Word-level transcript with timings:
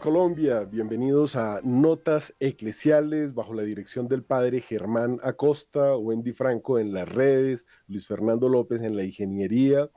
Colombia, 0.00 0.64
bienvenidos 0.64 1.36
a 1.36 1.60
Notas 1.62 2.34
Eclesiales 2.40 3.34
bajo 3.34 3.52
la 3.52 3.62
dirección 3.62 4.08
del 4.08 4.24
padre 4.24 4.62
Germán 4.62 5.20
Acosta, 5.22 5.94
Wendy 5.94 6.32
Franco 6.32 6.78
en 6.78 6.94
las 6.94 7.06
redes, 7.06 7.66
Luis 7.86 8.06
Fernando 8.06 8.48
López 8.48 8.80
en 8.80 8.96
la 8.96 9.04
ingeniería. 9.04 9.90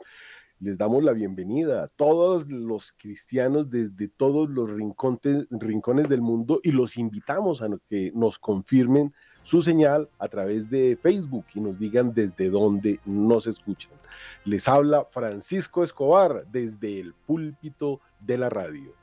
Les 0.59 0.77
damos 0.77 1.05
la 1.05 1.13
bienvenida 1.13 1.83
a 1.83 1.87
todos 1.87 2.49
los 2.49 2.91
cristianos 2.91 3.69
desde 3.69 4.09
todos 4.09 4.49
los 4.49 4.69
rincones, 4.69 5.47
rincones 5.49 6.09
del 6.09 6.21
mundo 6.21 6.59
y 6.63 6.73
los 6.73 6.97
invitamos 6.97 7.61
a 7.61 7.69
que 7.89 8.11
nos 8.13 8.39
confirmen 8.39 9.13
su 9.41 9.61
señal 9.61 10.09
a 10.19 10.27
través 10.27 10.69
de 10.69 10.97
Facebook 11.01 11.45
y 11.55 11.61
nos 11.61 11.79
digan 11.79 12.13
desde 12.13 12.49
dónde 12.49 12.99
nos 13.05 13.47
escuchan. 13.47 13.93
Les 14.43 14.67
habla 14.67 15.05
Francisco 15.05 15.81
Escobar 15.81 16.45
desde 16.51 16.99
el 16.99 17.13
púlpito 17.13 18.01
de 18.19 18.37
la 18.37 18.49
radio. 18.49 19.02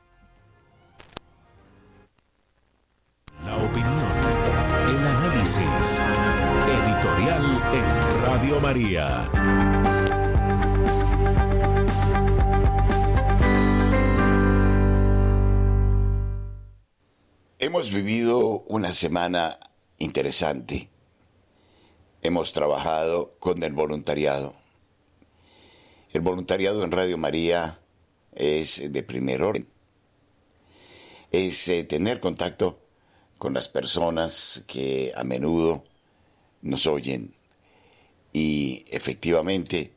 La 3.44 3.56
opinión, 3.56 4.04
el 4.88 4.98
análisis, 4.98 6.00
editorial 6.68 7.44
en 7.72 8.24
Radio 8.24 8.60
María. 8.60 9.30
Hemos 17.58 17.90
vivido 17.92 18.64
una 18.68 18.92
semana 18.92 19.58
interesante. 19.98 20.90
Hemos 22.22 22.52
trabajado 22.52 23.36
con 23.38 23.62
el 23.62 23.72
voluntariado. 23.72 24.54
El 26.12 26.20
voluntariado 26.20 26.84
en 26.84 26.90
Radio 26.90 27.16
María 27.16 27.78
es 28.34 28.92
de 28.92 29.02
primer 29.02 29.42
orden. 29.42 29.66
Es 31.32 31.68
eh, 31.68 31.84
tener 31.84 32.20
contacto 32.20 32.89
con 33.40 33.54
las 33.54 33.68
personas 33.68 34.64
que 34.66 35.14
a 35.16 35.24
menudo 35.24 35.82
nos 36.60 36.86
oyen 36.86 37.34
y 38.34 38.84
efectivamente 38.90 39.94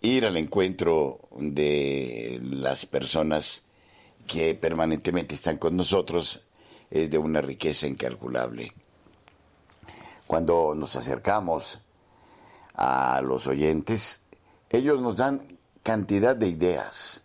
ir 0.00 0.24
al 0.24 0.38
encuentro 0.38 1.20
de 1.32 2.40
las 2.42 2.86
personas 2.86 3.64
que 4.26 4.54
permanentemente 4.54 5.34
están 5.34 5.58
con 5.58 5.76
nosotros 5.76 6.46
es 6.88 7.10
de 7.10 7.18
una 7.18 7.42
riqueza 7.42 7.86
incalculable. 7.86 8.72
Cuando 10.26 10.74
nos 10.74 10.96
acercamos 10.96 11.80
a 12.72 13.20
los 13.22 13.48
oyentes, 13.48 14.22
ellos 14.70 15.02
nos 15.02 15.18
dan 15.18 15.42
cantidad 15.82 16.34
de 16.34 16.48
ideas. 16.48 17.24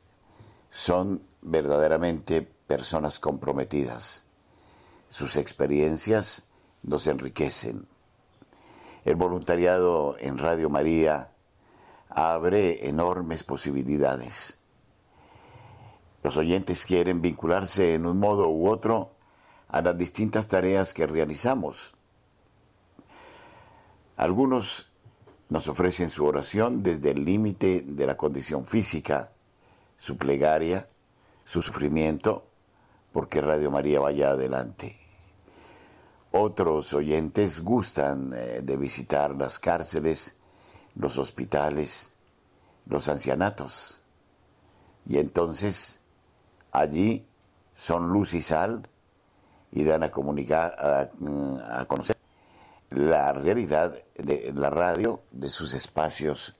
Son 0.69 1.23
verdaderamente 1.41 2.41
personas 2.41 3.17
comprometidas 3.17 4.25
sus 5.13 5.37
experiencias 5.37 6.41
nos 6.81 7.05
enriquecen. 7.05 7.87
El 9.05 9.15
voluntariado 9.15 10.15
en 10.19 10.39
Radio 10.39 10.71
María 10.71 11.29
abre 12.09 12.87
enormes 12.89 13.43
posibilidades. 13.43 14.57
Los 16.23 16.35
oyentes 16.37 16.87
quieren 16.87 17.21
vincularse 17.21 17.93
en 17.93 18.07
un 18.07 18.17
modo 18.17 18.49
u 18.49 18.67
otro 18.67 19.11
a 19.67 19.83
las 19.83 19.95
distintas 19.95 20.47
tareas 20.47 20.95
que 20.95 21.05
realizamos. 21.05 21.93
Algunos 24.17 24.89
nos 25.47 25.67
ofrecen 25.67 26.09
su 26.09 26.25
oración 26.25 26.81
desde 26.81 27.11
el 27.11 27.23
límite 27.23 27.81
de 27.85 28.07
la 28.07 28.17
condición 28.17 28.65
física, 28.65 29.31
su 29.95 30.17
plegaria, 30.17 30.89
su 31.43 31.61
sufrimiento, 31.61 32.47
porque 33.11 33.41
Radio 33.41 33.69
María 33.69 33.99
vaya 33.99 34.31
adelante. 34.31 35.02
Otros 36.35 36.95
oyentes 36.95 37.61
gustan 37.61 38.33
eh, 38.35 38.61
de 38.63 38.75
visitar 38.75 39.35
las 39.35 39.59
cárceles, 39.59 40.35
los 40.95 41.19
hospitales, 41.19 42.17
los 42.87 43.07
ancianatos. 43.07 44.01
Y 45.07 45.19
entonces 45.19 45.99
allí 46.71 47.27
son 47.75 48.09
luz 48.09 48.33
y 48.33 48.41
sal 48.41 48.89
y 49.71 49.83
dan 49.83 50.01
a 50.01 50.09
comunicar, 50.09 50.75
a, 50.79 51.81
a, 51.81 51.85
conocer 51.85 52.17
la 52.89 53.33
realidad 53.33 53.95
de 54.15 54.51
la 54.55 54.71
radio, 54.71 55.21
de 55.29 55.49
sus 55.49 55.75
espacios, 55.75 56.55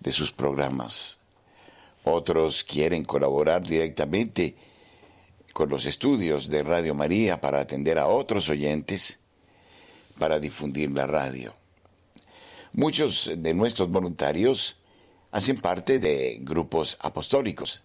de 0.00 0.12
sus 0.12 0.32
programas. 0.32 1.20
Otros 2.04 2.62
quieren 2.62 3.06
colaborar 3.06 3.62
directamente 3.62 4.54
con 5.54 5.68
los 5.68 5.86
estudios 5.86 6.48
de 6.48 6.64
Radio 6.64 6.96
María 6.96 7.40
para 7.40 7.60
atender 7.60 7.96
a 7.96 8.08
otros 8.08 8.48
oyentes, 8.48 9.20
para 10.18 10.40
difundir 10.40 10.90
la 10.90 11.06
radio. 11.06 11.54
Muchos 12.72 13.30
de 13.36 13.54
nuestros 13.54 13.88
voluntarios 13.88 14.78
hacen 15.30 15.60
parte 15.60 16.00
de 16.00 16.38
grupos 16.40 16.98
apostólicos 17.00 17.84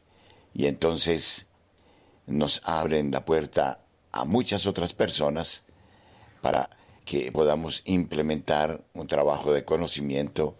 y 0.56 0.66
entonces 0.66 1.46
nos 2.26 2.64
abren 2.66 3.12
la 3.12 3.24
puerta 3.24 3.86
a 4.12 4.26
muchas 4.26 4.66
otras 4.66 4.94
personas 4.94 5.62
para 6.42 6.72
que 7.06 7.32
podamos 7.32 7.84
implementar 7.86 8.84
un 8.94 9.06
trabajo 9.06 9.54
de 9.54 9.64
conocimiento 9.64 10.56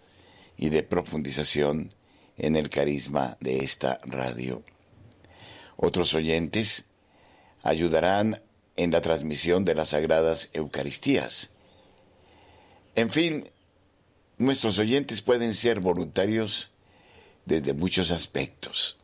y 0.56 0.68
de 0.68 0.84
profundización 0.84 1.92
en 2.38 2.54
el 2.54 2.70
carisma 2.70 3.36
de 3.40 3.64
esta 3.64 3.98
radio. 4.04 4.62
Otros 5.76 6.14
oyentes 6.14 6.86
ayudarán 7.62 8.42
en 8.76 8.90
la 8.90 9.00
transmisión 9.00 9.64
de 9.64 9.74
las 9.74 9.90
sagradas 9.90 10.50
Eucaristías. 10.52 11.50
En 12.94 13.10
fin, 13.10 13.48
nuestros 14.38 14.78
oyentes 14.78 15.20
pueden 15.20 15.54
ser 15.54 15.80
voluntarios 15.80 16.70
desde 17.44 17.74
muchos 17.74 18.10
aspectos. 18.10 18.98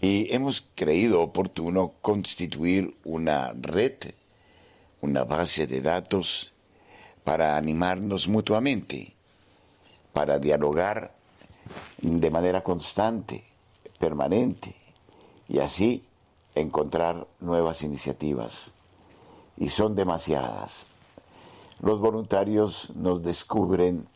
Y 0.00 0.34
hemos 0.34 0.68
creído 0.74 1.22
oportuno 1.22 1.94
constituir 2.00 2.96
una 3.04 3.52
red, 3.54 3.94
una 5.00 5.24
base 5.24 5.66
de 5.66 5.80
datos 5.80 6.52
para 7.24 7.56
animarnos 7.56 8.28
mutuamente, 8.28 9.14
para 10.12 10.38
dialogar 10.38 11.14
de 12.00 12.30
manera 12.30 12.62
constante, 12.62 13.44
permanente, 13.98 14.74
y 15.48 15.60
así 15.60 16.04
encontrar 16.54 17.26
nuevas 17.40 17.82
iniciativas. 17.82 18.72
Y 19.56 19.68
son 19.68 19.94
demasiadas. 19.94 20.86
Los 21.80 22.00
voluntarios 22.00 22.90
nos 22.94 23.22
descubren 23.22 24.08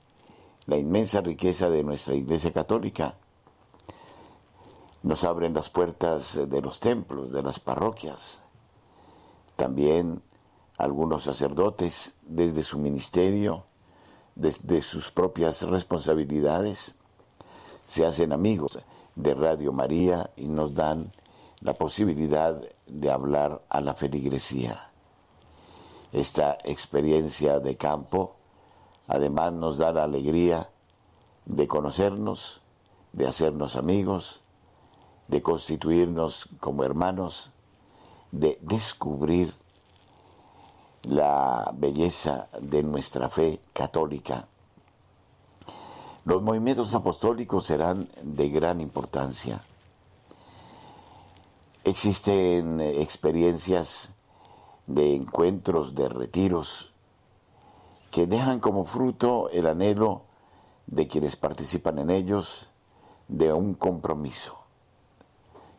la 0.66 0.76
inmensa 0.76 1.20
riqueza 1.20 1.70
de 1.70 1.82
nuestra 1.84 2.14
Iglesia 2.14 2.52
Católica. 2.52 3.14
Nos 5.03 5.24
abren 5.24 5.54
las 5.54 5.71
puertas 5.71 6.41
de 6.48 6.62
los 6.62 6.80
templos, 6.80 7.30
de 7.33 7.42
las 7.42 7.60
parroquias. 7.60 8.41
También 9.56 10.22
algunos 10.78 11.24
sacerdotes 11.24 12.15
desde 12.22 12.62
su 12.62 12.78
ministerio, 12.78 13.65
desde 14.34 14.82
sus 14.82 15.10
propias 15.10 15.62
responsabilidades, 15.62 16.94
se 17.86 18.04
hacen 18.04 18.32
amigos 18.32 18.78
de 19.15 19.34
Radio 19.34 19.72
María 19.72 20.30
y 20.36 20.47
nos 20.47 20.74
dan 20.74 21.12
la 21.60 21.74
posibilidad 21.74 22.60
de 22.86 23.10
hablar 23.10 23.62
a 23.68 23.80
la 23.80 23.94
feligresía. 23.94 24.91
Esta 26.12 26.58
experiencia 26.64 27.60
de 27.60 27.76
campo 27.76 28.36
además 29.08 29.53
nos 29.53 29.78
da 29.78 29.92
la 29.92 30.04
alegría 30.04 30.68
de 31.44 31.68
conocernos, 31.68 32.60
de 33.12 33.26
hacernos 33.26 33.76
amigos, 33.76 34.42
de 35.28 35.42
constituirnos 35.42 36.48
como 36.60 36.84
hermanos, 36.84 37.53
de 38.32 38.58
descubrir 38.62 39.53
la 41.03 41.70
belleza 41.76 42.48
de 42.60 42.82
nuestra 42.82 43.28
fe 43.28 43.60
católica. 43.72 44.48
Los 46.24 46.42
movimientos 46.42 46.94
apostólicos 46.94 47.66
serán 47.66 48.08
de 48.22 48.48
gran 48.48 48.80
importancia 48.80 49.64
Existen 51.86 52.80
experiencias 52.80 54.12
de 54.88 55.15
encuentros, 55.15 55.94
de 55.94 56.09
retiros, 56.09 56.92
que 58.10 58.27
dejan 58.27 58.59
como 58.59 58.86
fruto 58.86 59.48
el 59.50 59.68
anhelo 59.68 60.22
de 60.88 61.06
quienes 61.06 61.36
participan 61.36 62.00
en 62.00 62.10
ellos 62.10 62.72
de 63.28 63.53
un 63.53 63.74
compromiso. 63.74 64.59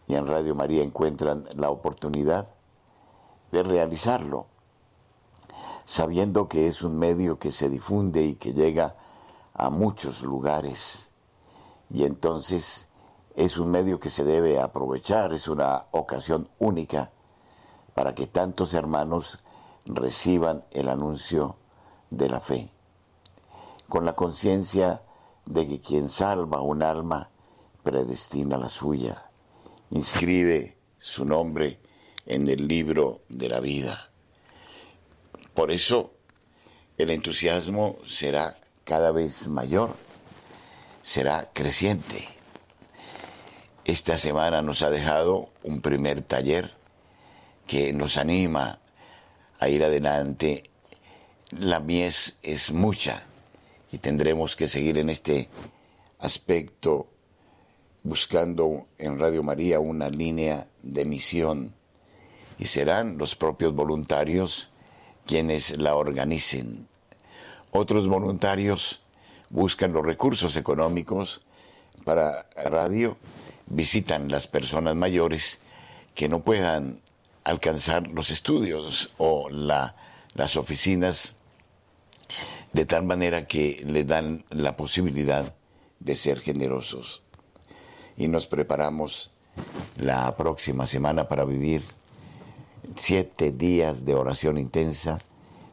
Y 0.08 0.16
en 0.16 0.28
Radio 0.28 0.56
María 0.56 0.82
encuentran 0.82 1.44
la 1.56 1.72
oportunidad 1.72 2.48
de 3.52 3.64
realizarlo, 3.64 4.46
sabiendo 5.84 6.48
que 6.48 6.70
es 6.70 6.84
un 6.84 6.98
medio 6.98 7.38
que 7.38 7.52
se 7.52 7.68
difunde 7.68 8.24
y 8.24 8.36
que 8.36 8.54
llega 8.54 8.96
a 9.54 9.70
muchos 9.70 10.22
lugares. 10.22 11.12
Y 11.90 12.06
entonces 12.06 12.88
es 13.38 13.60
un 13.60 13.70
medio 13.70 14.00
que 14.00 14.10
se 14.10 14.24
debe 14.24 14.60
aprovechar, 14.60 15.32
es 15.32 15.48
una 15.48 15.86
ocasión 15.92 16.50
única 16.58 17.12
para 17.94 18.16
que 18.16 18.26
tantos 18.26 18.74
hermanos 18.74 19.44
reciban 19.86 20.66
el 20.72 20.90
anuncio 20.90 21.56
de 22.10 22.30
la 22.30 22.40
fe, 22.40 22.72
con 23.88 24.06
la 24.06 24.16
conciencia 24.16 25.04
de 25.46 25.68
que 25.68 25.80
quien 25.80 26.10
salva 26.10 26.62
un 26.62 26.82
alma 26.82 27.30
predestina 27.84 28.58
la 28.58 28.70
suya, 28.70 29.30
inscribe 29.92 30.76
su 30.98 31.24
nombre 31.24 31.80
en 32.26 32.48
el 32.48 32.68
libro 32.68 33.22
de 33.30 33.50
la 33.50 33.60
vida. 33.60 34.10
Por 35.54 35.70
eso 35.70 36.10
el 36.98 37.12
entusiasmo 37.12 37.98
será 38.04 38.58
cada 38.84 39.12
vez 39.12 39.48
mayor, 39.48 39.92
será 41.04 41.52
creciente. 41.54 42.37
Esta 43.88 44.18
semana 44.18 44.62
nos 44.62 44.84
ha 44.84 44.90
dejado 44.90 45.48
un 45.64 45.80
primer 45.80 46.22
taller 46.22 46.74
que 47.68 47.94
nos 47.94 48.18
anima 48.18 48.82
a 49.60 49.70
ir 49.70 49.82
adelante. 49.82 50.70
La 51.52 51.80
mies 51.80 52.38
es 52.44 52.74
mucha 52.74 53.24
y 53.90 54.00
tendremos 54.00 54.58
que 54.58 54.68
seguir 54.68 54.98
en 54.98 55.10
este 55.10 55.48
aspecto 56.20 57.08
buscando 58.04 58.88
en 58.98 59.18
Radio 59.20 59.42
María 59.42 59.80
una 59.80 60.10
línea 60.10 60.68
de 60.84 61.06
misión 61.06 61.74
y 62.60 62.66
serán 62.66 63.18
los 63.18 63.38
propios 63.38 63.74
voluntarios 63.74 64.70
quienes 65.26 65.78
la 65.78 65.96
organicen. 65.96 66.90
Otros 67.72 68.10
voluntarios 68.10 69.00
buscan 69.50 69.94
los 69.94 70.06
recursos 70.06 70.58
económicos 70.58 71.40
para 72.04 72.50
radio, 72.54 73.18
visitan 73.68 74.30
las 74.30 74.48
personas 74.48 74.96
mayores 74.96 75.60
que 76.16 76.30
no 76.30 76.44
puedan 76.44 77.02
alcanzar 77.44 78.08
los 78.08 78.32
estudios 78.32 79.14
o 79.18 79.50
las 79.50 80.58
oficinas 80.58 81.36
de 82.74 82.86
tal 82.86 83.04
manera 83.04 83.48
que 83.48 83.82
le 83.86 84.04
dan 84.04 84.44
la 84.50 84.76
posibilidad 84.76 85.56
de 86.00 86.16
ser 86.16 86.40
generosos. 86.40 87.24
Y 88.18 88.28
nos 88.28 88.48
preparamos 88.48 89.32
la 89.98 90.36
próxima 90.36 90.86
semana 90.88 91.28
para 91.28 91.46
vivir 91.46 91.84
siete 92.96 93.52
días 93.52 94.06
de 94.06 94.16
oración 94.16 94.58
intensa, 94.58 95.20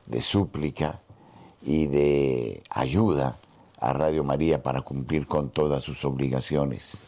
de 0.07 0.21
súplica 0.21 1.01
y 1.63 1.87
de 1.87 2.63
ayuda 2.71 3.39
a 3.79 3.93
Radio 3.93 4.25
María 4.25 4.63
para 4.63 4.83
cumplir 4.83 5.27
con 5.27 5.51
todas 5.51 5.83
sus 5.83 6.05
obligaciones. 6.05 7.01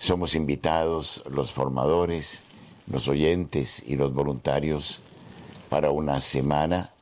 Somos 0.00 0.34
invitados 0.34 1.22
los 1.28 1.52
formadores, 1.52 2.42
los 2.86 3.06
oyentes 3.06 3.82
y 3.86 3.96
los 3.96 4.14
voluntarios 4.14 5.02
para 5.68 5.90
una 5.90 6.22
semana 6.22 6.94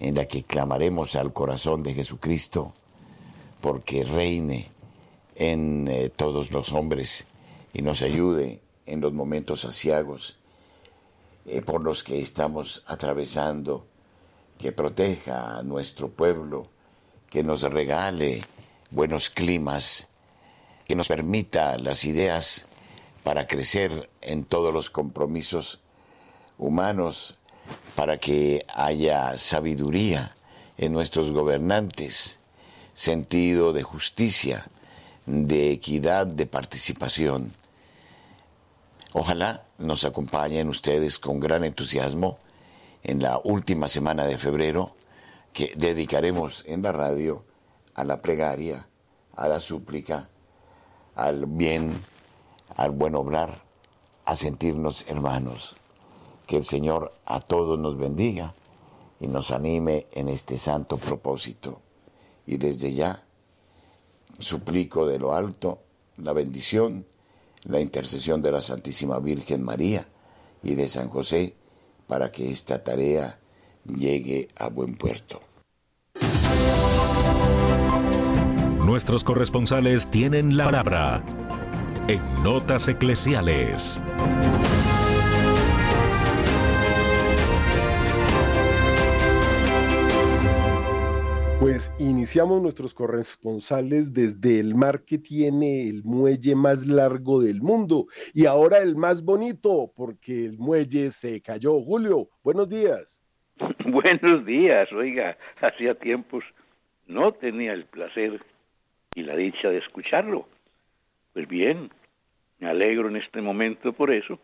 en 0.00 0.14
la 0.14 0.24
que 0.24 0.42
clamaremos 0.42 1.16
al 1.16 1.34
corazón 1.34 1.82
de 1.82 1.92
Jesucristo 1.92 2.72
porque 3.60 4.04
reine 4.04 4.70
en 5.34 5.86
eh, 5.86 6.08
todos 6.08 6.50
los 6.50 6.72
hombres 6.72 7.26
y 7.74 7.82
nos 7.82 8.00
ayude 8.00 8.62
en 8.86 9.02
los 9.02 9.12
momentos 9.12 9.66
asiagos 9.66 10.38
eh, 11.44 11.60
por 11.60 11.82
los 11.82 12.02
que 12.02 12.22
estamos 12.22 12.84
atravesando, 12.86 13.86
que 14.56 14.72
proteja 14.72 15.58
a 15.58 15.62
nuestro 15.62 16.08
pueblo, 16.08 16.68
que 17.28 17.42
nos 17.42 17.64
regale 17.64 18.42
buenos 18.90 19.28
climas, 19.28 20.08
que 20.86 20.94
nos 20.94 21.08
permita 21.08 21.78
las 21.78 22.04
ideas 22.04 22.66
para 23.24 23.46
crecer 23.46 24.08
en 24.20 24.44
todos 24.44 24.72
los 24.72 24.88
compromisos 24.90 25.80
humanos, 26.58 27.38
para 27.96 28.18
que 28.18 28.64
haya 28.74 29.36
sabiduría 29.36 30.36
en 30.78 30.92
nuestros 30.92 31.32
gobernantes, 31.32 32.38
sentido 32.94 33.72
de 33.72 33.82
justicia, 33.82 34.68
de 35.26 35.72
equidad, 35.72 36.26
de 36.26 36.46
participación. 36.46 37.52
Ojalá 39.12 39.64
nos 39.78 40.04
acompañen 40.04 40.68
ustedes 40.68 41.18
con 41.18 41.40
gran 41.40 41.64
entusiasmo 41.64 42.38
en 43.02 43.22
la 43.22 43.40
última 43.42 43.88
semana 43.88 44.24
de 44.24 44.38
febrero 44.38 44.94
que 45.52 45.72
dedicaremos 45.76 46.64
en 46.68 46.82
la 46.82 46.92
radio 46.92 47.44
a 47.94 48.04
la 48.04 48.20
plegaria, 48.22 48.86
a 49.34 49.48
la 49.48 49.58
súplica, 49.58 50.28
al 51.16 51.46
bien, 51.46 52.00
al 52.76 52.92
buen 52.92 53.14
obrar, 53.14 53.62
a 54.24 54.36
sentirnos 54.36 55.04
hermanos. 55.08 55.76
Que 56.46 56.58
el 56.58 56.64
Señor 56.64 57.12
a 57.24 57.40
todos 57.40 57.78
nos 57.78 57.98
bendiga 57.98 58.54
y 59.18 59.26
nos 59.26 59.50
anime 59.50 60.06
en 60.12 60.28
este 60.28 60.58
santo 60.58 60.96
propósito. 60.98 61.80
Y 62.46 62.58
desde 62.58 62.92
ya 62.94 63.24
suplico 64.38 65.06
de 65.06 65.18
lo 65.18 65.34
alto 65.34 65.80
la 66.18 66.32
bendición 66.32 67.04
la 67.68 67.80
intercesión 67.80 68.42
de 68.42 68.52
la 68.52 68.60
Santísima 68.60 69.18
Virgen 69.18 69.62
María 69.62 70.06
y 70.62 70.74
de 70.74 70.88
San 70.88 71.08
José 71.08 71.54
para 72.06 72.30
que 72.30 72.50
esta 72.50 72.82
tarea 72.82 73.38
llegue 73.84 74.48
a 74.56 74.68
buen 74.68 74.94
puerto. 74.94 75.40
Nuestros 78.86 79.24
corresponsales 79.24 80.08
tienen 80.12 80.56
la 80.56 80.66
palabra 80.66 81.20
en 82.06 82.20
Notas 82.44 82.88
Eclesiales. 82.88 84.00
Pues 91.58 91.92
iniciamos 91.98 92.62
nuestros 92.62 92.94
corresponsales 92.94 94.14
desde 94.14 94.60
el 94.60 94.76
mar 94.76 95.02
que 95.04 95.18
tiene 95.18 95.88
el 95.88 96.04
muelle 96.04 96.54
más 96.54 96.86
largo 96.86 97.42
del 97.42 97.62
mundo 97.62 98.06
y 98.34 98.46
ahora 98.46 98.78
el 98.78 98.94
más 98.94 99.24
bonito 99.24 99.90
porque 99.96 100.44
el 100.44 100.58
muelle 100.58 101.10
se 101.10 101.40
cayó. 101.40 101.80
Julio, 101.82 102.28
buenos 102.44 102.68
días. 102.68 103.20
Buenos 103.84 104.46
días, 104.46 104.92
oiga, 104.92 105.36
hacía 105.60 105.94
tiempos 105.96 106.44
no 107.06 107.32
tenía 107.32 107.72
el 107.72 107.84
placer 107.84 108.40
y 109.16 109.22
la 109.22 109.34
dicha 109.34 109.70
de 109.70 109.78
escucharlo. 109.78 110.46
Pues 111.32 111.48
bien, 111.48 111.90
me 112.60 112.68
alegro 112.68 113.08
en 113.08 113.16
este 113.16 113.40
momento 113.40 113.92
por 113.92 114.12
eso 114.12 114.38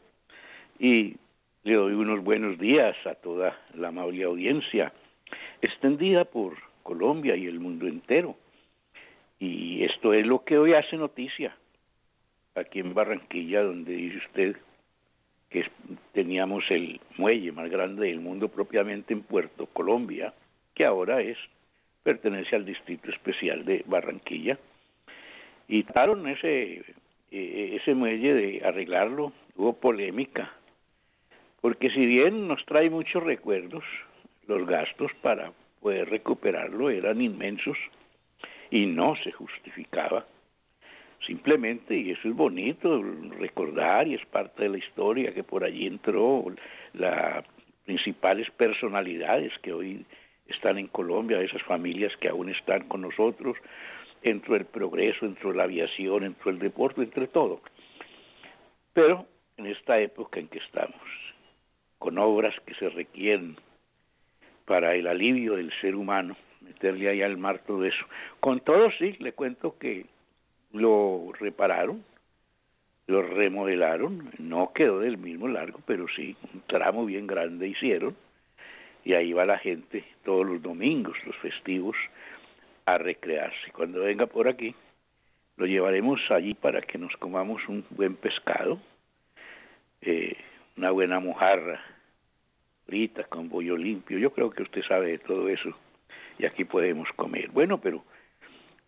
y 0.80 1.14
le 1.62 1.74
doy 1.74 1.92
unos 1.92 2.24
buenos 2.24 2.58
días 2.58 2.96
a 3.06 3.14
toda 3.14 3.56
la 3.74 3.88
amable 3.88 4.24
audiencia 4.24 4.92
extendida 5.60 6.24
por 6.24 6.56
Colombia 6.82 7.36
y 7.36 7.46
el 7.46 7.60
mundo 7.60 7.86
entero. 7.86 8.34
Y 9.38 9.84
esto 9.84 10.14
es 10.14 10.26
lo 10.26 10.42
que 10.42 10.58
hoy 10.58 10.72
hace 10.72 10.96
noticia 10.96 11.54
aquí 12.54 12.80
en 12.80 12.94
Barranquilla, 12.94 13.62
donde 13.62 13.92
dice 13.92 14.18
usted 14.18 14.56
que 15.50 15.68
teníamos 16.12 16.64
el 16.70 17.00
muelle 17.18 17.52
más 17.52 17.70
grande 17.70 18.06
del 18.06 18.20
mundo 18.20 18.48
propiamente 18.48 19.12
en 19.12 19.22
Puerto 19.22 19.66
Colombia, 19.66 20.32
que 20.74 20.84
ahora 20.86 21.20
es 21.20 21.36
pertenece 22.02 22.56
al 22.56 22.64
distrito 22.64 23.10
especial 23.10 23.64
de 23.64 23.84
Barranquilla. 23.86 24.58
Y 25.68 25.84
trataron 25.84 26.28
ese 26.28 26.84
e, 27.32 27.76
ese 27.76 27.94
muelle 27.94 28.34
de 28.34 28.62
arreglarlo, 28.62 29.32
hubo 29.56 29.72
polémica, 29.72 30.52
porque 31.62 31.90
si 31.90 32.04
bien 32.04 32.46
nos 32.46 32.64
trae 32.66 32.90
muchos 32.90 33.22
recuerdos, 33.22 33.84
los 34.46 34.66
gastos 34.66 35.10
para 35.22 35.52
poder 35.80 36.10
recuperarlo 36.10 36.90
eran 36.90 37.22
inmensos 37.22 37.78
y 38.70 38.84
no 38.84 39.16
se 39.16 39.32
justificaba. 39.32 40.26
Simplemente, 41.26 41.96
y 41.96 42.10
eso 42.10 42.28
es 42.28 42.34
bonito 42.34 43.02
recordar 43.38 44.08
y 44.08 44.14
es 44.14 44.26
parte 44.26 44.64
de 44.64 44.68
la 44.70 44.78
historia 44.78 45.32
que 45.32 45.44
por 45.44 45.64
allí 45.64 45.86
entró 45.86 46.44
las 46.92 47.44
principales 47.86 48.50
personalidades 48.50 49.52
que 49.62 49.72
hoy 49.72 50.04
están 50.46 50.78
en 50.78 50.88
Colombia, 50.88 51.40
esas 51.40 51.62
familias 51.62 52.16
que 52.18 52.28
aún 52.28 52.48
están 52.50 52.88
con 52.88 53.02
nosotros, 53.02 53.56
entró 54.22 54.56
el 54.56 54.64
progreso, 54.64 55.26
entró 55.26 55.52
la 55.52 55.64
aviación, 55.64 56.24
entró 56.24 56.50
el 56.50 56.58
deporte, 56.58 57.02
entre 57.02 57.26
todo. 57.26 57.60
Pero 58.92 59.26
en 59.56 59.66
esta 59.66 59.98
época 60.00 60.40
en 60.40 60.48
que 60.48 60.58
estamos, 60.58 61.00
con 61.98 62.18
obras 62.18 62.54
que 62.66 62.74
se 62.74 62.88
requieren 62.88 63.56
para 64.64 64.94
el 64.94 65.06
alivio 65.06 65.56
del 65.56 65.72
ser 65.80 65.96
humano, 65.96 66.36
meterle 66.60 67.08
ahí 67.08 67.22
al 67.22 67.36
mar 67.36 67.60
todo 67.66 67.84
eso. 67.84 68.04
Con 68.40 68.60
todo, 68.60 68.90
sí, 68.98 69.16
le 69.18 69.32
cuento 69.32 69.76
que 69.78 70.06
lo 70.72 71.32
repararon, 71.38 72.04
lo 73.06 73.22
remodelaron, 73.22 74.30
no 74.38 74.72
quedó 74.72 75.00
del 75.00 75.18
mismo 75.18 75.48
largo, 75.48 75.80
pero 75.86 76.06
sí, 76.08 76.36
un 76.54 76.62
tramo 76.62 77.04
bien 77.04 77.26
grande 77.26 77.68
hicieron, 77.68 78.16
y 79.04 79.14
ahí 79.14 79.32
va 79.32 79.44
la 79.44 79.58
gente 79.58 80.04
todos 80.24 80.46
los 80.46 80.62
domingos, 80.62 81.16
los 81.26 81.36
festivos, 81.36 81.96
a 82.86 82.98
recrearse. 82.98 83.72
Cuando 83.72 84.00
venga 84.00 84.26
por 84.26 84.48
aquí, 84.48 84.74
lo 85.56 85.66
llevaremos 85.66 86.20
allí 86.30 86.54
para 86.54 86.80
que 86.82 86.98
nos 86.98 87.16
comamos 87.16 87.66
un 87.68 87.84
buen 87.90 88.16
pescado, 88.16 88.78
eh, 90.00 90.36
una 90.76 90.90
buena 90.90 91.20
mojarra 91.20 91.80
frita 92.86 93.24
con 93.24 93.48
bollo 93.48 93.76
limpio. 93.76 94.18
Yo 94.18 94.32
creo 94.32 94.50
que 94.50 94.62
usted 94.62 94.82
sabe 94.82 95.12
de 95.12 95.18
todo 95.18 95.48
eso 95.48 95.76
y 96.38 96.46
aquí 96.46 96.64
podemos 96.64 97.08
comer. 97.14 97.50
Bueno, 97.50 97.78
pero 97.78 98.04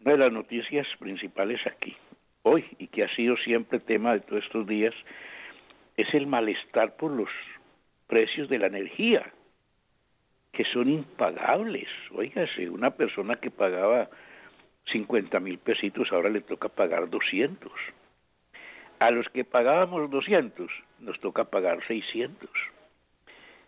una 0.00 0.12
de 0.12 0.18
las 0.18 0.32
noticias 0.32 0.86
principales 0.98 1.60
aquí, 1.66 1.96
hoy, 2.42 2.64
y 2.78 2.88
que 2.88 3.04
ha 3.04 3.14
sido 3.14 3.36
siempre 3.36 3.78
tema 3.78 4.14
de 4.14 4.20
todos 4.20 4.44
estos 4.44 4.66
días, 4.66 4.94
es 5.96 6.12
el 6.14 6.26
malestar 6.26 6.96
por 6.96 7.12
los 7.12 7.30
precios 8.06 8.48
de 8.48 8.58
la 8.58 8.66
energía, 8.66 9.32
que 10.54 10.64
son 10.64 10.88
impagables. 10.88 11.88
Óigase, 12.12 12.70
una 12.70 12.90
persona 12.90 13.36
que 13.36 13.50
pagaba 13.50 14.08
50 14.90 15.40
mil 15.40 15.58
pesitos 15.58 16.12
ahora 16.12 16.30
le 16.30 16.40
toca 16.40 16.68
pagar 16.68 17.10
200. 17.10 17.70
A 19.00 19.10
los 19.10 19.28
que 19.28 19.44
pagábamos 19.44 20.10
200 20.10 20.70
nos 21.00 21.20
toca 21.20 21.44
pagar 21.44 21.84
600. 21.86 22.48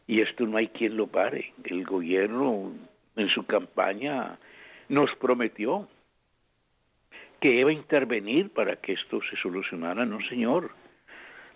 Y 0.07 0.23
esto 0.23 0.47
no 0.47 0.57
hay 0.57 0.69
quien 0.69 0.97
lo 0.97 1.09
pare. 1.09 1.53
El 1.65 1.85
gobierno 1.85 2.73
en 3.17 3.29
su 3.29 3.45
campaña 3.45 4.39
nos 4.89 5.15
prometió 5.17 5.89
que 7.41 7.49
iba 7.49 7.71
a 7.71 7.75
intervenir 7.75 8.51
para 8.51 8.77
que 8.77 8.93
esto 8.93 9.21
se 9.29 9.37
solucionara. 9.37 10.07
No, 10.07 10.21
señor. 10.29 10.71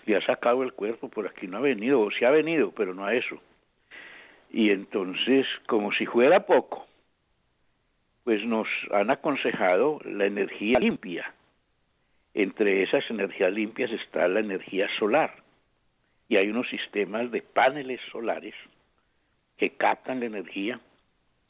Le 0.06 0.16
ha 0.16 0.26
sacado 0.26 0.64
el 0.64 0.72
cuerpo, 0.72 1.08
por 1.08 1.28
aquí 1.28 1.46
no 1.46 1.58
ha 1.58 1.60
venido, 1.60 2.00
o 2.00 2.10
sí 2.10 2.24
ha 2.24 2.30
venido, 2.30 2.72
pero 2.72 2.94
no 2.94 3.04
a 3.04 3.14
eso. 3.14 3.40
Y 4.50 4.70
entonces, 4.70 5.46
como 5.66 5.92
si 5.92 6.06
fuera 6.06 6.44
poco, 6.44 6.86
pues 8.24 8.44
nos 8.44 8.68
han 8.92 9.10
aconsejado 9.10 10.00
la 10.04 10.26
energía 10.26 10.78
limpia. 10.78 11.32
Entre 12.34 12.82
esas 12.82 13.08
energías 13.10 13.52
limpias 13.52 13.90
está 13.92 14.26
la 14.28 14.40
energía 14.40 14.88
solar. 14.98 15.34
Y 16.28 16.36
hay 16.36 16.48
unos 16.48 16.68
sistemas 16.68 17.30
de 17.30 17.42
paneles 17.42 18.00
solares 18.10 18.54
que 19.56 19.70
captan 19.70 20.20
la 20.20 20.26
energía 20.26 20.80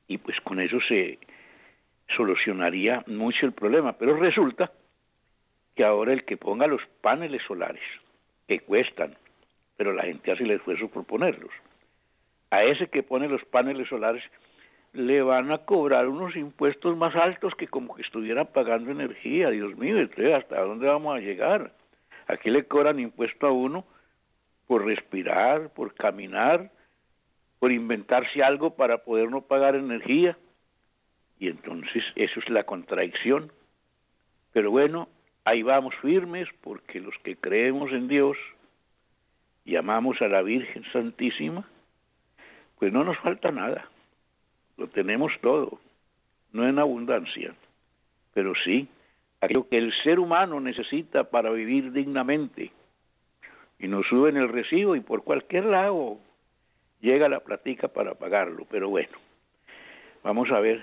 y 0.09 0.19
pues 0.19 0.41
con 0.41 0.61
eso 0.61 0.79
se 0.89 1.19
solucionaría 2.17 3.05
mucho 3.07 3.47
el 3.47 3.53
problema. 3.53 3.93
Pero 3.93 4.17
resulta 4.17 4.73
que 5.75 5.85
ahora 5.85 6.13
el 6.13 6.25
que 6.25 6.37
ponga 6.37 6.67
los 6.67 6.83
paneles 7.01 7.43
solares, 7.47 7.83
que 8.49 8.61
cuestan, 8.61 9.15
pero 9.77 9.93
la 9.93 10.03
gente 10.03 10.33
hace 10.33 10.45
el 10.45 10.51
esfuerzo 10.51 10.89
por 10.89 11.05
ponerlos, 11.05 11.53
a 12.51 12.65
ese 12.65 12.89
que 12.89 13.03
pone 13.03 13.29
los 13.29 13.45
paneles 13.45 13.89
solares 13.89 14.23
le 14.93 15.23
van 15.23 15.53
a 15.53 15.59
cobrar 15.59 16.09
unos 16.09 16.35
impuestos 16.35 16.97
más 16.97 17.15
altos 17.15 17.55
que 17.55 17.69
como 17.69 17.95
que 17.95 18.03
estuviera 18.03 18.45
pagando 18.45 18.91
energía. 18.91 19.51
Dios 19.51 19.77
mío, 19.77 19.97
¿hasta 20.37 20.61
dónde 20.63 20.87
vamos 20.87 21.17
a 21.17 21.21
llegar? 21.21 21.73
Aquí 22.27 22.51
le 22.51 22.65
cobran 22.65 22.99
impuesto 22.99 23.47
a 23.47 23.53
uno 23.53 23.85
por 24.67 24.85
respirar, 24.85 25.71
por 25.71 25.95
caminar, 25.95 26.71
por 27.61 27.73
inventarse 27.73 28.43
algo 28.43 28.75
para 28.75 28.99
poder 28.99 29.31
no 29.31 29.43
pagar 29.43 29.77
energía. 29.77 30.37
Y 31.39 31.49
entonces 31.49 32.05
eso 32.17 32.41
es 32.41 32.49
la 32.49 32.65
contradicción. 32.65 33.53
Pero 34.53 34.71
bueno, 34.71 35.09
ahí 35.45 35.63
vamos 35.63 35.95
firmes 36.03 36.49
porque 36.63 37.01
los 37.01 37.17
que 37.19 37.37
creemos 37.37 37.93
en 37.93 38.09
Dios 38.09 38.37
y 39.65 39.77
amamos 39.77 40.21
a 40.21 40.29
la 40.29 40.43
Virgen 40.43 40.85
Santísima, 40.93 41.65
pues 42.81 42.93
no 42.93 43.05
nos 43.05 43.19
falta 43.19 43.53
nada. 43.53 43.87
Lo 44.79 44.89
tenemos 44.89 45.33
todo, 45.43 45.79
no 46.53 46.67
en 46.67 46.79
abundancia, 46.79 47.55
pero 48.33 48.55
sí 48.65 48.89
aquello 49.41 49.69
que 49.69 49.77
el 49.77 49.93
ser 50.03 50.19
humano 50.19 50.61
necesita 50.61 51.25
para 51.25 51.51
vivir 51.51 51.93
dignamente. 51.93 52.73
Y 53.79 53.87
nos 53.87 54.07
suben 54.09 54.37
el 54.37 54.49
recibo 54.49 54.97
y 54.97 55.01
por 55.01 55.23
cualquier 55.23 55.67
lado 55.67 56.19
llega 57.01 57.29
la 57.29 57.41
platica 57.41 57.89
para 57.89 58.15
pagarlo. 58.15 58.67
Pero 58.71 58.89
bueno, 58.89 59.17
vamos 60.23 60.51
a 60.51 60.61
ver 60.61 60.83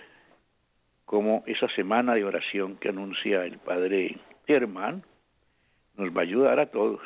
cómo 1.05 1.43
esa 1.47 1.67
semana 1.69 2.13
de 2.13 2.25
oración 2.25 2.77
que 2.77 2.89
anuncia 2.89 3.43
el 3.43 3.57
padre 3.57 4.17
Germán 4.45 5.03
nos 5.95 6.15
va 6.15 6.21
a 6.21 6.25
ayudar 6.25 6.59
a 6.59 6.67
todos, 6.67 7.01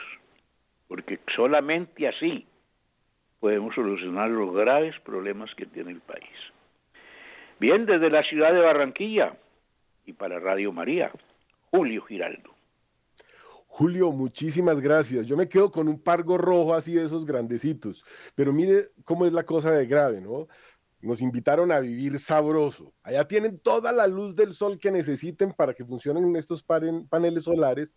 porque 0.90 1.20
solamente 1.34 2.10
así 2.10 2.46
podemos 3.42 3.74
solucionar 3.76 4.30
los 4.30 4.56
graves 4.56 4.96
problemas 5.04 5.50
que 5.56 5.66
tiene 5.66 5.92
el 5.92 6.00
país. 6.00 6.30
Bien, 7.60 7.86
desde 7.86 8.10
la 8.10 8.24
ciudad 8.24 8.54
de 8.54 8.62
Barranquilla 8.62 9.36
y 10.06 10.14
para 10.14 10.40
Radio 10.40 10.72
María, 10.72 11.12
Julio 11.72 12.04
Giraldo. 12.04 12.52
Julio, 13.68 14.12
muchísimas 14.12 14.80
gracias. 14.80 15.26
Yo 15.26 15.36
me 15.36 15.50
quedo 15.50 15.72
con 15.72 15.88
un 15.88 16.00
pargo 16.00 16.38
rojo 16.38 16.76
así 16.76 16.94
de 16.94 17.06
esos 17.06 17.26
grandecitos, 17.26 18.06
pero 18.36 18.54
mire 18.54 18.90
cómo 19.06 19.26
es 19.26 19.34
la 19.34 19.44
cosa 19.44 19.72
de 19.72 19.88
grave, 19.88 20.22
¿no? 20.22 20.48
Nos 21.02 21.20
invitaron 21.22 21.72
a 21.72 21.80
vivir 21.80 22.20
sabroso. 22.20 22.94
Allá 23.02 23.28
tienen 23.28 23.58
toda 23.58 23.92
la 23.92 24.06
luz 24.06 24.36
del 24.36 24.54
sol 24.54 24.78
que 24.78 24.92
necesiten 24.92 25.52
para 25.52 25.74
que 25.74 25.84
funcionen 25.84 26.36
estos 26.36 26.64
paneles 26.64 27.44
solares, 27.46 27.96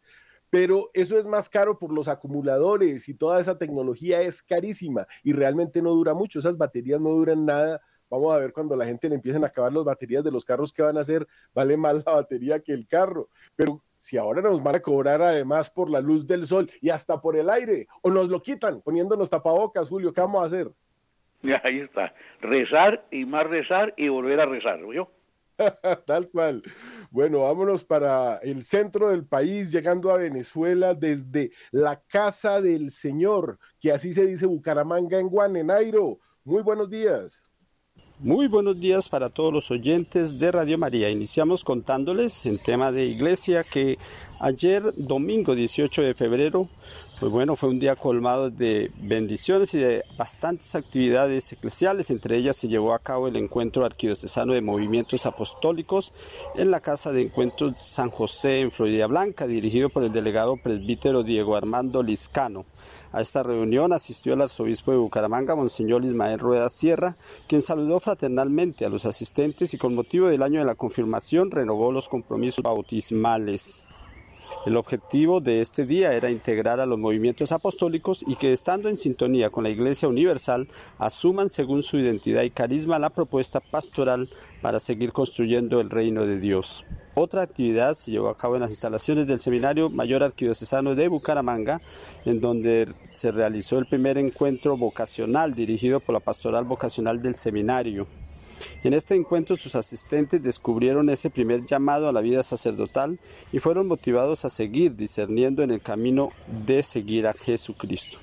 pero 0.50 0.90
eso 0.94 1.18
es 1.18 1.24
más 1.24 1.48
caro 1.48 1.78
por 1.78 1.92
los 1.92 2.08
acumuladores 2.08 3.08
y 3.08 3.14
toda 3.14 3.40
esa 3.40 3.58
tecnología 3.58 4.22
es 4.22 4.42
carísima 4.42 5.06
y 5.22 5.32
realmente 5.32 5.82
no 5.82 5.90
dura 5.90 6.14
mucho. 6.14 6.38
Esas 6.38 6.56
baterías 6.56 7.00
no 7.00 7.10
duran 7.10 7.44
nada. 7.44 7.80
Vamos 8.10 8.34
a 8.34 8.38
ver 8.38 8.52
cuando 8.52 8.76
la 8.76 8.86
gente 8.86 9.08
le 9.08 9.16
empiecen 9.16 9.42
a 9.44 9.48
acabar 9.48 9.72
las 9.72 9.84
baterías 9.84 10.22
de 10.22 10.30
los 10.30 10.44
carros 10.44 10.72
que 10.72 10.82
van 10.82 10.96
a 10.96 11.00
hacer, 11.00 11.26
vale 11.52 11.76
más 11.76 12.04
la 12.06 12.12
batería 12.12 12.60
que 12.60 12.72
el 12.72 12.86
carro. 12.86 13.28
Pero 13.56 13.82
si 13.96 14.16
ahora 14.16 14.42
nos 14.42 14.62
van 14.62 14.76
a 14.76 14.80
cobrar 14.80 15.22
además 15.22 15.70
por 15.70 15.90
la 15.90 16.00
luz 16.00 16.26
del 16.26 16.46
sol 16.46 16.68
y 16.80 16.90
hasta 16.90 17.20
por 17.20 17.36
el 17.36 17.50
aire, 17.50 17.88
o 18.02 18.10
nos 18.10 18.28
lo 18.28 18.40
quitan 18.42 18.80
poniéndonos 18.82 19.30
tapabocas, 19.30 19.88
Julio, 19.88 20.12
¿qué 20.12 20.20
vamos 20.20 20.42
a 20.42 20.46
hacer? 20.46 20.70
Ahí 21.64 21.80
está, 21.80 22.14
rezar 22.40 23.04
y 23.10 23.24
más 23.24 23.46
rezar 23.46 23.94
y 23.96 24.08
volver 24.08 24.40
a 24.40 24.46
rezar, 24.46 24.80
yo. 24.92 25.08
Tal 26.06 26.28
cual. 26.28 26.62
Bueno, 27.10 27.40
vámonos 27.40 27.84
para 27.84 28.38
el 28.38 28.64
centro 28.64 29.10
del 29.10 29.24
país, 29.24 29.70
llegando 29.70 30.10
a 30.10 30.18
Venezuela 30.18 30.94
desde 30.94 31.52
la 31.70 32.00
Casa 32.00 32.60
del 32.60 32.90
Señor, 32.90 33.58
que 33.80 33.92
así 33.92 34.12
se 34.12 34.26
dice 34.26 34.46
Bucaramanga 34.46 35.18
en 35.18 35.28
Guanenairo. 35.28 36.18
Muy 36.44 36.62
buenos 36.62 36.90
días. 36.90 37.44
Muy 38.20 38.46
buenos 38.46 38.78
días 38.78 39.08
para 39.08 39.28
todos 39.28 39.52
los 39.52 39.70
oyentes 39.70 40.38
de 40.38 40.52
Radio 40.52 40.78
María. 40.78 41.10
Iniciamos 41.10 41.64
contándoles 41.64 42.46
en 42.46 42.58
tema 42.58 42.92
de 42.92 43.06
iglesia 43.06 43.64
que 43.64 43.98
ayer, 44.38 44.94
domingo 44.96 45.54
18 45.54 46.02
de 46.02 46.14
febrero, 46.14 46.68
pues 47.20 47.30
bueno, 47.30 47.54
fue 47.54 47.68
un 47.68 47.78
día 47.78 47.94
colmado 47.94 48.50
de 48.50 48.90
bendiciones 48.96 49.72
y 49.74 49.78
de 49.78 50.04
bastantes 50.18 50.74
actividades 50.74 51.52
eclesiales. 51.52 52.10
Entre 52.10 52.36
ellas 52.36 52.56
se 52.56 52.68
llevó 52.68 52.92
a 52.92 52.98
cabo 52.98 53.28
el 53.28 53.36
encuentro 53.36 53.84
arquidiocesano 53.84 54.52
de 54.52 54.60
movimientos 54.60 55.24
apostólicos 55.24 56.12
en 56.56 56.72
la 56.72 56.80
Casa 56.80 57.12
de 57.12 57.22
Encuentros 57.22 57.74
San 57.80 58.10
José 58.10 58.60
en 58.60 58.72
Florida 58.72 59.06
Blanca, 59.06 59.46
dirigido 59.46 59.90
por 59.90 60.02
el 60.02 60.12
delegado 60.12 60.56
presbítero 60.56 61.22
Diego 61.22 61.56
Armando 61.56 62.02
Liscano. 62.02 62.66
A 63.12 63.20
esta 63.20 63.44
reunión 63.44 63.92
asistió 63.92 64.34
el 64.34 64.42
arzobispo 64.42 64.90
de 64.90 64.98
Bucaramanga, 64.98 65.54
Monseñor 65.54 66.04
Ismael 66.04 66.40
Rueda 66.40 66.68
Sierra, 66.68 67.16
quien 67.46 67.62
saludó 67.62 68.00
fraternalmente 68.00 68.84
a 68.84 68.88
los 68.88 69.06
asistentes 69.06 69.72
y 69.72 69.78
con 69.78 69.94
motivo 69.94 70.26
del 70.26 70.42
año 70.42 70.58
de 70.58 70.66
la 70.66 70.74
confirmación 70.74 71.52
renovó 71.52 71.92
los 71.92 72.08
compromisos 72.08 72.64
bautismales. 72.64 73.84
El 74.66 74.78
objetivo 74.78 75.42
de 75.42 75.60
este 75.60 75.84
día 75.84 76.14
era 76.14 76.30
integrar 76.30 76.80
a 76.80 76.86
los 76.86 76.98
movimientos 76.98 77.52
apostólicos 77.52 78.24
y 78.26 78.36
que 78.36 78.54
estando 78.54 78.88
en 78.88 78.96
sintonía 78.96 79.50
con 79.50 79.62
la 79.62 79.68
Iglesia 79.68 80.08
Universal 80.08 80.68
asuman 80.96 81.50
según 81.50 81.82
su 81.82 81.98
identidad 81.98 82.42
y 82.44 82.50
carisma 82.50 82.98
la 82.98 83.10
propuesta 83.10 83.60
pastoral 83.60 84.30
para 84.62 84.80
seguir 84.80 85.12
construyendo 85.12 85.80
el 85.80 85.90
reino 85.90 86.24
de 86.24 86.40
Dios. 86.40 86.82
Otra 87.14 87.42
actividad 87.42 87.92
se 87.92 88.12
llevó 88.12 88.30
a 88.30 88.38
cabo 88.38 88.54
en 88.54 88.62
las 88.62 88.70
instalaciones 88.70 89.26
del 89.26 89.38
Seminario 89.38 89.90
Mayor 89.90 90.22
Arquidiocesano 90.22 90.94
de 90.94 91.08
Bucaramanga, 91.08 91.82
en 92.24 92.40
donde 92.40 92.88
se 93.02 93.32
realizó 93.32 93.78
el 93.78 93.84
primer 93.84 94.16
encuentro 94.16 94.78
vocacional 94.78 95.54
dirigido 95.54 96.00
por 96.00 96.14
la 96.14 96.20
Pastoral 96.20 96.64
Vocacional 96.64 97.20
del 97.20 97.34
Seminario. 97.34 98.06
En 98.82 98.92
este 98.92 99.14
encuentro 99.14 99.56
sus 99.56 99.74
asistentes 99.74 100.42
descubrieron 100.42 101.08
ese 101.08 101.30
primer 101.30 101.64
llamado 101.64 102.08
a 102.08 102.12
la 102.12 102.20
vida 102.20 102.42
sacerdotal 102.42 103.18
y 103.52 103.58
fueron 103.58 103.88
motivados 103.88 104.44
a 104.44 104.50
seguir 104.50 104.94
discerniendo 104.94 105.62
en 105.62 105.70
el 105.70 105.80
camino 105.80 106.28
de 106.66 106.82
seguir 106.82 107.26
a 107.26 107.32
Jesucristo. 107.32 108.18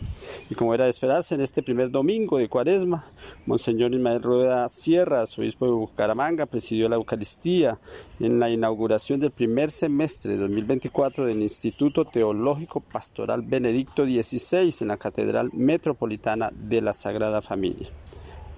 Y 0.50 0.56
como 0.56 0.74
era 0.74 0.86
de 0.86 0.92
esperarse, 0.92 1.36
en 1.36 1.42
este 1.42 1.64
primer 1.64 1.92
domingo 1.92 2.38
de 2.38 2.48
Cuaresma, 2.48 3.06
Monseñor 3.46 3.94
Ismael 3.94 4.22
Rueda 4.22 4.70
Sierra, 4.70 5.24
obispo 5.38 5.66
de 5.66 5.72
Bucaramanga, 5.72 6.46
presidió 6.46 6.90
la 6.90 6.96
Eucaristía 6.96 7.80
en 8.20 8.40
la 8.40 8.50
inauguración 8.50 9.20
del 9.20 9.32
primer 9.32 9.72
semestre 9.72 10.34
de 10.34 10.40
2024 10.40 11.26
del 11.26 11.42
Instituto 11.42 12.06
Teológico 12.06 12.80
Pastoral 12.80 13.42
Benedicto 13.42 14.06
XVI 14.06 14.74
en 14.82 14.88
la 14.88 14.98
Catedral 14.98 15.50
Metropolitana 15.54 16.52
de 16.54 16.82
la 16.82 16.94
Sagrada 16.94 17.42
Familia. 17.42 17.90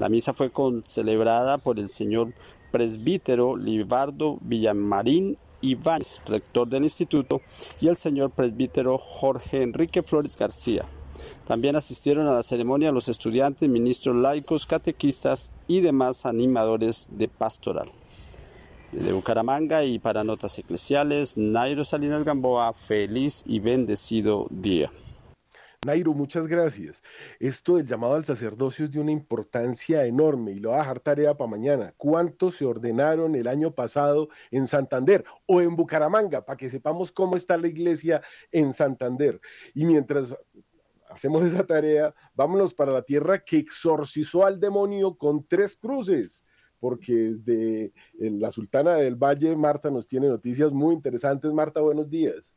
La 0.03 0.10
misa 0.10 0.33
fue 0.33 0.51
celebrada 0.86 1.57
por 1.57 1.79
el 1.79 1.88
señor 1.88 2.33
presbítero 2.72 3.55
Libardo 3.55 4.38
Villamarín 4.41 5.38
Ibáñez, 5.62 6.17
rector 6.25 6.67
del 6.67 6.83
instituto, 6.83 7.39
y 7.79 7.88
el 7.88 7.95
señor 7.95 8.31
presbítero 8.31 8.98
Jorge 8.98 9.62
Enrique 9.62 10.03
Flores 10.03 10.36
García. 10.36 10.83
También 11.48 11.77
asistieron 11.77 12.27
a 12.27 12.33
la 12.33 12.43
ceremonia 12.43 12.91
los 12.91 13.07
estudiantes, 13.07 13.69
ministros 13.69 14.17
laicos, 14.17 14.65
catequistas 14.65 15.51
y 15.69 15.79
demás 15.79 16.25
animadores 16.25 17.07
de 17.12 17.29
pastoral. 17.29 17.88
De 18.91 19.13
Bucaramanga 19.13 19.86
y 19.86 20.00
para 20.00 20.25
Notas 20.25 20.60
Eclesiales, 20.60 21.38
Nairo 21.38 21.86
Salinas 21.86 22.25
Gamboa, 22.25 22.74
feliz 22.74 23.41
y 23.48 23.60
bendecido 23.60 24.48
día. 24.50 24.91
Nairo, 25.86 26.13
muchas 26.13 26.48
gracias. 26.48 27.04
Esto 27.40 27.75
del 27.75 27.86
llamado 27.86 28.13
al 28.13 28.24
sacerdocio 28.24 28.86
es 28.86 28.92
de 28.92 29.00
una 29.00 29.12
importancia 29.12 30.06
enorme 30.06 30.54
y 30.54 30.60
lo 30.60 30.70
va 30.70 30.78
a 30.78 30.80
dejar 30.80 31.00
tarea 31.02 31.36
para 31.36 31.50
mañana. 31.50 31.94
¿Cuántos 31.98 32.56
se 32.56 32.66
ordenaron 32.66 33.36
el 33.36 33.48
año 33.48 33.74
pasado 33.74 34.30
en 34.50 34.68
Santander 34.68 35.25
o 35.46 35.62
en 35.62 35.75
Bucaramanga? 35.75 36.46
Para 36.46 36.56
que 36.56 36.70
sepamos 36.70 37.12
cómo 37.12 37.36
está 37.36 37.58
la 37.58 37.68
iglesia 37.68 38.22
en 38.52 38.72
Santander. 38.72 39.42
Y 39.74 39.84
mientras 39.86 40.34
hacemos 41.10 41.44
esa 41.44 41.66
tarea, 41.66 42.16
vámonos 42.34 42.74
para 42.74 42.94
la 42.94 43.02
tierra 43.02 43.44
que 43.44 43.58
exorcizó 43.58 44.46
al 44.46 44.60
demonio 44.60 45.18
con 45.18 45.46
tres 45.46 45.75
cruces 45.75 46.46
porque 46.80 47.13
desde 47.13 47.86
eh, 47.86 47.94
la 48.20 48.52
Sultana 48.52 48.96
del 48.96 49.16
Valle, 49.16 49.56
Marta 49.56 49.90
nos 49.90 50.06
tiene 50.06 50.28
noticias 50.28 50.70
muy 50.74 50.94
interesantes. 50.94 51.50
Marta, 51.54 51.80
buenos 51.80 52.10
días. 52.10 52.54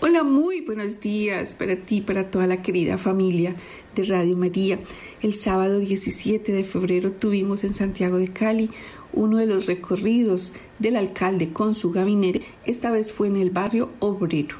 Hola, 0.00 0.22
muy 0.22 0.60
buenos 0.60 1.00
días 1.00 1.56
para 1.56 1.74
ti, 1.74 2.00
para 2.00 2.30
toda 2.30 2.46
la 2.46 2.62
querida 2.62 2.98
familia 2.98 3.54
de 3.96 4.04
Radio 4.04 4.36
María. 4.36 4.78
El 5.22 5.34
sábado 5.34 5.80
17 5.80 6.52
de 6.52 6.62
febrero 6.62 7.10
tuvimos 7.10 7.64
en 7.64 7.74
Santiago 7.74 8.16
de 8.18 8.28
Cali 8.28 8.70
uno 9.12 9.38
de 9.38 9.46
los 9.46 9.66
recorridos 9.66 10.52
del 10.78 10.94
alcalde 10.94 11.52
con 11.52 11.74
su 11.74 11.90
gabinete. 11.90 12.42
Esta 12.64 12.92
vez 12.92 13.12
fue 13.12 13.26
en 13.26 13.38
el 13.38 13.50
barrio 13.50 13.90
Obrero. 13.98 14.54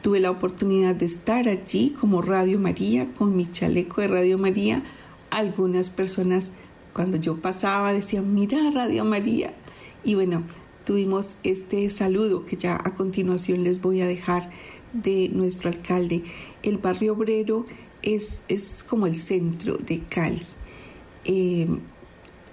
Tuve 0.00 0.18
la 0.18 0.30
oportunidad 0.30 0.94
de 0.94 1.04
estar 1.04 1.46
allí 1.46 1.94
como 2.00 2.22
Radio 2.22 2.58
María, 2.58 3.12
con 3.12 3.36
mi 3.36 3.46
chaleco 3.46 4.00
de 4.00 4.08
Radio 4.08 4.38
María. 4.38 4.82
Algunas 5.28 5.90
personas 5.90 6.52
cuando 6.94 7.18
yo 7.18 7.36
pasaba 7.36 7.92
decían, 7.92 8.32
mira 8.32 8.70
Radio 8.70 9.04
María. 9.04 9.52
Y 10.04 10.14
bueno, 10.14 10.42
tuvimos 10.86 11.36
este 11.42 11.90
saludo 11.90 12.46
que 12.46 12.56
ya 12.56 12.76
a 12.76 12.94
continuación 12.94 13.62
les 13.62 13.82
voy 13.82 14.00
a 14.00 14.06
dejar 14.06 14.50
de 14.92 15.28
nuestro 15.32 15.68
alcalde. 15.70 16.22
El 16.62 16.78
barrio 16.78 17.14
obrero 17.14 17.66
es, 18.02 18.42
es 18.48 18.82
como 18.82 19.06
el 19.06 19.16
centro 19.16 19.76
de 19.76 20.00
Cali. 20.00 20.42
Eh, 21.24 21.68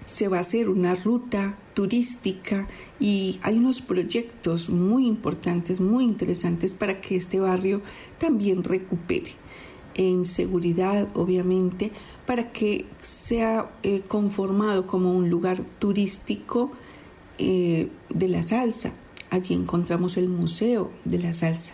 se 0.06 0.29
va 0.29 0.38
a 0.38 0.41
hacer 0.41 0.70
una 0.70 0.96
ruta 0.96 1.58
turística 1.74 2.67
y 3.00 3.39
hay 3.44 3.58
unos 3.58 3.82
proyectos 3.82 4.70
muy 4.70 5.06
importantes, 5.06 5.82
muy 5.82 6.06
interesantes 6.06 6.74
para 6.74 7.01
que 7.01 7.17
este 7.17 7.39
barrio 7.39 7.82
también 8.17 8.63
recupere 8.63 9.32
en 9.96 10.25
seguridad, 10.25 11.09
obviamente, 11.16 11.92
para 12.25 12.51
que 12.51 12.85
sea 13.01 13.72
eh, 13.83 14.01
conformado 14.07 14.88
como 14.88 15.14
un 15.14 15.29
lugar 15.29 15.59
turístico 15.79 16.72
eh, 17.38 17.90
de 18.09 18.27
la 18.27 18.44
salsa. 18.44 18.94
Allí 19.29 19.53
encontramos 19.53 20.16
el 20.18 20.29
Museo 20.29 20.92
de 21.03 21.20
la 21.20 21.33
Salsa. 21.33 21.74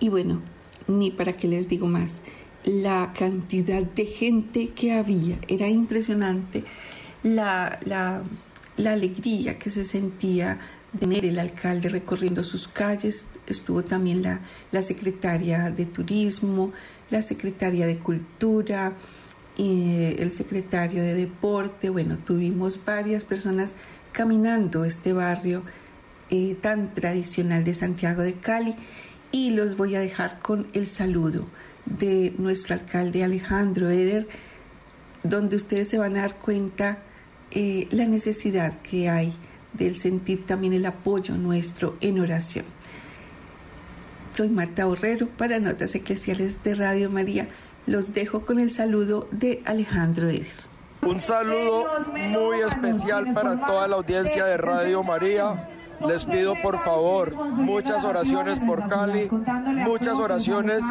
Y 0.00 0.08
bueno, 0.08 0.42
ni 0.88 1.10
para 1.10 1.34
qué 1.34 1.48
les 1.48 1.68
digo 1.68 1.86
más, 1.86 2.20
la 2.64 3.12
cantidad 3.16 3.82
de 3.82 4.06
gente 4.06 4.70
que 4.70 4.92
había 4.92 5.38
era 5.48 5.68
impresionante, 5.68 6.64
la, 7.22 7.78
la, 7.84 8.22
alegría 8.90 9.58
que 9.58 9.70
se 9.70 9.84
sentía 9.84 10.58
tener 10.98 11.24
el 11.24 11.38
alcalde 11.38 11.88
recorriendo 11.88 12.44
sus 12.44 12.68
calles, 12.68 13.26
estuvo 13.46 13.82
también 13.82 14.22
la, 14.22 14.40
la 14.72 14.82
secretaria 14.82 15.70
de 15.70 15.86
Turismo, 15.86 16.72
la 17.10 17.22
secretaria 17.22 17.86
de 17.86 17.98
Cultura, 17.98 18.94
y 19.56 20.14
el 20.18 20.32
secretario 20.32 21.02
de 21.02 21.14
Deporte, 21.14 21.88
bueno, 21.88 22.18
tuvimos 22.18 22.78
varias 22.84 23.24
personas 23.24 23.74
caminando 24.12 24.84
este 24.84 25.12
barrio 25.12 25.62
eh, 26.28 26.56
tan 26.60 26.92
tradicional 26.92 27.64
de 27.64 27.74
Santiago 27.74 28.22
de 28.22 28.34
Cali 28.34 28.74
y 29.32 29.50
los 29.50 29.76
voy 29.76 29.94
a 29.94 30.00
dejar 30.00 30.38
con 30.40 30.66
el 30.72 30.86
saludo 30.86 31.46
de 31.84 32.34
nuestro 32.38 32.74
alcalde 32.74 33.24
Alejandro 33.24 33.90
Eder, 33.90 34.28
donde 35.22 35.56
ustedes 35.56 35.88
se 35.88 35.98
van 35.98 36.16
a 36.16 36.22
dar 36.22 36.36
cuenta 36.36 36.98
eh, 37.50 37.86
la 37.90 38.06
necesidad 38.06 38.80
que 38.82 39.08
hay 39.08 39.34
del 39.72 39.96
sentir 39.96 40.46
también 40.46 40.72
el 40.72 40.86
apoyo 40.86 41.36
nuestro 41.36 41.96
en 42.00 42.20
oración. 42.20 42.64
Soy 44.32 44.48
Marta 44.48 44.84
Borrero 44.84 45.28
para 45.28 45.58
Notas 45.60 45.94
Eclesiales 45.94 46.62
de 46.62 46.74
Radio 46.74 47.10
María. 47.10 47.48
Los 47.86 48.12
dejo 48.12 48.44
con 48.44 48.58
el 48.58 48.70
saludo 48.70 49.28
de 49.30 49.62
Alejandro 49.64 50.28
Eder. 50.28 50.46
Un 51.02 51.20
saludo 51.20 51.86
muy 52.12 52.60
especial 52.60 53.32
para 53.32 53.64
toda 53.64 53.86
la 53.86 53.96
audiencia 53.96 54.44
de 54.44 54.56
Radio 54.56 55.02
María 55.02 55.68
les 56.06 56.24
pido 56.24 56.54
por 56.62 56.78
favor 56.78 57.34
muchas 57.34 58.04
oraciones 58.04 58.60
por 58.60 58.88
Cali, 58.88 59.28
muchas 59.84 60.18
oraciones 60.18 60.84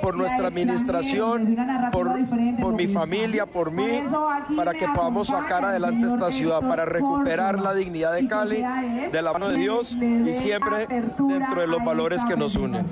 por 0.00 0.16
nuestra 0.16 0.48
administración, 0.48 1.56
por, 1.92 2.12
por 2.60 2.74
mi 2.74 2.86
familia, 2.86 3.46
por 3.46 3.70
mí, 3.70 4.02
para 4.56 4.72
que 4.72 4.86
podamos 4.88 5.28
sacar 5.28 5.64
adelante 5.64 6.06
esta 6.06 6.30
ciudad, 6.30 6.60
para 6.60 6.84
recuperar 6.84 7.58
la 7.58 7.74
dignidad 7.74 8.14
de 8.14 8.26
Cali 8.26 8.64
de 9.10 9.22
la 9.22 9.32
mano 9.32 9.48
de 9.48 9.58
Dios 9.58 9.92
y 9.92 10.32
siempre 10.32 10.86
dentro 10.86 11.60
de 11.60 11.66
los 11.66 11.84
valores 11.84 12.24
que 12.24 12.36
nos 12.36 12.56
unen. 12.56 12.84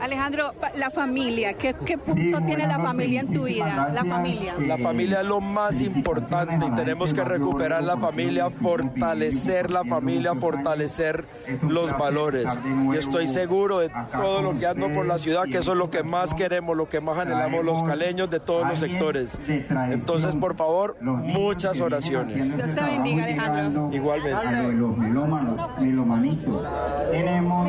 Alejandro, 0.00 0.52
la 0.74 0.90
familia, 0.90 1.54
¿qué, 1.54 1.74
qué 1.84 1.98
punto 1.98 2.40
tiene 2.42 2.66
la 2.66 2.78
familia 2.78 3.20
en 3.20 3.32
tu 3.32 3.44
vida? 3.44 3.90
La 3.92 4.04
familia. 4.04 4.54
La 4.58 4.78
familia 4.78 5.20
es 5.20 5.26
lo 5.26 5.40
más 5.40 5.80
importante 5.80 6.66
y 6.66 6.70
tenemos 6.72 7.12
que 7.12 7.24
recuperar 7.24 7.82
la 7.82 7.96
familia, 7.96 8.50
fortalecer 8.50 9.70
la 9.70 9.84
familia, 9.84 10.34
fortalecer 10.34 11.17
los 11.68 11.96
valores. 11.96 12.46
Y 12.92 12.96
estoy 12.96 13.26
seguro 13.26 13.78
de 13.80 13.90
todo 14.12 14.42
lo 14.42 14.58
que 14.58 14.66
ando 14.66 14.92
por 14.92 15.06
la 15.06 15.18
ciudad, 15.18 15.44
que 15.44 15.58
eso 15.58 15.72
es 15.72 15.78
lo 15.78 15.90
que 15.90 16.02
más 16.02 16.34
queremos, 16.34 16.76
lo 16.76 16.88
que 16.88 17.00
más 17.00 17.18
anhelamos 17.18 17.64
los 17.64 17.82
caleños 17.82 18.30
de 18.30 18.40
todos 18.40 18.66
los 18.66 18.78
sectores. 18.78 19.40
Entonces, 19.90 20.36
por 20.36 20.56
favor, 20.56 20.96
muchas 21.00 21.80
oraciones. 21.80 22.56
Dios 22.56 22.74
te 22.74 22.80
bendiga, 22.80 23.24
Alejandro. 23.24 23.90
Igualmente. 23.92 24.38
Tenemos... 27.10 27.68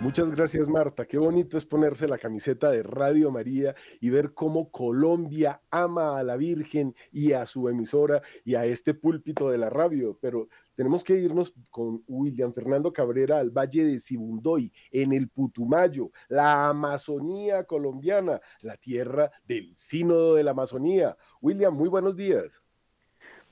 Muchas 0.00 0.30
gracias, 0.30 0.66
Marta. 0.66 1.04
Qué 1.04 1.18
bonito 1.18 1.58
es 1.58 1.66
ponerse 1.66 2.08
la 2.08 2.16
camiseta 2.16 2.70
de 2.70 2.82
Radio 2.82 3.30
María 3.30 3.74
y 4.00 4.08
ver 4.08 4.32
cómo 4.32 4.70
Colombia 4.70 5.60
ama 5.70 6.18
a 6.18 6.22
la 6.22 6.38
Virgen 6.38 6.94
y 7.12 7.32
a 7.32 7.44
su 7.44 7.68
emisora 7.68 8.22
y 8.42 8.54
a 8.54 8.64
este 8.64 8.94
púlpito 8.94 9.50
de 9.50 9.58
la 9.58 9.68
radio. 9.68 10.16
Pero 10.18 10.48
tenemos 10.74 11.04
que 11.04 11.18
irnos 11.18 11.52
con 11.70 12.02
William 12.06 12.54
Fernando 12.54 12.94
Cabrera 12.94 13.40
al 13.40 13.50
Valle 13.50 13.84
de 13.84 14.00
Sibundoy, 14.00 14.72
en 14.90 15.12
el 15.12 15.28
Putumayo, 15.28 16.10
la 16.28 16.70
Amazonía 16.70 17.64
colombiana, 17.64 18.40
la 18.62 18.78
tierra 18.78 19.30
del 19.44 19.76
sínodo 19.76 20.34
de 20.34 20.44
la 20.44 20.52
Amazonía. 20.52 21.14
William, 21.42 21.74
muy 21.74 21.90
buenos 21.90 22.16
días. 22.16 22.62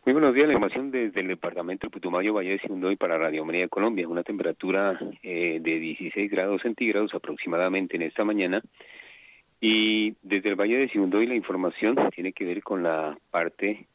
Muy 0.09 0.14
buenos 0.14 0.33
días, 0.33 0.47
la 0.47 0.55
información 0.55 0.90
desde 0.90 1.21
el 1.21 1.29
departamento 1.29 1.87
de 1.87 1.90
Putumayo, 1.90 2.33
Valle 2.33 2.53
de 2.53 2.61
Sindoy 2.61 2.97
para 2.97 3.18
Radio 3.18 3.44
María 3.44 3.64
de 3.64 3.68
Colombia. 3.68 4.09
Una 4.09 4.23
temperatura 4.23 4.99
eh, 5.23 5.59
de 5.61 5.79
16 5.79 6.31
grados 6.31 6.62
centígrados 6.62 7.12
aproximadamente 7.12 7.97
en 7.97 8.01
esta 8.05 8.25
mañana. 8.25 8.62
Y 9.61 10.14
desde 10.23 10.49
el 10.49 10.55
Valle 10.55 10.79
de 10.79 10.88
Sindoy 10.88 11.27
la 11.27 11.35
información 11.35 11.94
tiene 12.14 12.33
que 12.33 12.47
ver 12.47 12.62
con 12.62 12.83
la 12.83 13.18
parte 13.31 13.87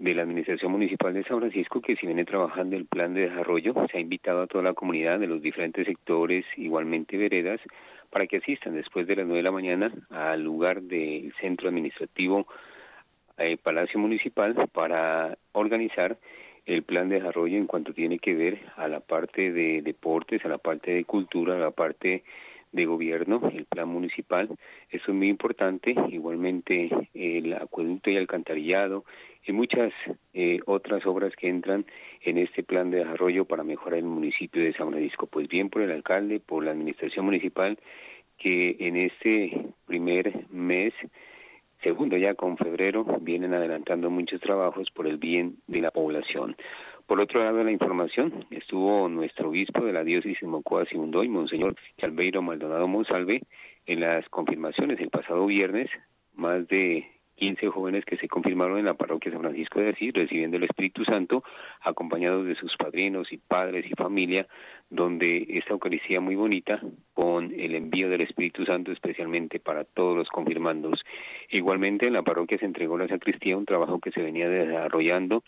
de 0.00 0.14
la 0.16 0.22
Administración 0.22 0.72
Municipal 0.72 1.14
de 1.14 1.22
San 1.22 1.38
Francisco 1.38 1.80
que 1.80 1.94
si 1.94 2.06
viene 2.06 2.24
trabajando 2.24 2.74
el 2.74 2.86
plan 2.86 3.14
de 3.14 3.28
desarrollo. 3.28 3.72
Se 3.92 3.98
ha 3.98 4.00
invitado 4.00 4.42
a 4.42 4.46
toda 4.48 4.64
la 4.64 4.74
comunidad 4.74 5.20
de 5.20 5.28
los 5.28 5.40
diferentes 5.40 5.86
sectores, 5.86 6.44
igualmente 6.56 7.16
veredas, 7.16 7.60
para 8.10 8.26
que 8.26 8.38
asistan 8.38 8.74
después 8.74 9.06
de 9.06 9.14
las 9.14 9.24
nueve 9.24 9.38
de 9.38 9.44
la 9.44 9.52
mañana 9.52 9.92
al 10.10 10.42
lugar 10.42 10.82
del 10.82 11.32
centro 11.40 11.68
administrativo 11.68 12.48
eh, 13.38 13.56
Palacio 13.56 13.98
Municipal 13.98 14.54
para 14.72 15.36
organizar 15.52 16.18
el 16.66 16.82
plan 16.82 17.08
de 17.08 17.16
desarrollo 17.16 17.56
en 17.56 17.66
cuanto 17.66 17.92
tiene 17.92 18.18
que 18.18 18.34
ver 18.34 18.60
a 18.76 18.88
la 18.88 19.00
parte 19.00 19.52
de 19.52 19.82
deportes, 19.82 20.44
a 20.44 20.48
la 20.48 20.58
parte 20.58 20.92
de 20.92 21.04
cultura, 21.04 21.54
a 21.54 21.58
la 21.58 21.70
parte 21.70 22.24
de 22.72 22.84
gobierno, 22.84 23.40
el 23.54 23.64
plan 23.64 23.88
municipal. 23.88 24.48
Eso 24.90 25.04
es 25.08 25.14
muy 25.14 25.28
importante. 25.28 25.94
Igualmente 26.10 26.90
el 27.14 27.52
acueducto 27.54 28.10
y 28.10 28.16
alcantarillado 28.16 29.04
y 29.46 29.52
muchas 29.52 29.92
eh, 30.34 30.60
otras 30.66 31.06
obras 31.06 31.34
que 31.36 31.48
entran 31.48 31.86
en 32.22 32.38
este 32.38 32.64
plan 32.64 32.90
de 32.90 32.98
desarrollo 32.98 33.44
para 33.44 33.62
mejorar 33.62 34.00
el 34.00 34.04
municipio 34.04 34.62
de 34.62 34.72
San 34.72 34.90
Francisco. 34.90 35.26
Pues 35.26 35.48
bien 35.48 35.70
por 35.70 35.82
el 35.82 35.92
alcalde, 35.92 36.40
por 36.40 36.64
la 36.64 36.72
administración 36.72 37.24
municipal, 37.24 37.78
que 38.38 38.76
en 38.80 38.96
este 38.96 39.66
primer 39.86 40.46
mes 40.50 40.92
segundo 41.86 42.16
ya 42.16 42.34
con 42.34 42.56
febrero 42.56 43.06
vienen 43.20 43.54
adelantando 43.54 44.10
muchos 44.10 44.40
trabajos 44.40 44.90
por 44.90 45.06
el 45.06 45.18
bien 45.18 45.58
de 45.68 45.80
la 45.80 45.92
población. 45.92 46.56
Por 47.06 47.20
otro 47.20 47.44
lado 47.44 47.62
la 47.62 47.70
información, 47.70 48.44
estuvo 48.50 49.08
nuestro 49.08 49.50
obispo 49.50 49.84
de 49.84 49.92
la 49.92 50.02
diócesis 50.02 50.42
Mocoa 50.42 50.84
y 50.90 51.28
Monseñor 51.28 51.76
Chalveiro 52.00 52.42
Maldonado 52.42 52.88
Monsalve, 52.88 53.42
en 53.86 54.00
las 54.00 54.28
confirmaciones 54.30 54.98
el 54.98 55.10
pasado 55.10 55.46
viernes, 55.46 55.88
más 56.34 56.66
de 56.66 57.06
15 57.36 57.68
jóvenes 57.68 58.04
que 58.04 58.16
se 58.16 58.28
confirmaron 58.28 58.78
en 58.78 58.84
la 58.86 58.94
parroquia 58.94 59.32
San 59.32 59.40
Francisco 59.40 59.80
de 59.80 59.90
Asís 59.90 60.12
recibiendo 60.12 60.56
el 60.56 60.64
Espíritu 60.64 61.04
Santo, 61.04 61.44
acompañados 61.80 62.46
de 62.46 62.54
sus 62.56 62.76
padrinos 62.76 63.32
y 63.32 63.38
padres 63.38 63.86
y 63.88 63.94
familia, 63.94 64.46
donde 64.90 65.46
esta 65.50 65.72
Eucaristía 65.72 66.20
muy 66.20 66.34
bonita, 66.34 66.80
con 67.14 67.52
el 67.52 67.74
envío 67.74 68.08
del 68.08 68.22
Espíritu 68.22 68.64
Santo 68.64 68.92
especialmente 68.92 69.60
para 69.60 69.84
todos 69.84 70.16
los 70.16 70.28
confirmandos. 70.28 71.04
Igualmente 71.50 72.06
en 72.06 72.12
la 72.12 72.22
parroquia 72.22 72.58
se 72.58 72.66
entregó 72.66 72.96
la 72.98 73.08
sacristía, 73.08 73.56
un 73.56 73.66
trabajo 73.66 74.00
que 74.00 74.12
se 74.12 74.22
venía 74.22 74.48
desarrollando 74.48 75.42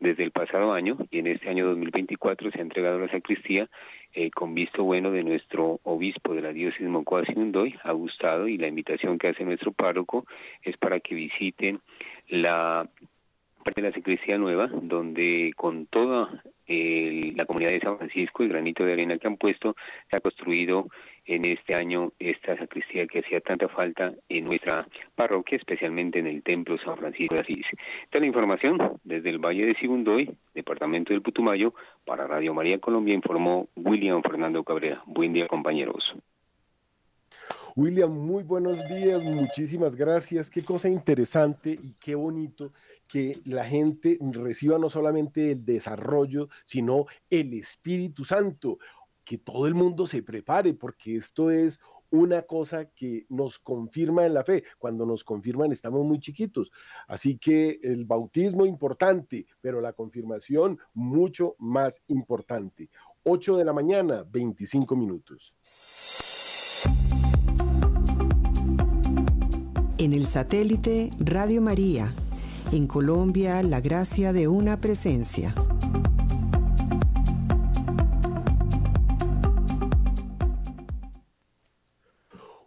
desde 0.00 0.24
el 0.24 0.30
pasado 0.30 0.72
año 0.72 0.96
y 1.10 1.18
en 1.18 1.26
este 1.28 1.48
año 1.48 1.66
2024 1.66 2.50
se 2.50 2.58
ha 2.58 2.62
entregado 2.62 2.98
la 2.98 3.10
sacristía 3.10 3.68
eh, 4.12 4.30
con 4.30 4.54
visto 4.54 4.84
bueno 4.84 5.10
de 5.10 5.24
nuestro 5.24 5.80
obispo 5.82 6.34
de 6.34 6.42
la 6.42 6.52
diócesis 6.52 6.86
Mocoa 6.86 7.24
Sinundoy, 7.24 7.74
ha 7.82 7.92
gustado 7.92 8.46
y 8.48 8.58
la 8.58 8.68
invitación 8.68 9.18
que 9.18 9.28
hace 9.28 9.44
nuestro 9.44 9.72
párroco 9.72 10.26
es 10.62 10.76
para 10.76 11.00
que 11.00 11.14
visiten 11.14 11.80
la 12.28 12.88
parte 13.64 13.80
de 13.80 13.88
la 13.88 13.94
sacristía 13.94 14.38
nueva, 14.38 14.68
donde 14.68 15.52
con 15.56 15.86
toda 15.86 16.42
la 16.66 17.46
comunidad 17.46 17.70
de 17.70 17.80
San 17.80 17.98
Francisco, 17.98 18.42
el 18.42 18.50
granito 18.50 18.84
de 18.84 18.92
arena 18.92 19.18
que 19.18 19.26
han 19.26 19.36
puesto, 19.36 19.74
se 20.10 20.16
ha 20.16 20.20
construido 20.20 20.88
en 21.26 21.44
este 21.46 21.74
año 21.74 22.12
esta 22.18 22.56
sacristía 22.56 23.06
que 23.06 23.20
hacía 23.20 23.40
tanta 23.40 23.68
falta 23.68 24.12
en 24.28 24.44
nuestra 24.44 24.86
parroquia, 25.14 25.56
especialmente 25.56 26.18
en 26.18 26.26
el 26.26 26.42
Templo 26.42 26.76
San 26.78 26.96
Francisco 26.96 27.34
de 27.36 27.42
Asís. 27.42 27.66
Esta 28.04 28.20
la 28.20 28.26
información 28.26 28.78
desde 29.04 29.30
el 29.30 29.38
Valle 29.38 29.66
de 29.66 29.74
Sigundoy, 29.74 30.30
departamento 30.54 31.12
del 31.12 31.22
Putumayo, 31.22 31.74
para 32.04 32.26
Radio 32.26 32.54
María 32.54 32.78
Colombia, 32.78 33.14
informó 33.14 33.68
William 33.76 34.22
Fernando 34.22 34.62
Cabrera. 34.64 35.02
Buen 35.06 35.32
día, 35.32 35.48
compañeros. 35.48 36.14
William, 37.76 38.12
muy 38.12 38.44
buenos 38.44 38.86
días, 38.88 39.20
muchísimas 39.20 39.96
gracias. 39.96 40.48
Qué 40.48 40.62
cosa 40.62 40.88
interesante 40.88 41.70
y 41.72 41.94
qué 41.98 42.14
bonito 42.14 42.72
que 43.08 43.38
la 43.46 43.64
gente 43.64 44.16
reciba 44.32 44.78
no 44.78 44.88
solamente 44.88 45.50
el 45.52 45.64
desarrollo, 45.64 46.48
sino 46.64 47.06
el 47.30 47.52
Espíritu 47.54 48.24
Santo 48.24 48.78
que 49.24 49.38
todo 49.38 49.66
el 49.66 49.74
mundo 49.74 50.06
se 50.06 50.22
prepare, 50.22 50.74
porque 50.74 51.16
esto 51.16 51.50
es 51.50 51.80
una 52.10 52.42
cosa 52.42 52.84
que 52.84 53.26
nos 53.28 53.58
confirma 53.58 54.24
en 54.24 54.34
la 54.34 54.44
fe. 54.44 54.62
Cuando 54.78 55.04
nos 55.04 55.24
confirman 55.24 55.72
estamos 55.72 56.04
muy 56.04 56.20
chiquitos. 56.20 56.70
Así 57.08 57.38
que 57.38 57.80
el 57.82 58.04
bautismo 58.04 58.66
importante, 58.66 59.46
pero 59.60 59.80
la 59.80 59.92
confirmación 59.92 60.78
mucho 60.92 61.56
más 61.58 62.02
importante. 62.08 62.90
8 63.24 63.56
de 63.56 63.64
la 63.64 63.72
mañana, 63.72 64.24
25 64.30 64.94
minutos. 64.94 65.54
En 69.98 70.12
el 70.12 70.26
satélite 70.26 71.10
Radio 71.18 71.62
María, 71.62 72.14
en 72.72 72.86
Colombia, 72.86 73.62
la 73.62 73.80
gracia 73.80 74.32
de 74.32 74.48
una 74.48 74.78
presencia. 74.78 75.54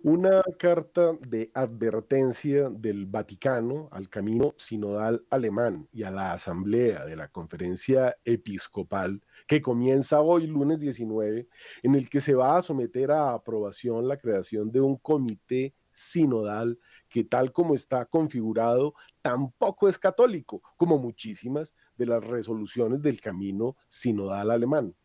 Una 0.09 0.41
carta 0.57 1.17
de 1.27 1.51
advertencia 1.53 2.69
del 2.69 3.07
Vaticano 3.07 3.89
al 3.91 4.07
camino 4.07 4.53
sinodal 4.57 5.25
alemán 5.29 5.89
y 5.91 6.03
a 6.03 6.11
la 6.11 6.31
asamblea 6.31 7.03
de 7.03 7.17
la 7.17 7.27
conferencia 7.27 8.15
episcopal 8.23 9.21
que 9.47 9.61
comienza 9.61 10.21
hoy, 10.21 10.47
lunes 10.47 10.79
19, 10.79 11.49
en 11.83 11.95
el 11.95 12.09
que 12.09 12.21
se 12.21 12.35
va 12.35 12.57
a 12.57 12.61
someter 12.61 13.11
a 13.11 13.33
aprobación 13.33 14.07
la 14.07 14.15
creación 14.15 14.71
de 14.71 14.79
un 14.79 14.95
comité 14.95 15.75
sinodal 15.91 16.79
que 17.09 17.25
tal 17.25 17.51
como 17.51 17.75
está 17.75 18.05
configurado 18.05 18.93
tampoco 19.21 19.89
es 19.89 19.99
católico, 19.99 20.61
como 20.77 20.97
muchísimas 20.99 21.75
de 21.97 22.05
las 22.05 22.23
resoluciones 22.23 23.01
del 23.01 23.19
camino 23.19 23.75
sinodal 23.87 24.51
alemán. 24.51 24.95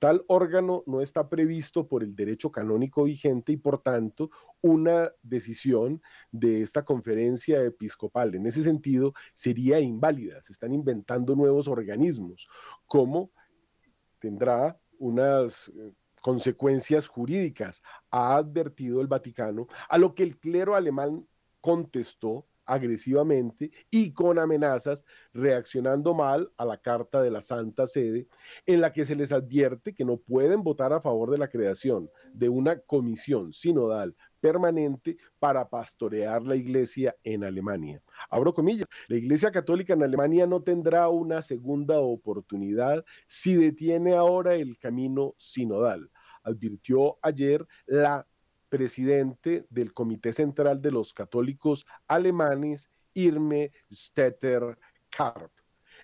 Tal 0.00 0.24
órgano 0.28 0.82
no 0.86 1.02
está 1.02 1.28
previsto 1.28 1.86
por 1.86 2.02
el 2.02 2.16
derecho 2.16 2.50
canónico 2.50 3.04
vigente 3.04 3.52
y 3.52 3.58
por 3.58 3.82
tanto 3.82 4.30
una 4.62 5.12
decisión 5.22 6.00
de 6.32 6.62
esta 6.62 6.86
conferencia 6.86 7.62
episcopal 7.62 8.34
en 8.34 8.46
ese 8.46 8.62
sentido 8.62 9.12
sería 9.34 9.78
inválida. 9.78 10.42
Se 10.42 10.54
están 10.54 10.72
inventando 10.72 11.36
nuevos 11.36 11.68
organismos, 11.68 12.48
como 12.86 13.30
tendrá 14.20 14.80
unas 14.98 15.68
eh, 15.68 15.92
consecuencias 16.22 17.06
jurídicas, 17.06 17.82
ha 18.10 18.36
advertido 18.36 19.02
el 19.02 19.06
Vaticano, 19.06 19.68
a 19.86 19.98
lo 19.98 20.14
que 20.14 20.22
el 20.22 20.38
clero 20.38 20.76
alemán 20.76 21.26
contestó 21.60 22.46
agresivamente 22.70 23.72
y 23.90 24.12
con 24.12 24.38
amenazas, 24.38 25.04
reaccionando 25.34 26.14
mal 26.14 26.52
a 26.56 26.64
la 26.64 26.78
carta 26.78 27.20
de 27.20 27.30
la 27.30 27.40
Santa 27.40 27.86
Sede, 27.86 28.28
en 28.64 28.80
la 28.80 28.92
que 28.92 29.04
se 29.04 29.16
les 29.16 29.32
advierte 29.32 29.92
que 29.92 30.04
no 30.04 30.18
pueden 30.18 30.62
votar 30.62 30.92
a 30.92 31.00
favor 31.00 31.30
de 31.30 31.38
la 31.38 31.48
creación 31.48 32.08
de 32.32 32.48
una 32.48 32.78
comisión 32.78 33.52
sinodal 33.52 34.14
permanente 34.40 35.18
para 35.38 35.68
pastorear 35.68 36.42
la 36.42 36.56
iglesia 36.56 37.16
en 37.24 37.44
Alemania. 37.44 38.00
Abro 38.30 38.54
comillas, 38.54 38.88
la 39.08 39.16
iglesia 39.16 39.50
católica 39.50 39.94
en 39.94 40.02
Alemania 40.02 40.46
no 40.46 40.62
tendrá 40.62 41.08
una 41.08 41.42
segunda 41.42 41.98
oportunidad 41.98 43.04
si 43.26 43.56
detiene 43.56 44.14
ahora 44.14 44.54
el 44.54 44.78
camino 44.78 45.34
sinodal, 45.38 46.08
advirtió 46.42 47.18
ayer 47.22 47.66
la 47.86 48.26
presidente 48.70 49.66
del 49.68 49.92
Comité 49.92 50.32
Central 50.32 50.80
de 50.80 50.92
los 50.92 51.12
Católicos 51.12 51.84
Alemanes, 52.08 52.88
Irme 53.12 53.72
Stetter 53.92 54.78
Karp. 55.10 55.52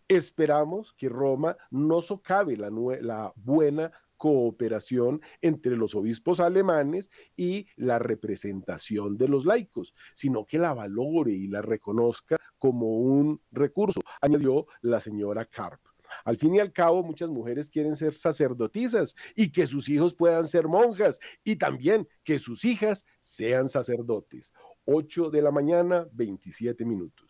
Esperamos 0.08 0.92
que 0.92 1.08
Roma 1.08 1.56
no 1.70 2.02
socave 2.02 2.56
la, 2.56 2.70
la 3.00 3.32
buena 3.36 3.90
cooperación 4.16 5.20
entre 5.40 5.76
los 5.76 5.94
obispos 5.94 6.40
alemanes 6.40 7.10
y 7.36 7.66
la 7.76 7.98
representación 7.98 9.16
de 9.16 9.28
los 9.28 9.44
laicos, 9.44 9.94
sino 10.14 10.44
que 10.44 10.58
la 10.58 10.74
valore 10.74 11.32
y 11.32 11.48
la 11.48 11.62
reconozca 11.62 12.36
como 12.58 12.98
un 12.98 13.40
recurso, 13.50 14.00
añadió 14.20 14.66
la 14.80 15.00
señora 15.00 15.44
Karp. 15.44 15.80
Al 16.26 16.36
fin 16.36 16.56
y 16.56 16.58
al 16.58 16.72
cabo, 16.72 17.04
muchas 17.04 17.28
mujeres 17.30 17.70
quieren 17.70 17.94
ser 17.94 18.12
sacerdotisas 18.12 19.14
y 19.36 19.52
que 19.52 19.64
sus 19.64 19.88
hijos 19.88 20.12
puedan 20.12 20.48
ser 20.48 20.66
monjas 20.66 21.20
y 21.44 21.54
también 21.54 22.08
que 22.24 22.40
sus 22.40 22.64
hijas 22.64 23.06
sean 23.20 23.68
sacerdotes. 23.68 24.52
8 24.86 25.30
de 25.30 25.40
la 25.40 25.52
mañana, 25.52 26.08
27 26.12 26.84
minutos. 26.84 27.25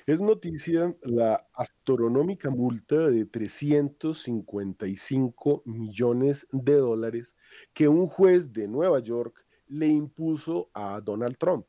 Es 0.04 0.20
noticia 0.20 0.96
la 1.02 1.46
astronómica 1.54 2.50
multa 2.50 3.08
de 3.08 3.24
355 3.24 5.62
millones 5.64 6.48
de 6.50 6.74
dólares 6.74 7.36
que 7.72 7.86
un 7.86 8.08
juez 8.08 8.52
de 8.52 8.66
Nueva 8.66 8.98
York 8.98 9.44
le 9.72 9.88
impuso 9.88 10.70
a 10.74 11.00
Donald 11.00 11.36
Trump. 11.38 11.66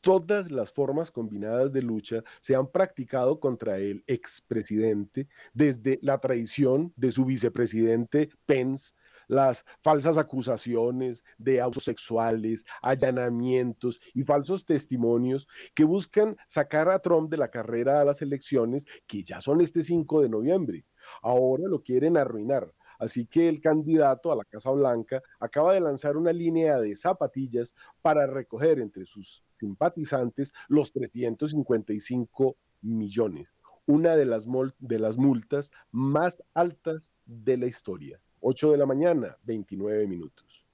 Todas 0.00 0.52
las 0.52 0.70
formas 0.70 1.10
combinadas 1.10 1.72
de 1.72 1.82
lucha 1.82 2.22
se 2.40 2.54
han 2.54 2.70
practicado 2.70 3.40
contra 3.40 3.78
el 3.78 4.04
expresidente, 4.06 5.28
desde 5.52 5.98
la 6.02 6.18
traición 6.18 6.92
de 6.96 7.10
su 7.10 7.24
vicepresidente 7.24 8.28
Pence 8.46 8.94
las 9.28 9.64
falsas 9.82 10.18
acusaciones 10.18 11.24
de 11.36 11.60
abusos 11.60 11.82
sexuales, 11.82 12.64
allanamientos 12.80 14.00
y 14.14 14.22
falsos 14.22 14.64
testimonios 14.64 15.48
que 15.74 15.82
buscan 15.82 16.36
sacar 16.46 16.88
a 16.88 17.00
Trump 17.00 17.28
de 17.28 17.36
la 17.36 17.50
carrera 17.50 18.00
a 18.00 18.04
las 18.04 18.22
elecciones 18.22 18.86
que 19.06 19.24
ya 19.24 19.40
son 19.40 19.60
este 19.60 19.82
5 19.82 20.22
de 20.22 20.28
noviembre. 20.28 20.84
Ahora 21.22 21.64
lo 21.66 21.82
quieren 21.82 22.16
arruinar. 22.16 22.72
Así 22.98 23.26
que 23.26 23.48
el 23.48 23.60
candidato 23.60 24.32
a 24.32 24.36
la 24.36 24.44
Casa 24.44 24.70
Blanca 24.70 25.22
acaba 25.40 25.74
de 25.74 25.80
lanzar 25.80 26.16
una 26.16 26.32
línea 26.32 26.78
de 26.78 26.94
zapatillas 26.94 27.74
para 28.02 28.26
recoger 28.26 28.78
entre 28.78 29.06
sus 29.06 29.44
simpatizantes 29.52 30.52
los 30.68 30.92
355 30.92 32.56
millones, 32.82 33.56
una 33.86 34.16
de 34.16 34.26
las, 34.26 34.46
de 34.78 34.98
las 34.98 35.16
multas 35.16 35.70
más 35.90 36.42
altas 36.54 37.12
de 37.24 37.56
la 37.56 37.66
historia. 37.66 38.20
8 38.40 38.72
de 38.72 38.78
la 38.78 38.86
mañana, 38.86 39.36
29 39.44 40.06
minutos. 40.06 40.64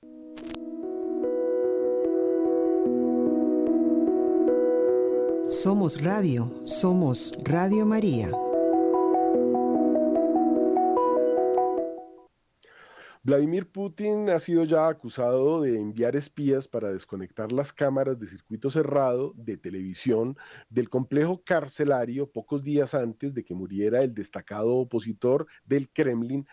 Somos 5.49 6.03
Radio, 6.03 6.51
somos 6.65 7.35
Radio 7.45 7.85
María. 7.85 8.31
Vladimir 13.25 13.71
Putin 13.71 14.31
ha 14.31 14.41
sido 14.41 14.65
ya 14.65 14.89
acusado 14.89 15.61
de 15.61 15.79
enviar 15.79 16.17
espías 16.17 16.67
para 16.67 16.93
desconectar 16.93 17.53
las 17.53 17.73
cámaras 17.73 18.19
de 18.19 18.27
circuito 18.27 18.69
cerrado 18.69 19.33
de 19.37 19.57
televisión 19.57 20.37
del 20.69 20.89
complejo 20.89 21.41
carcelario 21.45 22.29
pocos 22.29 22.65
días 22.65 22.95
antes 22.95 23.33
de 23.33 23.45
que 23.45 23.55
muriera 23.55 24.03
el 24.03 24.13
destacado 24.13 24.75
opositor 24.75 25.47
del 25.65 25.89
Kremlin, 25.91 26.49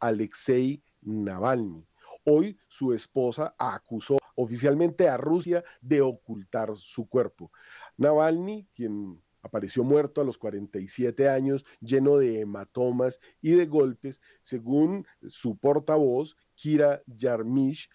Alexei 0.00 0.82
Navalny. 1.02 1.86
Hoy 2.24 2.58
su 2.68 2.94
esposa 2.94 3.54
acusó 3.58 4.16
oficialmente 4.34 5.10
a 5.10 5.18
Rusia 5.18 5.62
de 5.82 6.00
ocultar 6.00 6.74
su 6.76 7.06
cuerpo. 7.06 7.52
Navalny, 7.98 8.66
quien 8.74 9.22
apareció 9.44 9.84
muerto 9.84 10.20
a 10.20 10.24
los 10.24 10.38
47 10.38 11.28
años, 11.28 11.66
lleno 11.80 12.16
de 12.16 12.40
hematomas 12.40 13.20
y 13.42 13.52
de 13.52 13.66
golpes, 13.66 14.20
según 14.42 15.06
su 15.28 15.58
portavoz, 15.58 16.36
Kira 16.54 17.02
Yarmish, 17.06 17.90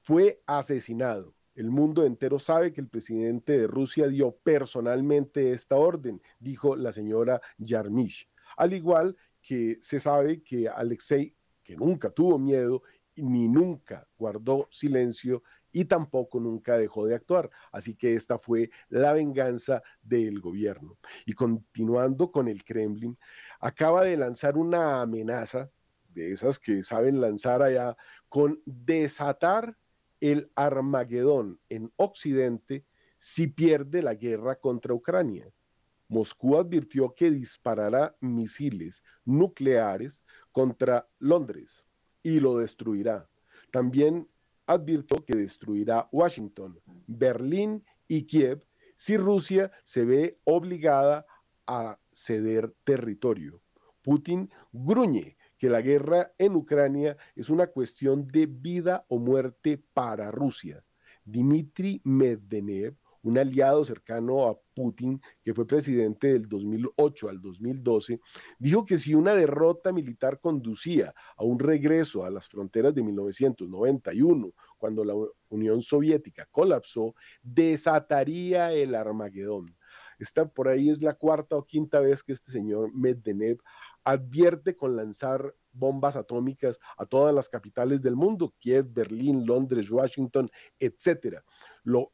fue 0.00 0.40
asesinado. 0.46 1.34
El 1.54 1.70
mundo 1.70 2.06
entero 2.06 2.38
sabe 2.38 2.72
que 2.72 2.80
el 2.80 2.88
presidente 2.88 3.58
de 3.58 3.66
Rusia 3.66 4.06
dio 4.06 4.36
personalmente 4.36 5.50
esta 5.50 5.76
orden, 5.76 6.22
dijo 6.38 6.76
la 6.76 6.92
señora 6.92 7.42
Yarmish. 7.58 8.28
Al 8.56 8.72
igual 8.72 9.16
que 9.42 9.78
se 9.80 9.98
sabe 9.98 10.42
que 10.42 10.68
Alexei, 10.68 11.34
que 11.64 11.76
nunca 11.76 12.10
tuvo 12.10 12.38
miedo 12.38 12.82
ni 13.16 13.48
nunca 13.48 14.08
guardó 14.16 14.68
silencio 14.70 15.42
y 15.72 15.86
tampoco 15.86 16.38
nunca 16.38 16.76
dejó 16.76 17.06
de 17.06 17.14
actuar. 17.14 17.50
Así 17.72 17.94
que 17.94 18.14
esta 18.14 18.38
fue 18.38 18.70
la 18.88 19.12
venganza 19.12 19.82
del 20.02 20.40
gobierno. 20.40 20.98
Y 21.26 21.32
continuando 21.32 22.30
con 22.30 22.48
el 22.48 22.62
Kremlin, 22.64 23.18
acaba 23.60 24.04
de 24.04 24.16
lanzar 24.16 24.56
una 24.56 25.00
amenaza 25.00 25.70
de 26.14 26.32
esas 26.32 26.58
que 26.58 26.82
saben 26.82 27.20
lanzar 27.20 27.62
allá 27.62 27.96
con 28.28 28.60
desatar 28.66 29.76
el 30.20 30.50
Armagedón 30.54 31.58
en 31.68 31.90
Occidente 31.96 32.84
si 33.18 33.46
pierde 33.46 34.02
la 34.02 34.14
guerra 34.14 34.56
contra 34.56 34.94
Ucrania. 34.94 35.52
Moscú 36.08 36.58
advirtió 36.58 37.14
que 37.14 37.30
disparará 37.30 38.14
misiles 38.20 39.02
nucleares 39.24 40.22
contra 40.52 41.08
Londres 41.18 41.86
y 42.22 42.40
lo 42.40 42.58
destruirá. 42.58 43.28
También 43.70 44.28
advirtió 44.66 45.24
que 45.24 45.36
destruirá 45.36 46.08
Washington, 46.12 46.80
Berlín 47.06 47.84
y 48.08 48.24
Kiev 48.24 48.64
si 48.96 49.16
Rusia 49.16 49.72
se 49.84 50.04
ve 50.04 50.38
obligada 50.44 51.26
a 51.66 51.98
ceder 52.12 52.74
territorio. 52.84 53.60
Putin 54.02 54.50
gruñe 54.72 55.36
que 55.58 55.70
la 55.70 55.80
guerra 55.80 56.32
en 56.38 56.56
Ucrania 56.56 57.16
es 57.36 57.48
una 57.48 57.68
cuestión 57.68 58.26
de 58.26 58.46
vida 58.46 59.04
o 59.08 59.18
muerte 59.18 59.82
para 59.92 60.30
Rusia. 60.30 60.84
Dmitry 61.24 62.00
Medvedev 62.04 62.96
un 63.22 63.38
aliado 63.38 63.84
cercano 63.84 64.48
a 64.48 64.58
Putin, 64.74 65.20
que 65.42 65.54
fue 65.54 65.66
presidente 65.66 66.32
del 66.32 66.48
2008 66.48 67.28
al 67.28 67.40
2012, 67.40 68.20
dijo 68.58 68.84
que 68.84 68.98
si 68.98 69.14
una 69.14 69.34
derrota 69.34 69.92
militar 69.92 70.40
conducía 70.40 71.14
a 71.36 71.44
un 71.44 71.58
regreso 71.58 72.24
a 72.24 72.30
las 72.30 72.48
fronteras 72.48 72.94
de 72.94 73.02
1991, 73.02 74.52
cuando 74.76 75.04
la 75.04 75.14
Unión 75.48 75.82
Soviética 75.82 76.48
colapsó, 76.50 77.14
desataría 77.42 78.72
el 78.72 78.94
Armagedón. 78.94 79.76
Esta 80.18 80.48
por 80.48 80.68
ahí 80.68 80.88
es 80.88 81.02
la 81.02 81.14
cuarta 81.14 81.56
o 81.56 81.64
quinta 81.64 82.00
vez 82.00 82.22
que 82.22 82.32
este 82.32 82.52
señor 82.52 82.94
Medvedev 82.94 83.58
advierte 84.04 84.76
con 84.76 84.96
lanzar 84.96 85.54
bombas 85.72 86.16
atómicas 86.16 86.78
a 86.96 87.06
todas 87.06 87.34
las 87.34 87.48
capitales 87.48 88.02
del 88.02 88.16
mundo, 88.16 88.54
Kiev, 88.58 88.86
Berlín, 88.92 89.46
Londres, 89.46 89.90
Washington, 89.90 90.50
etcétera. 90.78 91.44
Lo 91.82 92.12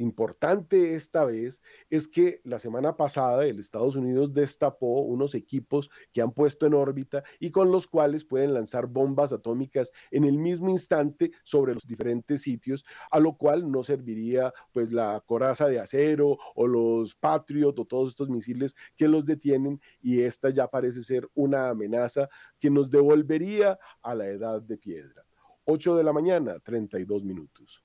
importante 0.00 0.94
esta 0.94 1.24
vez 1.24 1.60
es 1.90 2.08
que 2.08 2.40
la 2.44 2.58
semana 2.58 2.96
pasada 2.96 3.46
el 3.46 3.58
Estados 3.58 3.96
Unidos 3.96 4.32
destapó 4.32 5.02
unos 5.02 5.34
equipos 5.34 5.90
que 6.12 6.22
han 6.22 6.32
puesto 6.32 6.66
en 6.66 6.74
órbita 6.74 7.22
y 7.38 7.50
con 7.50 7.70
los 7.70 7.86
cuales 7.86 8.24
pueden 8.24 8.54
lanzar 8.54 8.86
bombas 8.86 9.32
atómicas 9.32 9.92
en 10.10 10.24
el 10.24 10.38
mismo 10.38 10.70
instante 10.70 11.32
sobre 11.44 11.74
los 11.74 11.86
diferentes 11.86 12.42
sitios, 12.42 12.84
a 13.10 13.20
lo 13.20 13.36
cual 13.36 13.70
no 13.70 13.84
serviría 13.84 14.52
pues 14.72 14.92
la 14.92 15.22
coraza 15.24 15.68
de 15.68 15.80
acero 15.80 16.38
o 16.54 16.66
los 16.66 17.14
Patriot 17.14 17.78
o 17.78 17.84
todos 17.84 18.10
estos 18.10 18.30
misiles 18.30 18.74
que 18.96 19.08
los 19.08 19.26
detienen 19.26 19.80
y 20.00 20.22
esta 20.22 20.50
ya 20.50 20.68
parece 20.68 21.02
ser 21.02 21.28
una 21.34 21.68
amenaza 21.68 22.28
que 22.58 22.70
nos 22.70 22.90
devolvería 22.90 23.78
a 24.02 24.14
la 24.14 24.26
edad 24.28 24.62
de 24.62 24.76
piedra. 24.76 25.24
8 25.64 25.96
de 25.96 26.04
la 26.04 26.12
mañana, 26.12 26.58
32 26.58 27.24
minutos. 27.24 27.84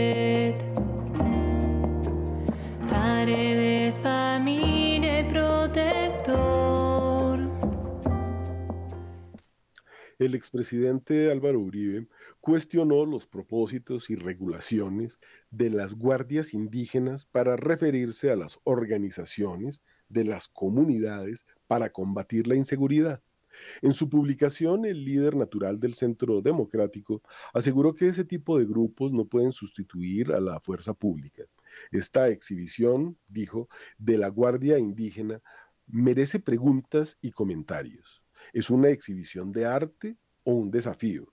el 10.25 10.35
expresidente 10.35 11.31
Álvaro 11.31 11.59
Uribe 11.59 12.07
cuestionó 12.41 13.07
los 13.07 13.25
propósitos 13.25 14.11
y 14.11 14.15
regulaciones 14.15 15.19
de 15.49 15.71
las 15.71 15.95
guardias 15.95 16.53
indígenas 16.53 17.25
para 17.25 17.55
referirse 17.55 18.29
a 18.29 18.35
las 18.35 18.59
organizaciones 18.63 19.81
de 20.09 20.23
las 20.25 20.47
comunidades 20.47 21.47
para 21.65 21.89
combatir 21.89 22.45
la 22.45 22.55
inseguridad. 22.55 23.23
En 23.81 23.93
su 23.93 24.09
publicación, 24.09 24.85
el 24.85 25.03
líder 25.03 25.35
natural 25.35 25.79
del 25.79 25.95
Centro 25.95 26.39
Democrático 26.41 27.23
aseguró 27.51 27.95
que 27.95 28.07
ese 28.07 28.23
tipo 28.23 28.59
de 28.59 28.65
grupos 28.65 29.11
no 29.11 29.25
pueden 29.25 29.51
sustituir 29.51 30.33
a 30.33 30.39
la 30.39 30.59
fuerza 30.59 30.93
pública. 30.93 31.45
Esta 31.91 32.29
exhibición, 32.29 33.17
dijo, 33.27 33.69
de 33.97 34.19
la 34.19 34.27
Guardia 34.27 34.77
Indígena 34.77 35.41
merece 35.87 36.39
preguntas 36.39 37.17
y 37.21 37.31
comentarios. 37.31 38.20
¿Es 38.53 38.69
una 38.69 38.89
exhibición 38.89 39.51
de 39.51 39.65
arte 39.65 40.17
o 40.43 40.53
un 40.53 40.71
desafío? 40.71 41.31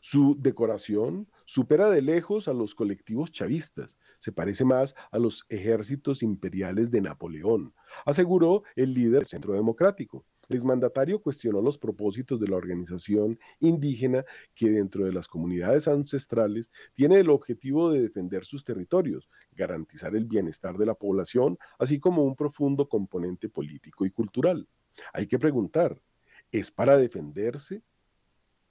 Su 0.00 0.36
decoración 0.38 1.28
supera 1.46 1.90
de 1.90 2.02
lejos 2.02 2.48
a 2.48 2.52
los 2.52 2.74
colectivos 2.74 3.32
chavistas, 3.32 3.96
se 4.18 4.32
parece 4.32 4.64
más 4.64 4.94
a 5.10 5.18
los 5.18 5.44
ejércitos 5.48 6.22
imperiales 6.22 6.90
de 6.90 7.00
Napoleón, 7.00 7.74
aseguró 8.04 8.62
el 8.74 8.94
líder 8.94 9.20
del 9.20 9.26
Centro 9.26 9.54
Democrático. 9.54 10.24
El 10.48 10.56
exmandatario 10.56 11.20
cuestionó 11.20 11.60
los 11.60 11.76
propósitos 11.76 12.38
de 12.38 12.46
la 12.48 12.56
organización 12.56 13.38
indígena 13.58 14.24
que 14.54 14.70
dentro 14.70 15.04
de 15.04 15.12
las 15.12 15.26
comunidades 15.26 15.88
ancestrales 15.88 16.70
tiene 16.94 17.18
el 17.18 17.30
objetivo 17.30 17.90
de 17.90 18.02
defender 18.02 18.44
sus 18.44 18.62
territorios, 18.62 19.28
garantizar 19.52 20.14
el 20.14 20.24
bienestar 20.24 20.78
de 20.78 20.86
la 20.86 20.94
población, 20.94 21.58
así 21.78 21.98
como 21.98 22.22
un 22.22 22.36
profundo 22.36 22.88
componente 22.88 23.48
político 23.48 24.06
y 24.06 24.10
cultural. 24.10 24.68
Hay 25.12 25.26
que 25.26 25.38
preguntar, 25.38 26.00
¿es 26.52 26.70
para 26.70 26.96
defenderse? 26.96 27.82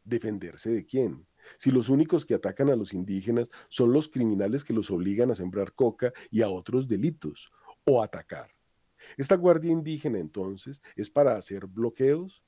¿Defenderse 0.04 0.70
de 0.70 0.86
quién? 0.86 1.28
Si 1.58 1.72
los 1.72 1.90
únicos 1.90 2.26
que 2.26 2.36
atacan 2.36 2.70
a 2.70 2.76
los 2.76 2.94
indígenas 2.94 3.50
son 3.70 3.94
los 3.94 4.08
criminales 4.10 4.64
que 4.64 4.74
los 4.74 4.90
obligan 4.92 5.32
a 5.32 5.36
sembrar 5.36 5.74
coca 5.74 6.14
y 6.32 6.42
a 6.42 6.50
otros 6.50 6.88
delitos, 6.88 7.52
o 7.86 8.02
atacar. 8.02 8.50
Esta 9.18 9.36
guardia 9.36 9.72
indígena 9.72 10.20
entonces 10.20 10.82
es 10.96 11.10
para 11.10 11.38
hacer 11.38 11.68
bloqueos, 11.68 12.44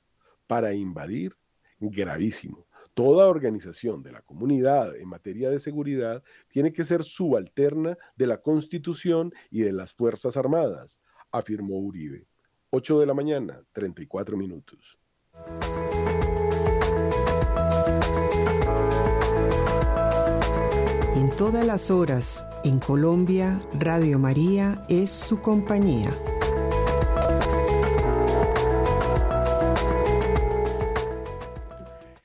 para 0.46 0.74
invadir, 0.74 1.36
gravísimo. 1.78 2.66
Toda 2.94 3.28
organización 3.28 4.02
de 4.02 4.10
la 4.10 4.22
comunidad 4.22 4.96
en 4.96 5.08
materia 5.08 5.50
de 5.50 5.60
seguridad 5.60 6.24
tiene 6.48 6.72
que 6.72 6.84
ser 6.84 7.04
subalterna 7.04 7.96
de 8.16 8.26
la 8.26 8.42
Constitución 8.42 9.32
y 9.50 9.60
de 9.60 9.72
las 9.72 9.92
Fuerzas 9.92 10.36
Armadas, 10.36 11.00
afirmó 11.30 11.78
Uribe. 11.78 12.26
8 12.70 12.98
de 12.98 13.06
la 13.06 13.14
mañana, 13.14 13.62
34 13.72 14.36
minutos. 14.36 14.97
En 21.14 21.30
todas 21.36 21.66
las 21.66 21.90
horas, 21.90 22.46
en 22.64 22.78
Colombia, 22.78 23.60
Radio 23.78 24.18
María 24.18 24.84
es 24.88 25.10
su 25.10 25.40
compañía. 25.40 26.10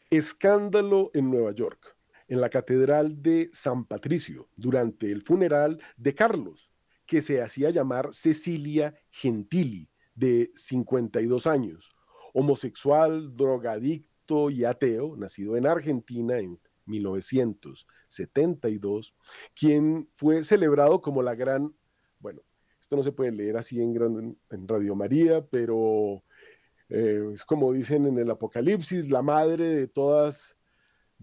Escándalo 0.10 1.10
en 1.16 1.32
Nueva 1.32 1.54
York, 1.54 1.96
en 2.28 2.40
la 2.40 2.50
Catedral 2.50 3.22
de 3.22 3.50
San 3.52 3.86
Patricio, 3.86 4.48
durante 4.56 5.12
el 5.12 5.24
funeral 5.24 5.82
de 5.98 6.14
Carlos, 6.14 6.72
que 7.08 7.22
se 7.22 7.42
hacía 7.42 7.72
llamar 7.72 8.14
Cecilia 8.14 8.94
Gentili, 9.10 9.90
de 10.16 10.52
52 10.56 11.48
años, 11.48 11.93
homosexual, 12.34 13.36
drogadicto 13.36 14.50
y 14.50 14.66
ateo, 14.66 15.16
nacido 15.16 15.56
en 15.56 15.68
Argentina 15.68 16.38
en 16.38 16.60
1972, 16.86 19.16
quien 19.56 20.10
fue 20.14 20.44
celebrado 20.44 21.02
como 21.02 21.24
la 21.24 21.36
gran, 21.36 21.74
bueno, 22.20 22.42
esto 22.82 22.98
no 22.98 23.04
se 23.04 23.12
puede 23.12 23.32
leer 23.32 23.58
así 23.58 23.82
en, 23.82 24.38
Radio 24.68 24.96
María, 24.96 25.46
pero 25.46 26.24
eh, 26.90 27.32
es 27.34 27.46
como 27.46 27.72
dicen 27.72 28.06
en 28.06 28.20
el 28.20 28.30
Apocalipsis, 28.30 29.10
la 29.10 29.22
madre 29.22 29.66
de 29.66 29.88
todas, 29.88 30.58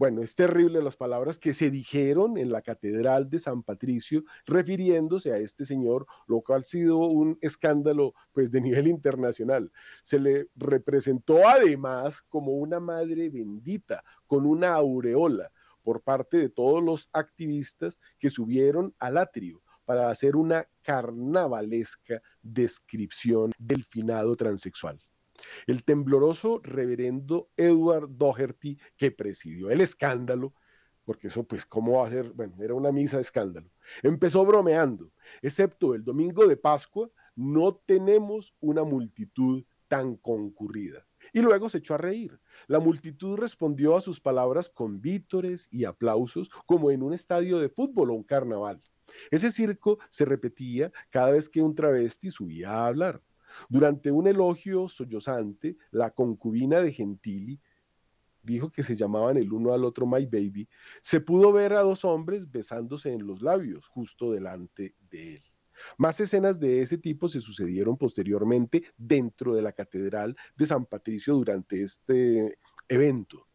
bueno, 0.01 0.23
es 0.23 0.33
terrible 0.33 0.81
las 0.81 0.97
palabras 0.97 1.37
que 1.37 1.53
se 1.53 1.69
dijeron 1.69 2.35
en 2.35 2.51
la 2.51 2.63
Catedral 2.63 3.29
de 3.29 3.37
San 3.37 3.61
Patricio 3.61 4.23
refiriéndose 4.47 5.31
a 5.31 5.37
este 5.37 5.63
señor, 5.63 6.07
lo 6.25 6.41
cual 6.41 6.61
ha 6.61 6.63
sido 6.63 6.97
un 6.97 7.37
escándalo 7.39 8.15
pues 8.31 8.51
de 8.51 8.61
nivel 8.61 8.87
internacional. 8.87 9.71
Se 10.01 10.17
le 10.17 10.47
representó 10.55 11.47
además 11.47 12.23
como 12.23 12.53
una 12.53 12.79
madre 12.79 13.29
bendita, 13.29 14.03
con 14.25 14.47
una 14.47 14.73
aureola 14.73 15.51
por 15.83 16.01
parte 16.01 16.37
de 16.37 16.49
todos 16.49 16.83
los 16.83 17.07
activistas 17.13 17.99
que 18.17 18.31
subieron 18.31 18.95
al 18.97 19.19
atrio 19.19 19.61
para 19.85 20.09
hacer 20.09 20.35
una 20.35 20.67
carnavalesca 20.81 22.23
descripción 22.41 23.51
del 23.59 23.83
finado 23.83 24.35
transexual. 24.35 24.99
El 25.67 25.83
tembloroso 25.83 26.61
reverendo 26.63 27.49
Edward 27.57 28.09
Doherty, 28.09 28.79
que 28.97 29.11
presidió 29.11 29.69
el 29.69 29.81
escándalo, 29.81 30.53
porque 31.05 31.27
eso 31.27 31.43
pues 31.43 31.65
cómo 31.65 31.99
va 31.99 32.07
a 32.07 32.11
ser, 32.11 32.31
bueno, 32.31 32.55
era 32.59 32.73
una 32.73 32.91
misa 32.91 33.17
de 33.17 33.23
escándalo, 33.23 33.69
empezó 34.03 34.45
bromeando, 34.45 35.11
excepto 35.41 35.93
el 35.93 36.03
domingo 36.03 36.47
de 36.47 36.57
Pascua, 36.57 37.09
no 37.35 37.75
tenemos 37.85 38.55
una 38.59 38.83
multitud 38.83 39.63
tan 39.87 40.15
concurrida. 40.15 41.05
Y 41.33 41.41
luego 41.41 41.69
se 41.69 41.79
echó 41.79 41.95
a 41.95 41.97
reír. 41.97 42.39
La 42.67 42.79
multitud 42.79 43.37
respondió 43.37 43.95
a 43.95 44.01
sus 44.01 44.19
palabras 44.19 44.69
con 44.69 45.01
vítores 45.01 45.67
y 45.71 45.85
aplausos 45.85 46.49
como 46.65 46.91
en 46.91 47.03
un 47.03 47.13
estadio 47.13 47.59
de 47.59 47.69
fútbol 47.69 48.11
o 48.11 48.13
un 48.13 48.23
carnaval. 48.23 48.81
Ese 49.29 49.51
circo 49.51 49.99
se 50.09 50.25
repetía 50.25 50.91
cada 51.09 51.31
vez 51.31 51.49
que 51.49 51.61
un 51.61 51.75
travesti 51.75 52.31
subía 52.31 52.71
a 52.71 52.87
hablar. 52.87 53.21
Durante 53.69 54.11
un 54.11 54.27
elogio 54.27 54.87
sollozante, 54.87 55.77
la 55.91 56.11
concubina 56.11 56.81
de 56.81 56.93
Gentili 56.93 57.59
dijo 58.43 58.71
que 58.71 58.83
se 58.83 58.95
llamaban 58.95 59.37
el 59.37 59.51
uno 59.53 59.73
al 59.73 59.85
otro 59.85 60.05
My 60.05 60.25
Baby, 60.25 60.67
se 61.01 61.21
pudo 61.21 61.51
ver 61.51 61.73
a 61.73 61.81
dos 61.81 62.05
hombres 62.05 62.49
besándose 62.49 63.13
en 63.13 63.27
los 63.27 63.41
labios 63.41 63.87
justo 63.87 64.31
delante 64.31 64.95
de 65.09 65.35
él. 65.35 65.41
Más 65.97 66.19
escenas 66.19 66.59
de 66.59 66.81
ese 66.81 66.97
tipo 66.97 67.27
se 67.29 67.41
sucedieron 67.41 67.97
posteriormente 67.97 68.83
dentro 68.97 69.55
de 69.55 69.61
la 69.61 69.71
Catedral 69.71 70.35
de 70.55 70.65
San 70.65 70.85
Patricio 70.85 71.35
durante 71.35 71.81
este 71.83 72.57
evento. 72.87 73.47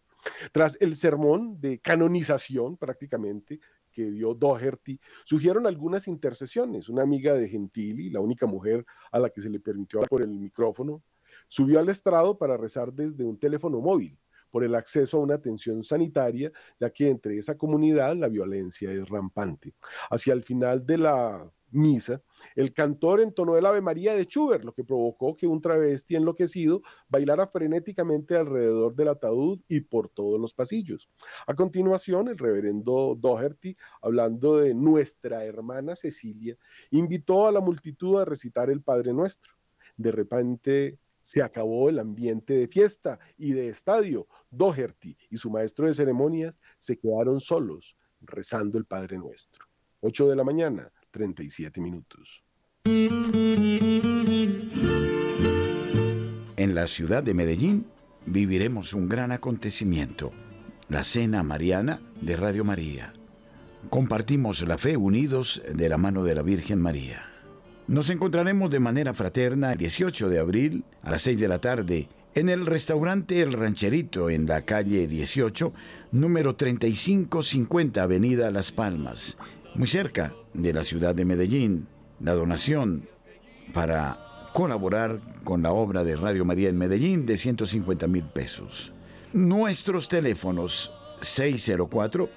Tras 0.52 0.76
el 0.80 0.96
sermón 0.96 1.60
de 1.60 1.78
canonización 1.78 2.76
prácticamente 2.76 3.60
que 3.96 4.10
dio 4.10 4.34
Doherty, 4.34 5.00
surgieron 5.24 5.66
algunas 5.66 6.06
intercesiones. 6.06 6.90
Una 6.90 7.02
amiga 7.02 7.32
de 7.32 7.48
Gentili, 7.48 8.10
la 8.10 8.20
única 8.20 8.44
mujer 8.44 8.84
a 9.10 9.18
la 9.18 9.30
que 9.30 9.40
se 9.40 9.48
le 9.48 9.58
permitió 9.58 10.00
hablar 10.00 10.10
por 10.10 10.20
el 10.20 10.28
micrófono, 10.28 11.02
subió 11.48 11.80
al 11.80 11.88
estrado 11.88 12.36
para 12.36 12.58
rezar 12.58 12.92
desde 12.92 13.24
un 13.24 13.38
teléfono 13.38 13.80
móvil 13.80 14.18
por 14.50 14.64
el 14.64 14.74
acceso 14.74 15.16
a 15.16 15.20
una 15.20 15.36
atención 15.36 15.82
sanitaria, 15.82 16.52
ya 16.78 16.90
que 16.90 17.08
entre 17.08 17.38
esa 17.38 17.56
comunidad 17.56 18.14
la 18.16 18.28
violencia 18.28 18.92
es 18.92 19.08
rampante. 19.08 19.72
Hacia 20.10 20.34
el 20.34 20.42
final 20.42 20.84
de 20.84 20.98
la 20.98 21.50
misa, 21.76 22.22
el 22.54 22.72
cantor 22.72 23.20
entonó 23.20 23.56
el 23.56 23.66
Ave 23.66 23.80
María 23.80 24.14
de 24.14 24.24
Schubert, 24.24 24.64
lo 24.64 24.72
que 24.72 24.84
provocó 24.84 25.36
que 25.36 25.46
un 25.46 25.60
travesti 25.60 26.16
enloquecido 26.16 26.82
bailara 27.08 27.46
frenéticamente 27.46 28.36
alrededor 28.36 28.94
del 28.94 29.08
ataúd 29.08 29.60
y 29.68 29.80
por 29.80 30.08
todos 30.08 30.40
los 30.40 30.54
pasillos. 30.54 31.08
A 31.46 31.54
continuación, 31.54 32.28
el 32.28 32.38
reverendo 32.38 33.16
Doherty, 33.18 33.76
hablando 34.02 34.58
de 34.58 34.74
nuestra 34.74 35.44
hermana 35.44 35.96
Cecilia, 35.96 36.56
invitó 36.90 37.46
a 37.46 37.52
la 37.52 37.60
multitud 37.60 38.20
a 38.20 38.24
recitar 38.24 38.70
el 38.70 38.82
Padre 38.82 39.12
Nuestro. 39.12 39.52
De 39.96 40.12
repente 40.12 40.98
se 41.20 41.42
acabó 41.42 41.88
el 41.88 41.98
ambiente 41.98 42.54
de 42.54 42.68
fiesta 42.68 43.18
y 43.36 43.52
de 43.52 43.68
estadio. 43.68 44.28
Doherty 44.50 45.16
y 45.28 45.36
su 45.36 45.50
maestro 45.50 45.86
de 45.86 45.94
ceremonias 45.94 46.60
se 46.78 46.96
quedaron 46.96 47.40
solos 47.40 47.96
rezando 48.20 48.78
el 48.78 48.84
Padre 48.84 49.18
Nuestro. 49.18 49.66
8 50.00 50.28
de 50.28 50.36
la 50.36 50.44
mañana, 50.44 50.92
37 51.16 51.80
minutos. 51.80 52.44
En 56.58 56.74
la 56.74 56.86
ciudad 56.86 57.22
de 57.22 57.32
Medellín 57.32 57.86
viviremos 58.26 58.92
un 58.92 59.08
gran 59.08 59.32
acontecimiento, 59.32 60.30
la 60.90 61.04
Cena 61.04 61.42
Mariana 61.42 62.02
de 62.20 62.36
Radio 62.36 62.64
María. 62.64 63.14
Compartimos 63.88 64.60
la 64.68 64.76
fe 64.76 64.98
unidos 64.98 65.62
de 65.74 65.88
la 65.88 65.96
mano 65.96 66.22
de 66.22 66.34
la 66.34 66.42
Virgen 66.42 66.82
María. 66.82 67.24
Nos 67.86 68.10
encontraremos 68.10 68.70
de 68.70 68.80
manera 68.80 69.14
fraterna 69.14 69.72
el 69.72 69.78
18 69.78 70.28
de 70.28 70.38
abril 70.38 70.84
a 71.00 71.12
las 71.12 71.22
6 71.22 71.40
de 71.40 71.48
la 71.48 71.60
tarde 71.60 72.10
en 72.34 72.50
el 72.50 72.66
restaurante 72.66 73.40
El 73.40 73.54
Rancherito 73.54 74.28
en 74.28 74.44
la 74.44 74.66
calle 74.66 75.06
18, 75.06 75.72
número 76.12 76.56
3550 76.56 78.02
Avenida 78.02 78.50
Las 78.50 78.70
Palmas, 78.70 79.38
muy 79.74 79.88
cerca 79.88 80.34
de 80.56 80.72
la 80.72 80.84
ciudad 80.84 81.14
de 81.14 81.24
Medellín. 81.24 81.86
La 82.20 82.32
donación 82.32 83.08
para 83.74 84.18
colaborar 84.52 85.20
con 85.44 85.62
la 85.62 85.72
obra 85.72 86.02
de 86.02 86.16
Radio 86.16 86.44
María 86.44 86.68
en 86.68 86.78
Medellín 86.78 87.26
de 87.26 87.36
150 87.36 88.06
mil 88.06 88.24
pesos. 88.24 88.92
Nuestros 89.32 90.08
teléfonos 90.08 90.92
604 91.20 92.30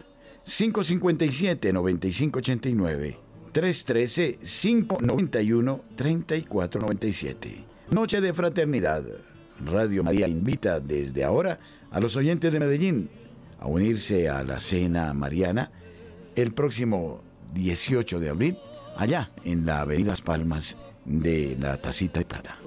557 0.44 1.74
9589 1.74 3.18
313 3.52 4.38
591 4.44 5.82
3497. 5.96 7.64
Noche 7.92 8.22
de 8.22 8.34
Fraternidad. 8.34 9.04
Radio 9.66 10.04
María 10.04 10.28
invita 10.28 10.80
desde 10.80 11.24
ahora 11.24 11.60
a 11.92 12.00
los 12.00 12.16
oyentes 12.16 12.52
de 12.52 12.60
Medellín 12.60 13.10
a 13.60 13.68
unirse 13.68 14.30
a 14.30 14.44
la 14.44 14.60
cena 14.60 15.14
mariana 15.14 15.72
el 16.36 16.54
próximo 16.54 17.22
18 17.54 18.20
de 18.20 18.30
abril, 18.30 18.58
allá 18.96 19.32
en 19.44 19.66
la 19.66 19.82
Avenida 19.82 20.12
Las 20.12 20.22
Palmas 20.22 20.78
de 21.06 21.58
la 21.60 21.82
Tacita 21.82 22.20
de 22.20 22.26
Plata. 22.26 22.58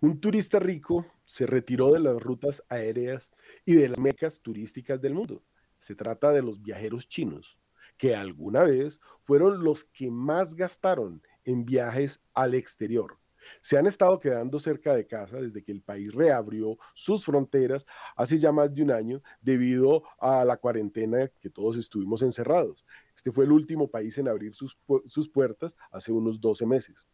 Un 0.00 0.20
turista 0.20 0.58
rico 0.58 1.06
se 1.24 1.46
retiró 1.46 1.92
de 1.92 2.00
las 2.00 2.20
rutas 2.20 2.62
aéreas 2.68 3.30
y 3.64 3.74
de 3.74 3.88
las 3.88 3.98
mecas 4.00 4.40
turísticas 4.40 5.00
del 5.00 5.14
mundo. 5.14 5.44
Se 5.78 5.94
trata 5.94 6.32
de 6.32 6.42
los 6.42 6.60
viajeros 6.60 7.08
chinos, 7.08 7.56
que 7.96 8.16
alguna 8.16 8.64
vez 8.64 9.00
fueron 9.22 9.62
los 9.62 9.84
que 9.84 10.10
más 10.10 10.56
gastaron 10.56 11.22
en 11.44 11.64
viajes 11.64 12.20
al 12.34 12.54
exterior. 12.54 13.21
Se 13.60 13.76
han 13.76 13.86
estado 13.86 14.18
quedando 14.18 14.58
cerca 14.58 14.94
de 14.94 15.06
casa 15.06 15.40
desde 15.40 15.62
que 15.62 15.72
el 15.72 15.82
país 15.82 16.14
reabrió 16.14 16.78
sus 16.94 17.24
fronteras 17.24 17.86
hace 18.16 18.38
ya 18.38 18.52
más 18.52 18.74
de 18.74 18.82
un 18.82 18.90
año 18.90 19.22
debido 19.40 20.02
a 20.18 20.44
la 20.44 20.56
cuarentena 20.56 21.28
que 21.40 21.50
todos 21.50 21.76
estuvimos 21.76 22.22
encerrados. 22.22 22.84
Este 23.14 23.30
fue 23.30 23.44
el 23.44 23.52
último 23.52 23.88
país 23.88 24.16
en 24.18 24.28
abrir 24.28 24.54
sus, 24.54 24.78
sus 25.06 25.28
puertas 25.28 25.76
hace 25.90 26.12
unos 26.12 26.40
12 26.40 26.66
meses. 26.66 27.06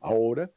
Ahora 0.00 0.50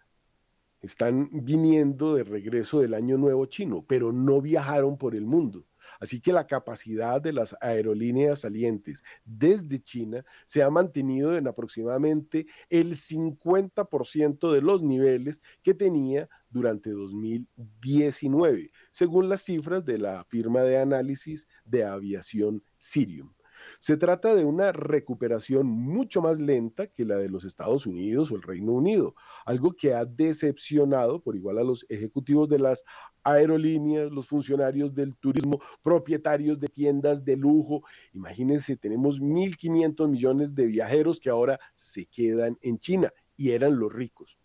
están 0.81 1.29
viniendo 1.31 2.15
de 2.15 2.23
regreso 2.23 2.79
del 2.79 2.93
año 2.93 3.17
nuevo 3.17 3.45
chino, 3.45 3.83
pero 3.87 4.11
no 4.11 4.41
viajaron 4.41 4.97
por 4.97 5.15
el 5.15 5.25
mundo. 5.25 5.65
Así 5.99 6.19
que 6.19 6.33
la 6.33 6.47
capacidad 6.47 7.21
de 7.21 7.33
las 7.33 7.55
aerolíneas 7.61 8.41
salientes 8.41 9.03
desde 9.25 9.79
China 9.79 10.23
se 10.45 10.63
ha 10.63 10.69
mantenido 10.69 11.35
en 11.35 11.47
aproximadamente 11.47 12.47
el 12.69 12.95
50% 12.95 14.51
de 14.51 14.61
los 14.61 14.81
niveles 14.81 15.41
que 15.63 15.73
tenía 15.73 16.29
durante 16.49 16.91
2019, 16.91 18.71
según 18.91 19.29
las 19.29 19.41
cifras 19.41 19.85
de 19.85 19.97
la 19.97 20.23
firma 20.25 20.61
de 20.61 20.79
análisis 20.79 21.47
de 21.65 21.83
aviación 21.83 22.63
Sirium. 22.77 23.36
Se 23.79 23.97
trata 23.97 24.35
de 24.35 24.45
una 24.45 24.71
recuperación 24.71 25.67
mucho 25.67 26.21
más 26.21 26.39
lenta 26.39 26.87
que 26.87 27.05
la 27.05 27.17
de 27.17 27.29
los 27.29 27.45
Estados 27.45 27.85
Unidos 27.85 28.31
o 28.31 28.35
el 28.35 28.41
Reino 28.41 28.73
Unido, 28.73 29.15
algo 29.45 29.73
que 29.73 29.93
ha 29.93 30.05
decepcionado 30.05 31.21
por 31.21 31.35
igual 31.35 31.57
a 31.57 31.63
los 31.63 31.85
ejecutivos 31.89 32.49
de 32.49 32.59
las 32.59 32.83
aerolíneas, 33.23 34.11
los 34.11 34.27
funcionarios 34.27 34.93
del 34.93 35.15
turismo, 35.17 35.59
propietarios 35.81 36.59
de 36.59 36.67
tiendas 36.67 37.23
de 37.25 37.35
lujo. 37.35 37.83
Imagínense, 38.13 38.77
tenemos 38.77 39.19
1.500 39.19 40.07
millones 40.09 40.55
de 40.55 40.65
viajeros 40.65 41.19
que 41.19 41.29
ahora 41.29 41.59
se 41.75 42.05
quedan 42.05 42.57
en 42.61 42.79
China 42.79 43.11
y 43.35 43.51
eran 43.51 43.79
los 43.79 43.93
ricos. 43.93 44.37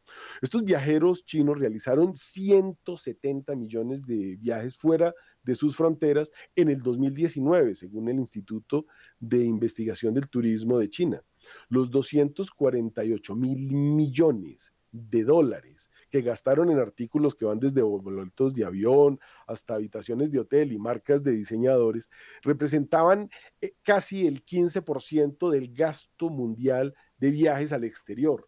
Estos 0.42 0.64
viajeros 0.64 1.24
chinos 1.24 1.58
realizaron 1.58 2.14
170 2.14 3.56
millones 3.56 4.04
de 4.04 4.36
viajes 4.36 4.76
fuera 4.76 5.06
de 5.06 5.14
sus 5.55 5.76
fronteras 5.76 6.30
en 6.57 6.68
el 6.68 6.82
2019, 6.82 7.74
según 7.74 8.09
el 8.09 8.18
Instituto 8.18 8.86
de 9.18 9.45
Investigación 9.45 10.14
del 10.14 10.28
Turismo 10.28 10.78
de 10.78 10.88
China. 10.88 11.22
Los 11.68 11.90
248 11.90 13.34
mil 13.36 13.72
millones 13.72 14.72
de 14.93 15.24
dólares 15.24 15.90
que 16.11 16.20
gastaron 16.20 16.70
en 16.70 16.78
artículos 16.78 17.34
que 17.34 17.47
van 17.47 17.59
desde 17.59 17.80
boletos 17.80 18.55
de 18.55 18.66
avión 18.66 19.18
hasta 19.47 19.74
habitaciones 19.74 20.30
de 20.30 20.40
hotel 20.40 20.72
y 20.72 20.78
marcas 20.78 21.22
de 21.22 21.32
diseñadores, 21.32 22.11
representaban 22.43 23.30
eh, 23.62 23.72
casi 23.82 24.26
el 24.26 24.45
15% 24.45 25.51
del 25.51 25.72
gasto 25.72 26.28
mundial 26.28 26.95
de 27.16 27.30
viajes 27.30 27.72
al 27.72 27.84
exterior, 27.84 28.47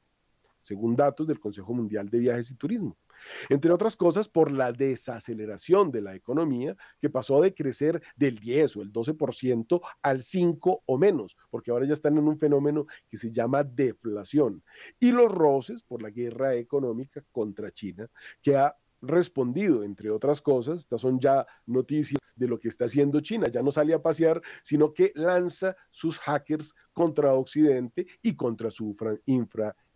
según 0.60 0.94
datos 0.94 1.26
del 1.26 1.40
Consejo 1.40 1.72
Mundial 1.72 2.10
de 2.10 2.18
Viajes 2.18 2.50
y 2.50 2.56
Turismo 2.56 2.98
entre 3.48 3.72
otras 3.72 3.96
cosas 3.96 4.28
por 4.28 4.52
la 4.52 4.72
desaceleración 4.72 5.90
de 5.90 6.02
la 6.02 6.14
economía 6.14 6.76
que 7.00 7.10
pasó 7.10 7.40
de 7.40 7.54
crecer 7.54 8.02
del 8.16 8.38
10 8.38 8.76
o 8.76 8.82
el 8.82 8.92
12% 8.92 9.80
al 10.02 10.22
5 10.22 10.82
o 10.86 10.98
menos, 10.98 11.36
porque 11.50 11.70
ahora 11.70 11.86
ya 11.86 11.94
están 11.94 12.18
en 12.18 12.28
un 12.28 12.38
fenómeno 12.38 12.86
que 13.08 13.16
se 13.16 13.30
llama 13.30 13.64
deflación, 13.64 14.62
y 15.00 15.12
los 15.12 15.30
roces 15.30 15.82
por 15.82 16.02
la 16.02 16.10
guerra 16.10 16.54
económica 16.54 17.24
contra 17.32 17.70
China, 17.70 18.08
que 18.42 18.56
ha 18.56 18.74
respondido, 19.02 19.84
entre 19.84 20.10
otras 20.10 20.40
cosas, 20.40 20.80
estas 20.80 21.00
son 21.00 21.20
ya 21.20 21.46
noticias 21.66 22.18
de 22.36 22.48
lo 22.48 22.58
que 22.58 22.68
está 22.68 22.86
haciendo 22.86 23.20
China, 23.20 23.48
ya 23.48 23.62
no 23.62 23.70
sale 23.70 23.94
a 23.94 24.02
pasear, 24.02 24.40
sino 24.62 24.92
que 24.92 25.12
lanza 25.14 25.76
sus 25.90 26.18
hackers 26.18 26.74
contra 26.92 27.34
Occidente 27.34 28.06
y 28.22 28.34
contra 28.34 28.70
su 28.70 28.94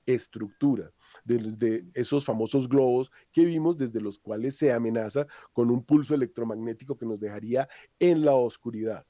infraestructura 0.09 0.91
desde 1.25 1.85
esos 1.95 2.25
famosos 2.25 2.69
globos 2.69 3.11
que 3.31 3.45
vimos, 3.45 3.77
desde 3.77 4.01
los 4.01 4.19
cuales 4.19 4.57
se 4.57 4.73
amenaza 4.73 5.27
con 5.53 5.71
un 5.71 5.85
pulso 5.85 6.15
electromagnético 6.15 6.97
que 6.97 7.07
nos 7.07 7.21
dejaría 7.21 7.69
en 7.99 8.25
la 8.25 8.33
oscuridad. 8.33 9.07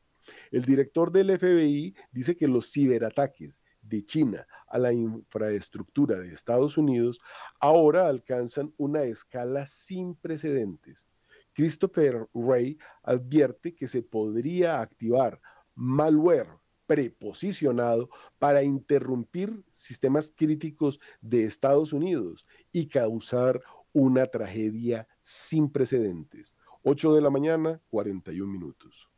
El 0.50 0.64
director 0.64 1.12
del 1.12 1.38
FBI 1.38 1.94
dice 2.10 2.36
que 2.36 2.48
los 2.48 2.70
ciberataques 2.70 3.62
de 3.80 4.04
China 4.04 4.46
a 4.66 4.78
la 4.78 4.92
infraestructura 4.92 6.18
de 6.18 6.32
Estados 6.32 6.76
Unidos 6.76 7.20
ahora 7.60 8.08
alcanzan 8.08 8.74
una 8.76 9.04
escala 9.04 9.66
sin 9.66 10.16
precedentes. 10.16 11.06
Christopher 11.54 12.28
Wray 12.34 12.76
advierte 13.02 13.74
que 13.74 13.88
se 13.88 14.02
podría 14.02 14.80
activar 14.80 15.40
malware 15.74 16.58
preposicionado 16.88 18.08
para 18.38 18.62
interrumpir 18.62 19.62
sistemas 19.70 20.32
críticos 20.34 20.98
de 21.20 21.44
Estados 21.44 21.92
Unidos 21.92 22.46
y 22.72 22.86
causar 22.86 23.60
una 23.92 24.26
tragedia 24.26 25.06
sin 25.20 25.68
precedentes. 25.68 26.54
8 26.82 27.14
de 27.14 27.20
la 27.20 27.28
mañana, 27.28 27.78
41 27.90 28.50
minutos. 28.50 29.10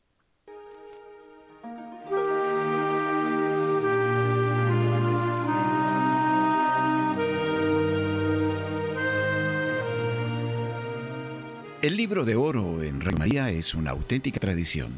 El 11.83 11.97
libro 11.97 12.25
de 12.25 12.35
oro 12.35 12.83
en 12.83 13.01
Rey 13.01 13.14
María 13.14 13.51
es 13.51 13.77
una 13.77 13.93
auténtica 13.93 14.41
tradición 14.41 14.91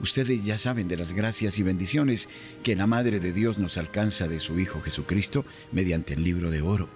Ustedes 0.00 0.44
ya 0.44 0.58
saben 0.58 0.86
de 0.86 0.96
las 0.96 1.12
gracias 1.12 1.58
y 1.58 1.62
bendiciones 1.64 2.28
que 2.62 2.76
la 2.76 2.86
Madre 2.86 3.18
de 3.18 3.32
Dios 3.32 3.58
nos 3.58 3.78
alcanza 3.78 4.28
de 4.28 4.38
su 4.38 4.60
Hijo 4.60 4.80
Jesucristo 4.80 5.44
mediante 5.72 6.14
el 6.14 6.22
libro 6.22 6.50
de 6.50 6.62
oro. 6.62 6.88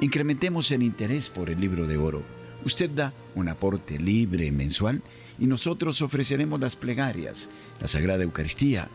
Incrementemos 0.00 0.70
el 0.72 0.82
interés 0.82 1.28
por 1.28 1.50
el 1.50 1.60
libro 1.60 1.86
de 1.86 1.98
oro. 1.98 2.22
Usted 2.64 2.90
da 2.90 3.12
un 3.34 3.48
aporte 3.48 3.98
libre 3.98 4.50
mensual 4.50 5.02
y 5.38 5.46
nosotros 5.46 6.00
ofreceremos 6.00 6.60
las 6.60 6.76
plegarias, 6.76 7.50
la 7.80 7.88
Sagrada 7.88 8.22
Eucaristía, 8.22 8.88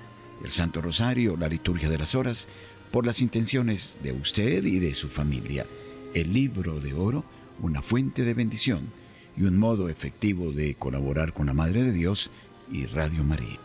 el 0.43 0.49
Santo 0.49 0.81
Rosario, 0.81 1.37
la 1.37 1.47
liturgia 1.47 1.89
de 1.89 1.97
las 1.99 2.15
horas, 2.15 2.47
por 2.91 3.05
las 3.05 3.21
intenciones 3.21 3.99
de 4.01 4.11
usted 4.11 4.63
y 4.65 4.79
de 4.79 4.95
su 4.95 5.07
familia. 5.07 5.65
El 6.13 6.33
libro 6.33 6.79
de 6.79 6.93
oro, 6.93 7.23
una 7.61 7.81
fuente 7.81 8.23
de 8.23 8.33
bendición 8.33 8.89
y 9.37 9.43
un 9.43 9.57
modo 9.57 9.87
efectivo 9.87 10.51
de 10.51 10.75
colaborar 10.75 11.33
con 11.33 11.45
la 11.45 11.53
Madre 11.53 11.83
de 11.83 11.91
Dios 11.91 12.31
y 12.69 12.85
Radio 12.87 13.23
María. 13.23 13.59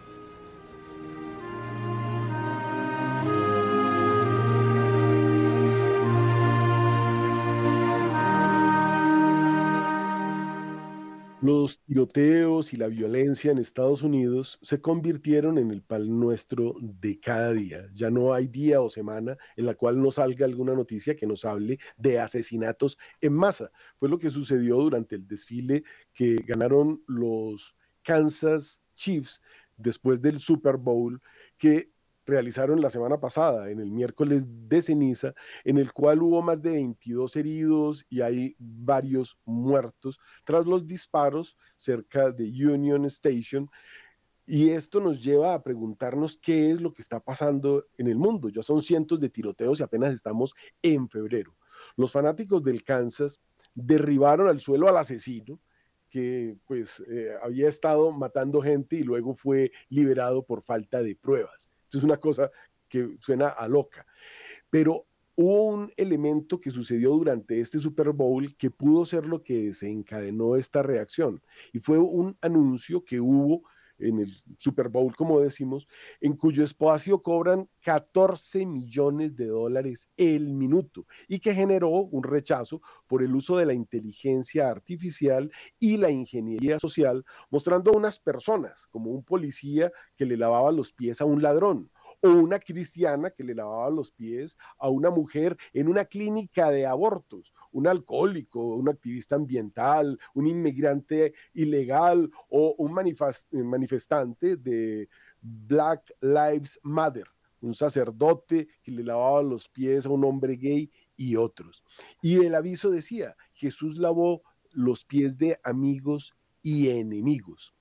Los 11.42 11.80
tiroteos 11.80 12.72
y 12.72 12.76
la 12.76 12.86
violencia 12.86 13.50
en 13.50 13.58
Estados 13.58 14.02
Unidos 14.02 14.60
se 14.62 14.80
convirtieron 14.80 15.58
en 15.58 15.72
el 15.72 15.82
pan 15.82 16.20
nuestro 16.20 16.76
de 16.80 17.18
cada 17.18 17.52
día. 17.52 17.88
Ya 17.92 18.10
no 18.10 18.32
hay 18.32 18.46
día 18.46 18.80
o 18.80 18.88
semana 18.88 19.36
en 19.56 19.66
la 19.66 19.74
cual 19.74 20.00
no 20.00 20.12
salga 20.12 20.46
alguna 20.46 20.74
noticia 20.74 21.16
que 21.16 21.26
nos 21.26 21.44
hable 21.44 21.80
de 21.96 22.20
asesinatos 22.20 22.96
en 23.20 23.32
masa. 23.32 23.72
Fue 23.96 24.08
lo 24.08 24.20
que 24.20 24.30
sucedió 24.30 24.76
durante 24.76 25.16
el 25.16 25.26
desfile 25.26 25.82
que 26.12 26.36
ganaron 26.46 27.02
los 27.08 27.74
Kansas 28.04 28.80
Chiefs 29.02 29.40
después 29.76 30.22
del 30.22 30.38
Super 30.38 30.76
Bowl 30.76 31.20
que 31.58 31.90
realizaron 32.24 32.80
la 32.80 32.90
semana 32.90 33.18
pasada, 33.18 33.68
en 33.70 33.80
el 33.80 33.90
miércoles 33.90 34.46
de 34.68 34.80
ceniza, 34.80 35.34
en 35.64 35.78
el 35.78 35.92
cual 35.92 36.22
hubo 36.22 36.40
más 36.40 36.62
de 36.62 36.70
22 36.70 37.34
heridos 37.36 38.06
y 38.08 38.20
hay 38.20 38.54
varios 38.58 39.38
muertos 39.44 40.20
tras 40.44 40.66
los 40.66 40.86
disparos 40.86 41.56
cerca 41.76 42.30
de 42.30 42.44
Union 42.44 43.04
Station. 43.06 43.68
Y 44.46 44.70
esto 44.70 45.00
nos 45.00 45.22
lleva 45.22 45.54
a 45.54 45.62
preguntarnos 45.62 46.36
qué 46.36 46.70
es 46.70 46.80
lo 46.80 46.92
que 46.92 47.02
está 47.02 47.18
pasando 47.18 47.86
en 47.98 48.06
el 48.06 48.16
mundo. 48.16 48.48
Ya 48.50 48.62
son 48.62 48.82
cientos 48.82 49.18
de 49.18 49.28
tiroteos 49.28 49.80
y 49.80 49.82
apenas 49.82 50.12
estamos 50.12 50.54
en 50.80 51.08
febrero. 51.08 51.56
Los 51.96 52.12
fanáticos 52.12 52.62
del 52.62 52.84
Kansas 52.84 53.40
derribaron 53.74 54.48
al 54.48 54.60
suelo 54.60 54.88
al 54.88 54.96
asesino, 54.96 55.58
que 56.12 56.58
pues 56.66 57.02
eh, 57.08 57.30
había 57.42 57.68
estado 57.68 58.12
matando 58.12 58.60
gente 58.60 58.96
y 58.96 59.02
luego 59.02 59.34
fue 59.34 59.72
liberado 59.88 60.44
por 60.44 60.62
falta 60.62 61.02
de 61.02 61.16
pruebas. 61.16 61.70
Esto 61.84 61.98
es 61.98 62.04
una 62.04 62.18
cosa 62.18 62.50
que 62.86 63.16
suena 63.18 63.48
a 63.48 63.66
loca. 63.66 64.04
Pero 64.68 65.06
hubo 65.36 65.68
un 65.68 65.90
elemento 65.96 66.60
que 66.60 66.70
sucedió 66.70 67.12
durante 67.12 67.58
este 67.58 67.78
Super 67.78 68.10
Bowl 68.10 68.54
que 68.58 68.70
pudo 68.70 69.06
ser 69.06 69.24
lo 69.24 69.42
que 69.42 69.68
desencadenó 69.68 70.56
esta 70.56 70.82
reacción. 70.82 71.42
Y 71.72 71.78
fue 71.78 71.98
un 71.98 72.36
anuncio 72.42 73.02
que 73.02 73.18
hubo 73.18 73.62
en 73.98 74.20
el 74.20 74.42
Super 74.58 74.88
Bowl, 74.88 75.14
como 75.14 75.40
decimos, 75.40 75.86
en 76.20 76.36
cuyo 76.36 76.64
espacio 76.64 77.22
cobran 77.22 77.68
14 77.80 78.66
millones 78.66 79.36
de 79.36 79.46
dólares 79.46 80.08
el 80.16 80.54
minuto 80.54 81.06
y 81.28 81.38
que 81.38 81.54
generó 81.54 81.90
un 81.90 82.22
rechazo 82.22 82.80
por 83.06 83.22
el 83.22 83.34
uso 83.34 83.56
de 83.56 83.66
la 83.66 83.74
inteligencia 83.74 84.68
artificial 84.68 85.50
y 85.78 85.96
la 85.96 86.10
ingeniería 86.10 86.78
social, 86.78 87.24
mostrando 87.50 87.92
a 87.92 87.96
unas 87.96 88.18
personas 88.18 88.86
como 88.90 89.10
un 89.10 89.24
policía 89.24 89.92
que 90.16 90.26
le 90.26 90.36
lavaba 90.36 90.72
los 90.72 90.92
pies 90.92 91.20
a 91.20 91.24
un 91.24 91.42
ladrón 91.42 91.90
o 92.22 92.28
una 92.28 92.60
cristiana 92.60 93.30
que 93.30 93.42
le 93.42 93.54
lavaba 93.54 93.90
los 93.90 94.12
pies 94.12 94.56
a 94.78 94.88
una 94.88 95.10
mujer 95.10 95.56
en 95.72 95.88
una 95.88 96.04
clínica 96.04 96.70
de 96.70 96.86
abortos, 96.86 97.52
un 97.72 97.86
alcohólico, 97.86 98.76
un 98.76 98.88
activista 98.88 99.36
ambiental, 99.36 100.18
un 100.34 100.46
inmigrante 100.46 101.34
ilegal 101.54 102.30
o 102.48 102.74
un 102.78 102.92
manifestante 102.92 104.56
de 104.56 105.08
Black 105.40 106.14
Lives 106.20 106.78
Matter, 106.82 107.26
un 107.60 107.74
sacerdote 107.74 108.68
que 108.82 108.92
le 108.92 109.04
lavaba 109.04 109.42
los 109.42 109.68
pies 109.68 110.06
a 110.06 110.10
un 110.10 110.24
hombre 110.24 110.56
gay 110.56 110.90
y 111.16 111.36
otros. 111.36 111.82
Y 112.20 112.44
el 112.44 112.54
aviso 112.54 112.90
decía, 112.90 113.36
Jesús 113.54 113.96
lavó 113.96 114.42
los 114.70 115.04
pies 115.04 115.36
de 115.38 115.58
amigos 115.64 116.34
y 116.62 116.88
enemigos. 116.88 117.74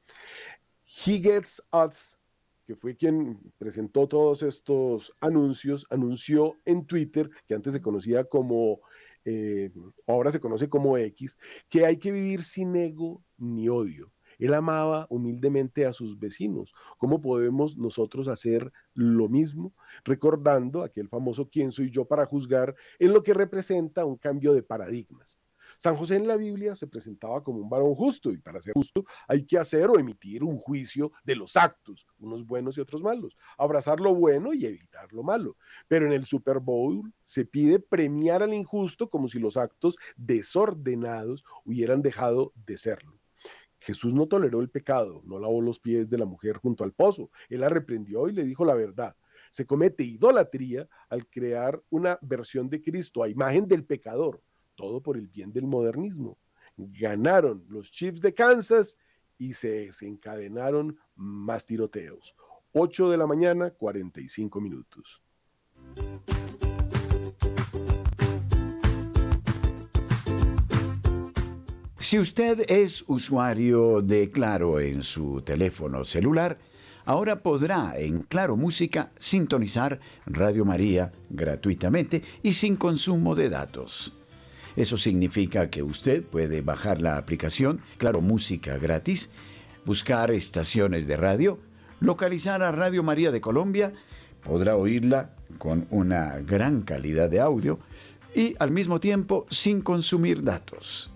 He 0.85 1.19
gets 1.19 1.61
us 1.71 2.17
que 2.66 2.76
fue 2.76 2.95
quien 2.95 3.39
presentó 3.57 4.07
todos 4.07 4.43
estos 4.43 5.14
anuncios, 5.20 5.86
anunció 5.89 6.55
en 6.66 6.86
Twitter, 6.86 7.30
que 7.47 7.55
antes 7.55 7.74
se 7.74 7.82
conocía 7.82 8.24
como, 8.26 8.82
eh, 9.26 9.72
ahora 10.07 10.32
se 10.32 10.39
conoce 10.39 10.70
como 10.70 10.97
X, 10.97 11.38
que 11.70 11.86
hay 11.86 11.97
que 11.97 12.12
vivir 12.12 12.43
sin 12.43 12.76
ego 12.76 13.24
ni 13.38 13.70
odio. 13.70 14.12
Él 14.39 14.55
amaba 14.55 15.05
humildemente 15.09 15.86
a 15.86 15.93
sus 15.93 16.18
vecinos. 16.18 16.74
¿Cómo 16.97 17.22
podemos 17.22 17.78
nosotros 17.78 18.28
hacer 18.28 18.72
lo 18.95 19.30
mismo? 19.30 19.74
Recordando 20.03 20.82
aquel 20.82 21.09
famoso 21.09 21.47
¿Quién 21.49 21.72
soy 21.72 21.91
yo 21.91 22.05
para 22.05 22.26
juzgar? 22.26 22.76
en 22.97 23.14
lo 23.14 23.22
que 23.22 23.36
representa 23.36 24.03
un 24.03 24.18
cambio 24.18 24.53
de 24.53 24.64
paradigmas. 24.64 25.40
San 25.82 25.95
José 25.95 26.17
en 26.17 26.27
la 26.27 26.38
Biblia 26.38 26.75
se 26.75 26.86
presentaba 26.86 27.43
como 27.43 27.59
un 27.59 27.67
varón 27.67 27.95
justo 27.95 28.32
y 28.32 28.38
para 28.38 28.61
ser 28.61 28.75
justo 28.75 29.03
hay 29.27 29.47
que 29.47 29.57
hacer 29.57 29.89
o 29.89 29.97
emitir 29.97 30.43
un 30.43 30.59
juicio 30.59 31.11
de 31.23 31.36
los 31.36 31.57
actos, 31.57 32.05
unos 32.19 32.45
buenos 32.45 32.77
y 32.77 32.82
otros 32.82 33.01
malos, 33.01 33.36
abrazar 33.57 33.99
lo 33.99 34.13
bueno 34.13 34.53
y 34.53 34.63
evitar 34.67 35.11
lo 35.11 35.23
malo. 35.23 35.57
Pero 35.88 36.05
en 36.05 36.11
el 36.13 36.25
Super 36.25 36.59
Bowl 36.59 37.11
se 37.23 37.45
pide 37.45 37.79
premiar 37.79 38.43
al 38.43 38.53
injusto 38.53 39.09
como 39.09 39.27
si 39.27 39.39
los 39.39 39.57
actos 39.57 39.97
desordenados 40.17 41.43
hubieran 41.65 42.03
dejado 42.03 42.53
de 42.63 42.77
serlo. 42.77 43.19
Jesús 43.79 44.13
no 44.13 44.27
toleró 44.27 44.61
el 44.61 44.69
pecado, 44.69 45.23
no 45.25 45.39
lavó 45.39 45.61
los 45.61 45.79
pies 45.79 46.11
de 46.11 46.19
la 46.19 46.25
mujer 46.25 46.57
junto 46.57 46.84
al 46.84 46.93
pozo, 46.93 47.32
él 47.49 47.61
la 47.61 47.69
reprendió 47.69 48.29
y 48.29 48.34
le 48.34 48.43
dijo 48.43 48.65
la 48.65 48.75
verdad. 48.75 49.15
Se 49.49 49.65
comete 49.65 50.03
idolatría 50.03 50.88
al 51.09 51.27
crear 51.27 51.82
una 51.89 52.19
versión 52.21 52.69
de 52.69 52.84
Cristo 52.84 53.23
a 53.23 53.29
imagen 53.29 53.67
del 53.67 53.84
pecador 53.84 54.43
todo 54.76 55.01
por 55.01 55.17
el 55.17 55.28
bien 55.28 55.51
del 55.51 55.67
modernismo. 55.67 56.38
Ganaron 56.78 57.65
los 57.69 57.91
Chiefs 57.91 58.22
de 58.22 58.34
Kansas 58.34 58.97
y 59.38 59.53
se 59.53 59.86
desencadenaron 59.86 60.97
más 61.15 61.65
tiroteos. 61.65 62.36
8 62.74 63.09
de 63.09 63.17
la 63.17 63.28
mañana, 63.28 63.72
45 63.72 64.61
minutos. 64.61 65.22
Si 71.97 72.19
usted 72.19 72.69
es 72.69 73.05
usuario 73.07 74.01
de 74.01 74.30
Claro 74.32 74.80
en 74.80 75.01
su 75.01 75.41
teléfono 75.41 76.03
celular, 76.03 76.57
ahora 77.05 77.41
podrá 77.41 77.93
en 77.97 78.19
Claro 78.24 78.57
Música 78.57 79.11
sintonizar 79.17 79.99
Radio 80.26 80.65
María 80.65 81.13
gratuitamente 81.30 82.22
y 82.43 82.51
sin 82.53 82.76
consumo 82.76 83.34
de 83.34 83.49
datos. 83.49 84.20
Eso 84.76 84.97
significa 84.97 85.69
que 85.69 85.84
usted 85.84 86.24
puede 86.24 86.61
bajar 86.61 87.01
la 87.01 87.17
aplicación 87.17 87.82
Claro 87.97 88.22
Música 88.22 88.78
gratis, 88.78 89.30
buscar 89.86 90.32
estaciones 90.32 91.07
de 91.07 91.17
radio, 91.17 91.59
localizar 91.99 92.61
a 92.61 92.72
Radio 92.72 93.03
María 93.03 93.32
de 93.32 93.41
Colombia, 93.41 93.93
podrá 94.43 94.76
oírla 94.76 95.36
con 95.57 95.88
una 95.89 96.39
gran 96.39 96.82
calidad 96.82 97.30
de 97.30 97.39
audio 97.39 97.80
y 98.36 98.55
al 98.59 98.72
mismo 98.72 98.99
tiempo 98.99 99.45
sin 99.49 99.82
consumir 99.82 100.43
datos. 100.43 101.11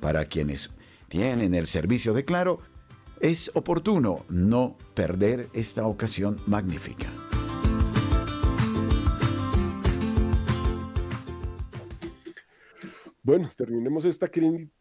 Para 0.00 0.26
quienes 0.26 0.70
tienen 1.08 1.54
el 1.54 1.66
servicio 1.66 2.12
de 2.12 2.24
Claro, 2.24 2.60
es 3.20 3.50
oportuno 3.54 4.24
no 4.28 4.76
perder 4.94 5.48
esta 5.52 5.86
ocasión 5.86 6.40
magnífica. 6.46 7.06
Bueno, 13.28 13.50
terminemos 13.54 14.06
esta, 14.06 14.30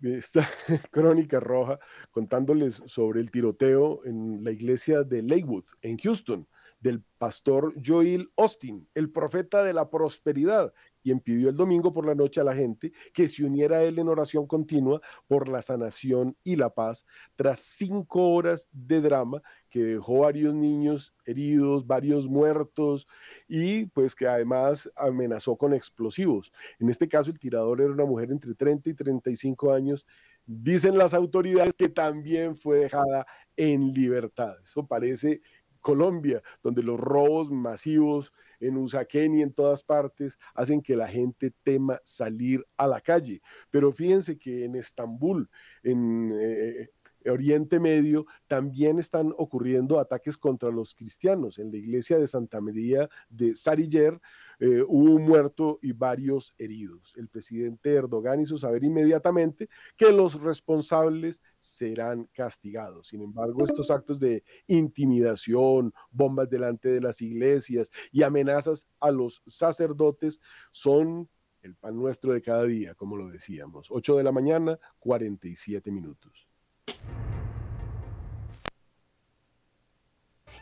esta, 0.03 0.47
crónica 0.91 1.41
roja 1.41 1.79
contándoles 2.11 2.81
sobre 2.85 3.19
el 3.19 3.29
tiroteo 3.29 4.05
en 4.05 4.41
la 4.41 4.51
iglesia 4.51 5.03
de 5.03 5.21
Lakewood, 5.21 5.65
en 5.81 5.97
Houston, 5.97 6.47
del 6.79 7.03
pastor 7.17 7.73
Joel 7.85 8.31
Austin, 8.37 8.87
el 8.93 9.11
profeta 9.11 9.65
de 9.65 9.73
la 9.73 9.89
prosperidad, 9.89 10.73
quien 11.01 11.19
pidió 11.19 11.49
el 11.49 11.55
domingo 11.55 11.93
por 11.93 12.05
la 12.05 12.15
noche 12.15 12.41
a 12.41 12.43
la 12.43 12.55
gente 12.55 12.91
que 13.13 13.27
se 13.27 13.43
uniera 13.43 13.77
a 13.77 13.83
él 13.83 13.99
en 13.99 14.07
oración 14.07 14.47
continua 14.47 15.01
por 15.27 15.47
la 15.47 15.61
sanación 15.61 16.35
y 16.43 16.55
la 16.55 16.69
paz, 16.69 17.05
tras 17.35 17.59
cinco 17.59 18.29
horas 18.29 18.69
de 18.71 19.01
drama 19.01 19.41
que 19.69 19.83
dejó 19.83 20.19
varios 20.19 20.53
niños 20.53 21.13
heridos, 21.25 21.85
varios 21.85 22.27
muertos 22.27 23.07
y 23.47 23.85
pues 23.87 24.15
que 24.15 24.27
además 24.27 24.91
amenazó 24.95 25.55
con 25.55 25.73
explosivos. 25.73 26.51
En 26.79 26.89
este 26.89 27.07
caso 27.07 27.29
el 27.29 27.39
tirador 27.39 27.81
era 27.81 27.91
una 27.91 28.05
mujer 28.05 28.31
entre 28.31 28.53
30 28.53 28.89
y 28.89 28.93
35 28.93 29.73
años. 29.73 30.05
Dicen 30.45 30.97
las 30.97 31.13
autoridades 31.13 31.75
que 31.75 31.89
también 31.89 32.55
fue 32.55 32.79
dejada 32.79 33.25
en 33.57 33.91
libertad. 33.91 34.55
Eso 34.63 34.85
parece 34.87 35.41
Colombia, 35.81 36.41
donde 36.63 36.83
los 36.83 36.99
robos 36.99 37.51
masivos 37.51 38.31
en 38.59 38.77
Usaquén 38.77 39.33
y 39.35 39.41
en 39.41 39.53
todas 39.53 39.83
partes 39.83 40.37
hacen 40.53 40.81
que 40.81 40.95
la 40.95 41.07
gente 41.07 41.53
tema 41.63 42.01
salir 42.03 42.65
a 42.77 42.87
la 42.87 43.01
calle. 43.01 43.41
Pero 43.69 43.91
fíjense 43.91 44.37
que 44.37 44.65
en 44.65 44.75
Estambul, 44.75 45.49
en 45.83 46.33
eh, 46.39 46.89
Oriente 47.29 47.79
Medio, 47.79 48.25
también 48.47 48.99
están 48.99 49.33
ocurriendo 49.37 49.99
ataques 49.99 50.37
contra 50.37 50.69
los 50.69 50.93
cristianos. 50.93 51.59
En 51.59 51.71
la 51.71 51.77
iglesia 51.77 52.17
de 52.17 52.27
Santa 52.27 52.61
María 52.61 53.09
de 53.29 53.55
Sariller 53.55 54.19
eh, 54.59 54.83
hubo 54.87 55.15
un 55.15 55.23
muerto 55.23 55.77
y 55.81 55.91
varios 55.91 56.55
heridos. 56.57 57.13
El 57.15 57.27
presidente 57.27 57.93
Erdogan 57.93 58.41
hizo 58.41 58.57
saber 58.57 58.83
inmediatamente 58.83 59.69
que 59.95 60.11
los 60.11 60.41
responsables 60.41 61.41
serán 61.59 62.27
castigados. 62.33 63.09
Sin 63.09 63.21
embargo, 63.21 63.63
estos 63.63 63.91
actos 63.91 64.19
de 64.19 64.43
intimidación, 64.65 65.93
bombas 66.09 66.49
delante 66.49 66.89
de 66.89 67.01
las 67.01 67.21
iglesias 67.21 67.91
y 68.11 68.23
amenazas 68.23 68.87
a 68.99 69.11
los 69.11 69.43
sacerdotes 69.45 70.39
son 70.71 71.29
el 71.61 71.75
pan 71.75 71.95
nuestro 71.95 72.33
de 72.33 72.41
cada 72.41 72.63
día, 72.63 72.95
como 72.95 73.15
lo 73.15 73.27
decíamos. 73.27 73.87
8 73.91 74.17
de 74.17 74.23
la 74.23 74.31
mañana, 74.31 74.79
47 74.99 75.91
minutos. 75.91 76.47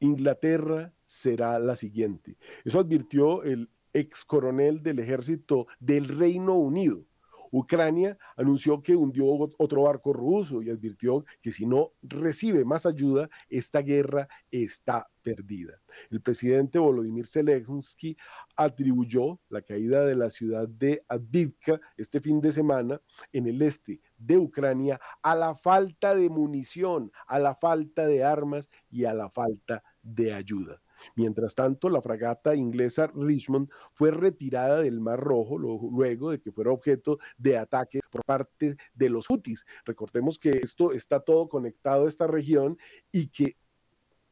Inglaterra 0.00 0.92
será 1.04 1.58
la 1.58 1.76
siguiente. 1.76 2.36
Eso 2.64 2.80
advirtió 2.80 3.42
el 3.44 3.70
ex 3.92 4.24
coronel 4.24 4.82
del 4.82 4.98
ejército 4.98 5.66
del 5.78 6.08
Reino 6.08 6.54
Unido, 6.54 7.06
Ucrania 7.50 8.16
anunció 8.36 8.82
que 8.82 8.94
hundió 8.94 9.26
otro 9.58 9.82
barco 9.82 10.12
ruso 10.12 10.62
y 10.62 10.70
advirtió 10.70 11.24
que 11.42 11.50
si 11.50 11.66
no 11.66 11.92
recibe 12.02 12.64
más 12.64 12.86
ayuda, 12.86 13.28
esta 13.48 13.82
guerra 13.82 14.28
está 14.50 15.10
perdida. 15.22 15.80
El 16.10 16.22
presidente 16.22 16.78
Volodymyr 16.78 17.26
Zelensky 17.26 18.16
atribuyó 18.56 19.40
la 19.48 19.62
caída 19.62 20.04
de 20.04 20.14
la 20.14 20.30
ciudad 20.30 20.68
de 20.68 21.02
Advivka 21.08 21.80
este 21.96 22.20
fin 22.20 22.40
de 22.40 22.52
semana 22.52 23.00
en 23.32 23.46
el 23.46 23.60
este 23.62 24.00
de 24.16 24.38
Ucrania 24.38 25.00
a 25.22 25.34
la 25.34 25.54
falta 25.54 26.14
de 26.14 26.30
munición, 26.30 27.10
a 27.26 27.38
la 27.38 27.54
falta 27.54 28.06
de 28.06 28.22
armas 28.22 28.70
y 28.90 29.04
a 29.04 29.12
la 29.12 29.28
falta 29.28 29.82
de 30.02 30.32
ayuda. 30.32 30.80
Mientras 31.14 31.54
tanto, 31.54 31.88
la 31.88 32.02
fragata 32.02 32.54
inglesa 32.54 33.10
Richmond 33.14 33.70
fue 33.92 34.10
retirada 34.10 34.82
del 34.82 35.00
Mar 35.00 35.18
Rojo 35.18 35.58
luego 35.58 36.30
de 36.30 36.40
que 36.40 36.52
fuera 36.52 36.70
objeto 36.70 37.18
de 37.38 37.56
ataque 37.56 38.00
por 38.10 38.24
parte 38.24 38.76
de 38.94 39.08
los 39.08 39.28
Houthis. 39.30 39.64
Recordemos 39.84 40.38
que 40.38 40.50
esto 40.50 40.92
está 40.92 41.20
todo 41.20 41.48
conectado 41.48 42.04
a 42.04 42.08
esta 42.08 42.26
región 42.26 42.76
y 43.12 43.28
que 43.28 43.56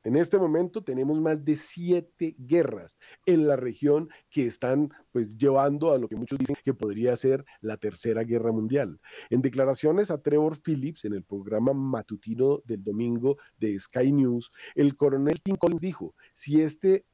en 0.05 0.17
este 0.17 0.39
momento 0.39 0.83
tenemos 0.83 1.21
más 1.21 1.45
de 1.45 1.57
siete 1.57 2.37
guerras 2.39 2.99
en 3.27 3.47
la 3.47 3.57
región 3.57 4.09
que 4.31 4.47
están 4.47 4.91
pues 5.13 5.37
llevando 5.37 5.93
a 5.93 5.99
lo 5.99 6.09
que 6.09 6.17
muchos 6.17 6.39
dicen 6.39 6.57
que 6.65 6.75
podría 6.75 7.17
ser 7.17 7.45
la 7.61 7.77
tercera 7.77 8.23
guerra 8.23 8.53
mundial. 8.53 9.01
En 9.31 9.43
declaraciones 9.43 10.11
a 10.11 10.23
Trevor 10.23 10.57
Phillips 10.57 11.05
en 11.05 11.15
el 11.15 11.25
programa 11.25 11.73
matutino 11.73 12.63
del 12.65 12.83
domingo 12.85 13.39
de 13.59 13.79
Sky 13.79 14.13
News, 14.13 14.51
el 14.75 14.97
coronel 14.97 15.41
Tim 15.43 15.57
Collins 15.57 15.83
dijo, 15.83 16.15
si 16.33 16.63
este 16.63 17.05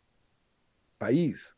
país 0.98 1.56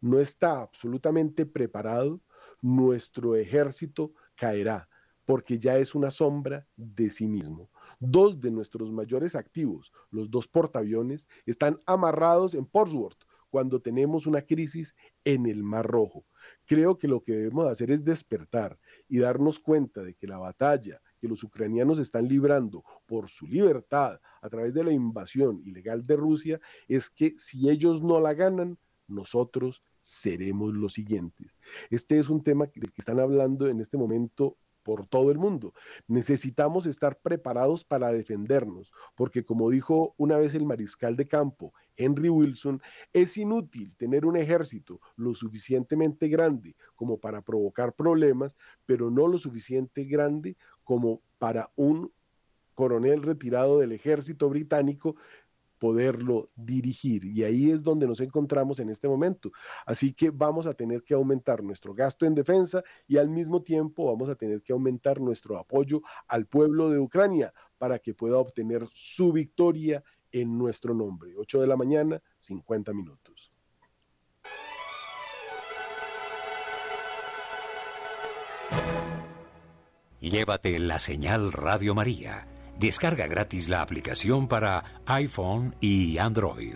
no 0.00 0.18
está 0.20 0.60
absolutamente 0.60 1.46
preparado, 1.46 2.20
nuestro 2.60 3.36
ejército 3.36 4.12
caerá 4.34 4.88
porque 5.24 5.58
ya 5.58 5.78
es 5.78 5.94
una 5.94 6.10
sombra 6.10 6.66
de 6.76 7.10
sí 7.10 7.26
mismo. 7.26 7.70
Dos 8.00 8.40
de 8.40 8.50
nuestros 8.50 8.92
mayores 8.92 9.34
activos, 9.34 9.92
los 10.10 10.30
dos 10.30 10.48
portaaviones, 10.48 11.28
están 11.46 11.80
amarrados 11.86 12.54
en 12.54 12.66
Portsmouth 12.66 13.16
cuando 13.50 13.80
tenemos 13.80 14.26
una 14.26 14.42
crisis 14.42 14.96
en 15.24 15.46
el 15.46 15.62
Mar 15.62 15.86
Rojo. 15.86 16.26
Creo 16.66 16.98
que 16.98 17.06
lo 17.06 17.22
que 17.22 17.32
debemos 17.32 17.68
hacer 17.68 17.90
es 17.92 18.04
despertar 18.04 18.78
y 19.08 19.18
darnos 19.18 19.60
cuenta 19.60 20.02
de 20.02 20.14
que 20.14 20.26
la 20.26 20.38
batalla 20.38 21.00
que 21.20 21.28
los 21.28 21.44
ucranianos 21.44 21.98
están 22.00 22.28
librando 22.28 22.84
por 23.06 23.30
su 23.30 23.46
libertad 23.46 24.20
a 24.42 24.48
través 24.50 24.74
de 24.74 24.84
la 24.84 24.92
invasión 24.92 25.60
ilegal 25.62 26.04
de 26.04 26.16
Rusia 26.16 26.60
es 26.88 27.08
que 27.08 27.34
si 27.38 27.70
ellos 27.70 28.02
no 28.02 28.20
la 28.20 28.34
ganan, 28.34 28.76
nosotros 29.06 29.82
seremos 30.00 30.74
los 30.74 30.92
siguientes. 30.92 31.56
Este 31.90 32.18
es 32.18 32.28
un 32.28 32.42
tema 32.42 32.66
del 32.74 32.92
que 32.92 33.00
están 33.00 33.20
hablando 33.20 33.68
en 33.68 33.80
este 33.80 33.96
momento 33.96 34.58
por 34.84 35.06
todo 35.06 35.32
el 35.32 35.38
mundo. 35.38 35.72
Necesitamos 36.06 36.86
estar 36.86 37.18
preparados 37.18 37.84
para 37.84 38.12
defendernos, 38.12 38.92
porque 39.16 39.44
como 39.44 39.70
dijo 39.70 40.14
una 40.16 40.38
vez 40.38 40.54
el 40.54 40.66
mariscal 40.66 41.16
de 41.16 41.26
campo, 41.26 41.72
Henry 41.96 42.28
Wilson, 42.28 42.80
es 43.12 43.36
inútil 43.36 43.96
tener 43.96 44.26
un 44.26 44.36
ejército 44.36 45.00
lo 45.16 45.34
suficientemente 45.34 46.28
grande 46.28 46.76
como 46.94 47.18
para 47.18 47.42
provocar 47.42 47.94
problemas, 47.94 48.56
pero 48.86 49.10
no 49.10 49.26
lo 49.26 49.38
suficiente 49.38 50.04
grande 50.04 50.56
como 50.84 51.22
para 51.38 51.70
un 51.74 52.12
coronel 52.74 53.22
retirado 53.22 53.78
del 53.78 53.92
ejército 53.92 54.48
británico 54.48 55.16
poderlo 55.78 56.50
dirigir. 56.54 57.24
Y 57.24 57.44
ahí 57.44 57.70
es 57.70 57.82
donde 57.82 58.06
nos 58.06 58.20
encontramos 58.20 58.80
en 58.80 58.90
este 58.90 59.08
momento. 59.08 59.50
Así 59.86 60.12
que 60.12 60.30
vamos 60.30 60.66
a 60.66 60.72
tener 60.72 61.02
que 61.02 61.14
aumentar 61.14 61.62
nuestro 61.62 61.94
gasto 61.94 62.26
en 62.26 62.34
defensa 62.34 62.82
y 63.06 63.16
al 63.16 63.28
mismo 63.28 63.62
tiempo 63.62 64.06
vamos 64.06 64.28
a 64.28 64.34
tener 64.34 64.62
que 64.62 64.72
aumentar 64.72 65.20
nuestro 65.20 65.58
apoyo 65.58 66.02
al 66.28 66.46
pueblo 66.46 66.90
de 66.90 66.98
Ucrania 66.98 67.52
para 67.78 67.98
que 67.98 68.14
pueda 68.14 68.38
obtener 68.38 68.86
su 68.92 69.32
victoria 69.32 70.02
en 70.32 70.56
nuestro 70.56 70.94
nombre. 70.94 71.34
8 71.36 71.60
de 71.60 71.66
la 71.66 71.76
mañana, 71.76 72.22
50 72.38 72.92
minutos. 72.92 73.50
Llévate 80.20 80.78
la 80.78 80.98
señal 80.98 81.52
Radio 81.52 81.94
María 81.94 82.53
Descarga 82.78 83.28
gratis 83.28 83.68
la 83.68 83.82
aplicación 83.82 84.48
para 84.48 85.00
iPhone 85.06 85.76
y 85.80 86.18
Android. 86.18 86.74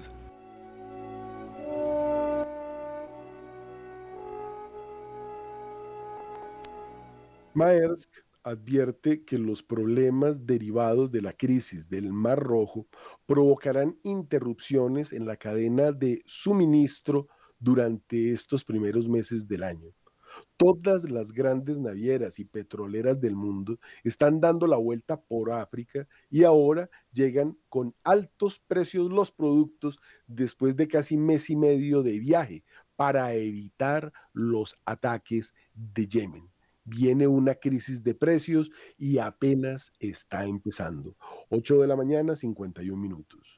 Maersk 7.53 8.09
advierte 8.44 9.24
que 9.24 9.38
los 9.38 9.64
problemas 9.64 10.46
derivados 10.46 11.11
de 11.11 11.20
la 11.20 11.32
crisis 11.32 11.88
del 11.88 12.12
Mar 12.12 12.38
Rojo 12.38 12.86
provocarán 13.26 13.99
interrupciones 14.05 15.12
en 15.12 15.26
la 15.26 15.36
cadena 15.36 15.90
de 15.90 16.22
suministro 16.24 17.26
durante 17.59 18.30
estos 18.30 18.64
primeros 18.64 19.09
meses 19.09 19.49
del 19.49 19.64
año. 19.64 19.90
Todas 20.59 21.09
las 21.09 21.32
grandes 21.32 21.78
navieras 21.78 22.40
y 22.40 22.44
petroleras 22.44 23.20
del 23.20 23.36
mundo 23.36 23.78
están 24.02 24.40
dando 24.40 24.66
la 24.66 24.76
vuelta 24.76 25.20
por 25.20 25.52
África 25.52 26.09
y 26.30 26.42
ahora 26.42 26.90
llegan 27.12 27.56
con 27.68 27.94
altos 28.02 28.59
precios 28.59 29.09
los 29.12 29.30
productos 29.30 30.00
después 30.26 30.74
de 30.74 30.88
casi 30.88 31.16
mes 31.16 31.48
y 31.48 31.54
medio 31.54 32.02
de 32.02 32.18
viaje 32.18 32.64
para 32.96 33.32
evitar 33.34 34.12
los 34.32 34.76
ataques 34.84 35.54
de 35.74 36.09
Yemen. 36.09 36.50
Viene 36.82 37.28
una 37.28 37.54
crisis 37.54 38.02
de 38.02 38.16
precios 38.16 38.72
y 38.96 39.18
apenas 39.18 39.92
está 40.00 40.44
empezando. 40.44 41.16
8 41.50 41.82
de 41.82 41.86
la 41.86 41.94
mañana, 41.94 42.34
51 42.34 43.00
minutos. 43.00 43.57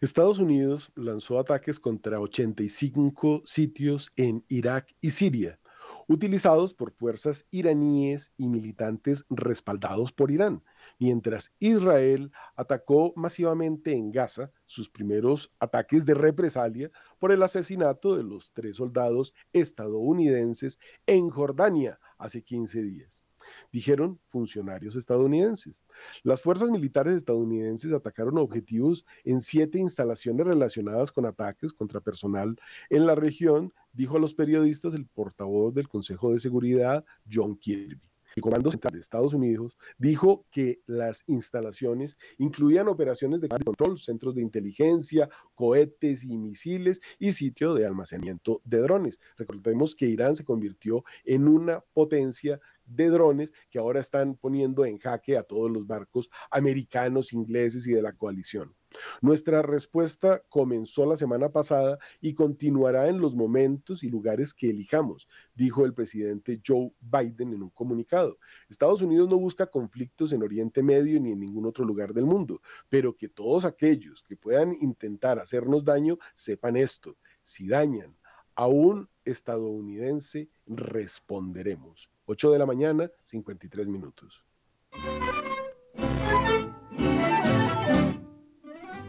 Estados 0.00 0.38
Unidos 0.38 0.92
lanzó 0.94 1.40
ataques 1.40 1.80
contra 1.80 2.20
85 2.20 3.42
sitios 3.44 4.12
en 4.14 4.44
Irak 4.46 4.94
y 5.00 5.10
Siria, 5.10 5.58
utilizados 6.06 6.72
por 6.72 6.92
fuerzas 6.92 7.48
iraníes 7.50 8.30
y 8.36 8.46
militantes 8.46 9.24
respaldados 9.28 10.12
por 10.12 10.30
Irán, 10.30 10.62
mientras 11.00 11.52
Israel 11.58 12.30
atacó 12.54 13.12
masivamente 13.16 13.90
en 13.90 14.12
Gaza 14.12 14.52
sus 14.66 14.88
primeros 14.88 15.50
ataques 15.58 16.06
de 16.06 16.14
represalia 16.14 16.92
por 17.18 17.32
el 17.32 17.42
asesinato 17.42 18.16
de 18.16 18.22
los 18.22 18.52
tres 18.52 18.76
soldados 18.76 19.34
estadounidenses 19.52 20.78
en 21.08 21.28
Jordania 21.28 21.98
hace 22.18 22.44
15 22.44 22.82
días 22.82 23.24
dijeron 23.72 24.18
funcionarios 24.28 24.96
estadounidenses. 24.96 25.82
Las 26.22 26.42
fuerzas 26.42 26.70
militares 26.70 27.14
estadounidenses 27.14 27.92
atacaron 27.92 28.38
objetivos 28.38 29.04
en 29.24 29.40
siete 29.40 29.78
instalaciones 29.78 30.46
relacionadas 30.46 31.12
con 31.12 31.26
ataques 31.26 31.72
contra 31.72 32.00
personal 32.00 32.56
en 32.90 33.06
la 33.06 33.14
región, 33.14 33.72
dijo 33.92 34.16
a 34.16 34.20
los 34.20 34.34
periodistas 34.34 34.94
el 34.94 35.06
portavoz 35.06 35.74
del 35.74 35.88
Consejo 35.88 36.32
de 36.32 36.40
Seguridad, 36.40 37.04
John 37.30 37.56
Kirby. 37.56 38.00
El 38.36 38.42
Comando 38.42 38.70
Central 38.70 38.92
de 38.92 39.00
Estados 39.00 39.34
Unidos 39.34 39.76
dijo 39.96 40.46
que 40.52 40.80
las 40.86 41.24
instalaciones 41.26 42.16
incluían 42.36 42.86
operaciones 42.86 43.40
de 43.40 43.48
control, 43.48 43.98
centros 43.98 44.36
de 44.36 44.42
inteligencia, 44.42 45.28
cohetes 45.56 46.22
y 46.22 46.36
misiles 46.36 47.00
y 47.18 47.32
sitio 47.32 47.74
de 47.74 47.84
almacenamiento 47.84 48.60
de 48.64 48.78
drones. 48.78 49.18
Recordemos 49.36 49.96
que 49.96 50.06
Irán 50.06 50.36
se 50.36 50.44
convirtió 50.44 51.04
en 51.24 51.48
una 51.48 51.80
potencia 51.92 52.60
de 52.88 53.08
drones 53.10 53.52
que 53.70 53.78
ahora 53.78 54.00
están 54.00 54.34
poniendo 54.34 54.84
en 54.84 54.98
jaque 54.98 55.36
a 55.36 55.42
todos 55.42 55.70
los 55.70 55.86
barcos 55.86 56.30
americanos, 56.50 57.32
ingleses 57.32 57.86
y 57.86 57.92
de 57.92 58.02
la 58.02 58.12
coalición. 58.12 58.74
Nuestra 59.20 59.62
respuesta 59.62 60.42
comenzó 60.48 61.04
la 61.04 61.16
semana 61.16 61.50
pasada 61.50 61.98
y 62.20 62.34
continuará 62.34 63.08
en 63.08 63.20
los 63.20 63.34
momentos 63.34 64.02
y 64.02 64.08
lugares 64.08 64.54
que 64.54 64.70
elijamos, 64.70 65.28
dijo 65.54 65.84
el 65.84 65.92
presidente 65.92 66.60
Joe 66.66 66.92
Biden 67.00 67.52
en 67.52 67.62
un 67.62 67.70
comunicado. 67.70 68.38
Estados 68.68 69.02
Unidos 69.02 69.28
no 69.28 69.38
busca 69.38 69.66
conflictos 69.66 70.32
en 70.32 70.42
Oriente 70.42 70.82
Medio 70.82 71.20
ni 71.20 71.32
en 71.32 71.40
ningún 71.40 71.66
otro 71.66 71.84
lugar 71.84 72.14
del 72.14 72.24
mundo, 72.24 72.62
pero 72.88 73.14
que 73.14 73.28
todos 73.28 73.64
aquellos 73.64 74.22
que 74.22 74.36
puedan 74.36 74.74
intentar 74.80 75.38
hacernos 75.38 75.84
daño 75.84 76.18
sepan 76.34 76.76
esto. 76.76 77.16
Si 77.42 77.68
dañan 77.68 78.16
a 78.54 78.66
un 78.66 79.08
estadounidense 79.24 80.48
responderemos. 80.66 82.10
8 82.30 82.52
de 82.52 82.58
la 82.58 82.66
mañana, 82.66 83.10
53 83.24 83.86
minutos. 83.86 84.44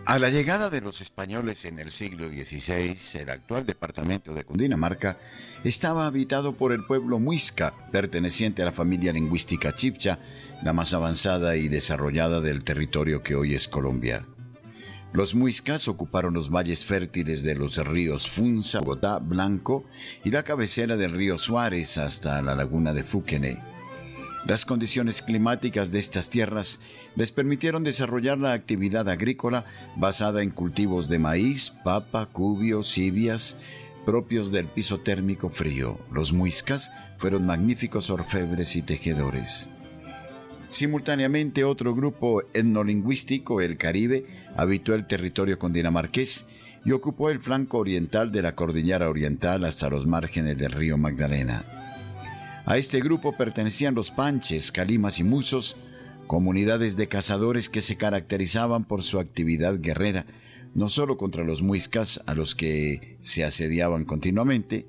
A 0.05 0.17
la 0.17 0.29
llegada 0.29 0.69
de 0.69 0.79
los 0.79 1.01
españoles 1.01 1.65
en 1.65 1.79
el 1.79 1.91
siglo 1.91 2.29
XVI, 2.29 3.19
el 3.19 3.29
actual 3.29 3.65
departamento 3.65 4.33
de 4.33 4.45
Cundinamarca 4.45 5.17
estaba 5.65 6.07
habitado 6.07 6.53
por 6.53 6.71
el 6.71 6.85
pueblo 6.85 7.19
muisca, 7.19 7.73
perteneciente 7.91 8.61
a 8.61 8.65
la 8.65 8.71
familia 8.71 9.11
lingüística 9.11 9.75
chipcha, 9.75 10.17
la 10.63 10.71
más 10.71 10.93
avanzada 10.93 11.57
y 11.57 11.67
desarrollada 11.67 12.39
del 12.39 12.63
territorio 12.63 13.21
que 13.21 13.35
hoy 13.35 13.53
es 13.53 13.67
Colombia. 13.67 14.25
Los 15.11 15.33
muiscas 15.33 15.87
ocuparon 15.87 16.35
los 16.35 16.51
valles 16.51 16.85
fértiles 16.85 17.41
de 17.41 17.55
los 17.55 17.77
ríos 17.85 18.27
Funza, 18.27 18.79
Bogotá, 18.79 19.17
Blanco 19.17 19.85
y 20.23 20.29
la 20.29 20.43
cabecera 20.43 20.97
del 20.97 21.11
río 21.11 21.37
Suárez 21.37 21.97
hasta 21.97 22.41
la 22.43 22.53
laguna 22.53 22.93
de 22.93 23.03
Fúquene. 23.03 23.59
Las 24.45 24.65
condiciones 24.65 25.21
climáticas 25.21 25.91
de 25.91 25.99
estas 25.99 26.29
tierras 26.29 26.79
les 27.15 27.31
permitieron 27.31 27.83
desarrollar 27.83 28.37
la 28.37 28.53
actividad 28.53 29.09
agrícola 29.09 29.65
basada 29.97 30.43
en 30.43 30.51
cultivos 30.51 31.09
de 31.09 31.19
maíz, 31.19 31.71
papa, 31.83 32.27
cubio, 32.27 32.83
cibias, 32.83 33.57
propios 34.05 34.51
del 34.51 34.67
piso 34.67 34.99
térmico 34.99 35.49
frío. 35.49 35.99
Los 36.11 36.33
muiscas 36.33 36.91
fueron 37.17 37.45
magníficos 37.45 38.09
orfebres 38.09 38.75
y 38.75 38.81
tejedores. 38.81 39.69
Simultáneamente, 40.69 41.63
otro 41.63 41.95
grupo 41.95 42.43
etnolingüístico, 42.53 43.59
el 43.59 43.75
Caribe, 43.75 44.27
habitó 44.55 44.93
el 44.93 45.07
territorio 45.07 45.57
condinamarqués 45.57 46.45
y 46.85 46.91
ocupó 46.91 47.31
el 47.31 47.39
flanco 47.39 47.79
oriental 47.79 48.31
de 48.31 48.43
la 48.43 48.53
cordillera 48.53 49.09
oriental 49.09 49.65
hasta 49.65 49.89
los 49.89 50.05
márgenes 50.05 50.59
del 50.59 50.71
río 50.71 50.95
Magdalena. 50.95 51.65
A 52.67 52.77
este 52.77 53.01
grupo 53.01 53.35
pertenecían 53.35 53.95
los 53.95 54.11
Panches, 54.11 54.71
Calimas 54.71 55.19
y 55.19 55.23
Musos, 55.23 55.75
comunidades 56.27 56.95
de 56.95 57.07
cazadores 57.07 57.67
que 57.67 57.81
se 57.81 57.97
caracterizaban 57.97 58.85
por 58.85 59.01
su 59.01 59.17
actividad 59.17 59.79
guerrera, 59.79 60.27
no 60.75 60.87
solo 60.87 61.17
contra 61.17 61.43
los 61.43 61.63
muiscas 61.63 62.21
a 62.27 62.35
los 62.35 62.53
que 62.53 63.17
se 63.21 63.43
asediaban 63.43 64.05
continuamente, 64.05 64.85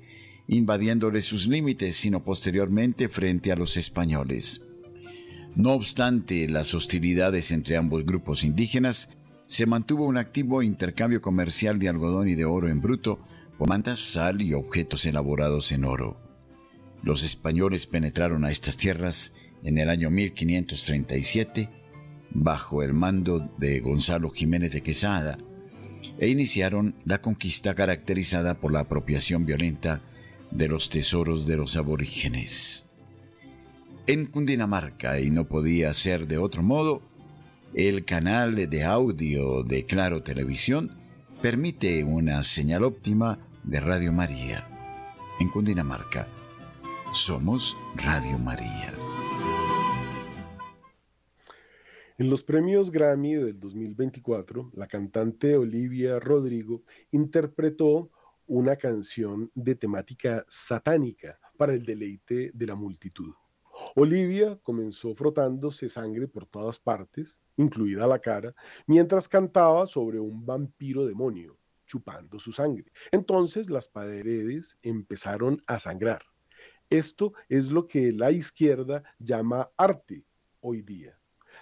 invadiéndoles 0.47 1.25
sus 1.25 1.47
límites, 1.47 1.95
sino 1.95 2.23
posteriormente 2.23 3.09
frente 3.09 3.51
a 3.51 3.55
los 3.55 3.77
españoles. 3.77 4.61
No 5.55 5.73
obstante 5.73 6.47
las 6.47 6.73
hostilidades 6.73 7.51
entre 7.51 7.77
ambos 7.77 8.05
grupos 8.05 8.43
indígenas, 8.43 9.09
se 9.47 9.65
mantuvo 9.65 10.05
un 10.05 10.17
activo 10.17 10.63
intercambio 10.63 11.21
comercial 11.21 11.77
de 11.77 11.89
algodón 11.89 12.29
y 12.29 12.35
de 12.35 12.45
oro 12.45 12.69
en 12.69 12.79
bruto, 12.79 13.19
por 13.57 13.67
mantas, 13.67 13.99
sal 13.99 14.41
y 14.41 14.53
objetos 14.53 15.05
elaborados 15.05 15.71
en 15.73 15.83
oro. 15.83 16.17
Los 17.03 17.23
españoles 17.23 17.85
penetraron 17.85 18.45
a 18.45 18.51
estas 18.51 18.77
tierras 18.77 19.33
en 19.63 19.77
el 19.77 19.89
año 19.89 20.09
1537 20.09 21.69
bajo 22.33 22.81
el 22.81 22.93
mando 22.93 23.51
de 23.57 23.81
Gonzalo 23.81 24.29
Jiménez 24.29 24.71
de 24.71 24.81
Quesada 24.81 25.37
e 26.17 26.29
iniciaron 26.29 26.95
la 27.05 27.21
conquista 27.21 27.75
caracterizada 27.75 28.55
por 28.55 28.71
la 28.71 28.81
apropiación 28.81 29.45
violenta 29.45 30.01
de 30.49 30.67
los 30.67 30.89
tesoros 30.89 31.45
de 31.45 31.57
los 31.57 31.75
aborígenes. 31.77 32.90
En 34.07 34.25
Cundinamarca, 34.25 35.19
y 35.19 35.29
no 35.29 35.45
podía 35.45 35.93
ser 35.93 36.27
de 36.27 36.39
otro 36.39 36.63
modo, 36.63 37.03
el 37.75 38.03
canal 38.03 38.55
de 38.55 38.83
audio 38.83 39.63
de 39.63 39.85
Claro 39.85 40.23
Televisión 40.23 40.89
permite 41.39 42.03
una 42.03 42.41
señal 42.41 42.83
óptima 42.83 43.37
de 43.63 43.79
Radio 43.79 44.11
María. 44.11 44.67
En 45.39 45.49
Cundinamarca, 45.49 46.27
somos 47.13 47.77
Radio 47.95 48.39
María. 48.39 48.91
En 52.17 52.29
los 52.29 52.43
premios 52.43 52.89
Grammy 52.89 53.35
del 53.35 53.59
2024, 53.59 54.71
la 54.73 54.87
cantante 54.87 55.55
Olivia 55.55 56.19
Rodrigo 56.19 56.81
interpretó 57.11 58.09
una 58.47 58.75
canción 58.77 59.51
de 59.53 59.75
temática 59.75 60.43
satánica 60.47 61.39
para 61.55 61.73
el 61.73 61.85
deleite 61.85 62.49
de 62.51 62.65
la 62.65 62.73
multitud. 62.73 63.31
Olivia 63.95 64.57
comenzó 64.63 65.13
frotándose 65.15 65.89
sangre 65.89 66.27
por 66.27 66.45
todas 66.45 66.79
partes, 66.79 67.37
incluida 67.57 68.07
la 68.07 68.19
cara, 68.19 68.55
mientras 68.87 69.27
cantaba 69.27 69.85
sobre 69.87 70.19
un 70.19 70.45
vampiro 70.45 71.05
demonio, 71.05 71.57
chupando 71.85 72.39
su 72.39 72.53
sangre. 72.53 72.91
Entonces 73.11 73.69
las 73.69 73.87
paredes 73.87 74.77
empezaron 74.81 75.61
a 75.67 75.79
sangrar. 75.79 76.21
Esto 76.89 77.33
es 77.49 77.69
lo 77.69 77.87
que 77.87 78.11
la 78.11 78.31
izquierda 78.31 79.03
llama 79.19 79.69
arte 79.77 80.25
hoy 80.61 80.81
día. 80.81 81.17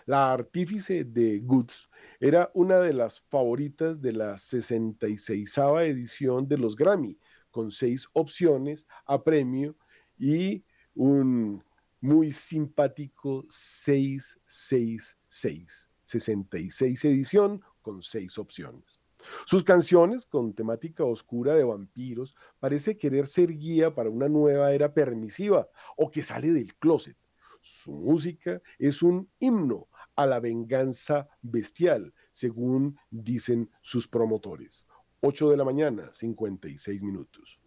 La 0.05 0.31
artífice 0.31 1.03
de 1.03 1.39
Goods 1.39 1.89
era 2.19 2.51
una 2.53 2.79
de 2.79 2.93
las 2.93 3.21
favoritas 3.21 4.01
de 4.01 4.13
la 4.13 4.37
66 4.37 5.57
edición 5.81 6.47
de 6.47 6.57
los 6.57 6.75
Grammy, 6.75 7.17
con 7.51 7.71
seis 7.71 8.07
opciones 8.13 8.87
a 9.05 9.23
premio 9.23 9.75
y 10.17 10.63
un 10.95 11.63
muy 12.01 12.31
simpático 12.31 13.45
666. 13.49 15.89
66 16.05 17.05
edición 17.05 17.61
con 17.81 18.01
seis 18.01 18.39
opciones. 18.39 18.99
Sus 19.45 19.63
canciones, 19.63 20.25
con 20.25 20.53
temática 20.53 21.03
oscura 21.03 21.55
de 21.55 21.63
vampiros, 21.63 22.35
parece 22.59 22.97
querer 22.97 23.27
ser 23.27 23.57
guía 23.57 23.93
para 23.93 24.09
una 24.09 24.29
nueva 24.29 24.73
era 24.73 24.93
permisiva 24.93 25.69
o 25.97 26.09
que 26.09 26.23
sale 26.23 26.51
del 26.51 26.75
closet. 26.75 27.17
Su 27.61 27.91
música 27.91 28.61
es 28.77 29.03
un 29.03 29.29
himno 29.39 29.89
a 30.15 30.25
la 30.25 30.39
venganza 30.39 31.27
bestial, 31.41 32.13
según 32.31 32.97
dicen 33.09 33.69
sus 33.81 34.07
promotores. 34.07 34.85
8 35.21 35.49
de 35.49 35.57
la 35.57 35.65
mañana, 35.65 36.09
56 36.13 37.01
minutos. 37.01 37.59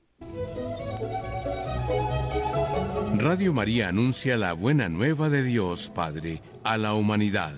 Radio 3.18 3.52
María 3.52 3.88
anuncia 3.88 4.36
la 4.36 4.52
buena 4.52 4.88
nueva 4.88 5.28
de 5.28 5.42
Dios 5.42 5.90
Padre 5.94 6.42
a 6.64 6.76
la 6.76 6.94
humanidad. 6.94 7.54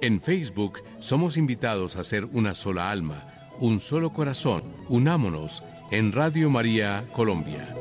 En 0.00 0.20
Facebook 0.20 0.80
somos 0.98 1.36
invitados 1.36 1.96
a 1.96 2.04
ser 2.04 2.24
una 2.26 2.54
sola 2.54 2.90
alma, 2.90 3.26
un 3.60 3.80
solo 3.80 4.12
corazón. 4.12 4.62
Unámonos 4.88 5.62
en 5.90 6.12
Radio 6.12 6.50
María 6.50 7.04
Colombia. 7.14 7.74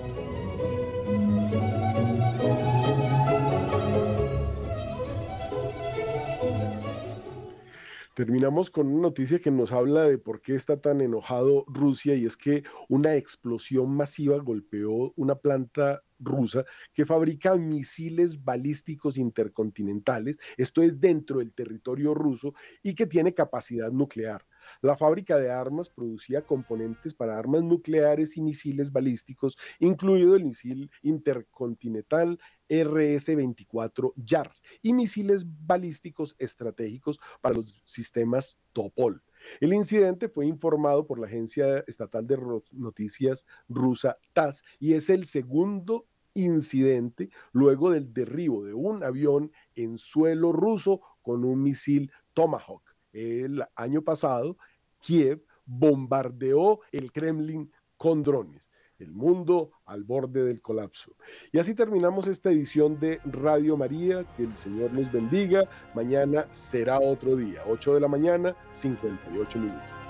Terminamos 8.21 8.69
con 8.69 8.85
una 8.85 9.01
noticia 9.01 9.39
que 9.39 9.49
nos 9.49 9.71
habla 9.71 10.03
de 10.03 10.19
por 10.19 10.43
qué 10.43 10.53
está 10.53 10.79
tan 10.79 11.01
enojado 11.01 11.65
Rusia 11.67 12.13
y 12.13 12.27
es 12.27 12.37
que 12.37 12.63
una 12.87 13.15
explosión 13.15 13.89
masiva 13.95 14.37
golpeó 14.37 15.11
una 15.15 15.33
planta 15.33 16.03
rusa 16.19 16.63
que 16.93 17.07
fabrica 17.07 17.55
misiles 17.55 18.43
balísticos 18.43 19.17
intercontinentales, 19.17 20.37
esto 20.57 20.83
es 20.83 20.99
dentro 20.99 21.39
del 21.39 21.51
territorio 21.51 22.13
ruso, 22.13 22.53
y 22.83 22.93
que 22.93 23.07
tiene 23.07 23.33
capacidad 23.33 23.91
nuclear. 23.91 24.45
La 24.83 24.95
fábrica 24.95 25.37
de 25.37 25.51
armas 25.51 25.89
producía 25.89 26.43
componentes 26.43 27.15
para 27.15 27.39
armas 27.39 27.63
nucleares 27.63 28.37
y 28.37 28.41
misiles 28.41 28.91
balísticos, 28.91 29.57
incluido 29.79 30.35
el 30.35 30.45
misil 30.45 30.91
intercontinental 31.01 32.37
RS-24 32.71 34.13
JARS 34.25 34.63
y 34.81 34.93
misiles 34.93 35.45
balísticos 35.45 36.35
estratégicos 36.39 37.19
para 37.41 37.55
los 37.55 37.81
sistemas 37.85 38.57
Topol. 38.71 39.21
El 39.59 39.73
incidente 39.73 40.29
fue 40.29 40.45
informado 40.45 41.05
por 41.05 41.19
la 41.19 41.27
agencia 41.27 41.83
estatal 41.87 42.25
de 42.25 42.37
noticias 42.71 43.45
rusa 43.67 44.15
TASS 44.33 44.63
y 44.79 44.93
es 44.93 45.09
el 45.09 45.25
segundo 45.25 46.07
incidente 46.33 47.29
luego 47.51 47.91
del 47.91 48.13
derribo 48.13 48.63
de 48.63 48.73
un 48.73 49.03
avión 49.03 49.51
en 49.75 49.97
suelo 49.97 50.53
ruso 50.53 51.01
con 51.21 51.43
un 51.43 51.61
misil 51.61 52.11
Tomahawk. 52.33 52.83
El 53.11 53.63
año 53.75 54.01
pasado, 54.01 54.57
Kiev 55.01 55.43
bombardeó 55.65 56.79
el 56.91 57.11
Kremlin 57.11 57.71
con 57.97 58.23
drones. 58.23 58.70
El 59.01 59.11
mundo 59.11 59.71
al 59.85 60.03
borde 60.03 60.43
del 60.43 60.61
colapso. 60.61 61.15
Y 61.51 61.59
así 61.59 61.73
terminamos 61.73 62.27
esta 62.27 62.51
edición 62.51 62.99
de 62.99 63.19
Radio 63.25 63.77
María. 63.77 64.25
Que 64.35 64.43
el 64.43 64.57
Señor 64.57 64.93
nos 64.93 65.11
bendiga. 65.11 65.67
Mañana 65.95 66.47
será 66.51 66.99
otro 66.99 67.35
día. 67.35 67.61
8 67.67 67.95
de 67.95 67.99
la 67.99 68.07
mañana, 68.07 68.55
58 68.73 69.59
minutos. 69.59 70.00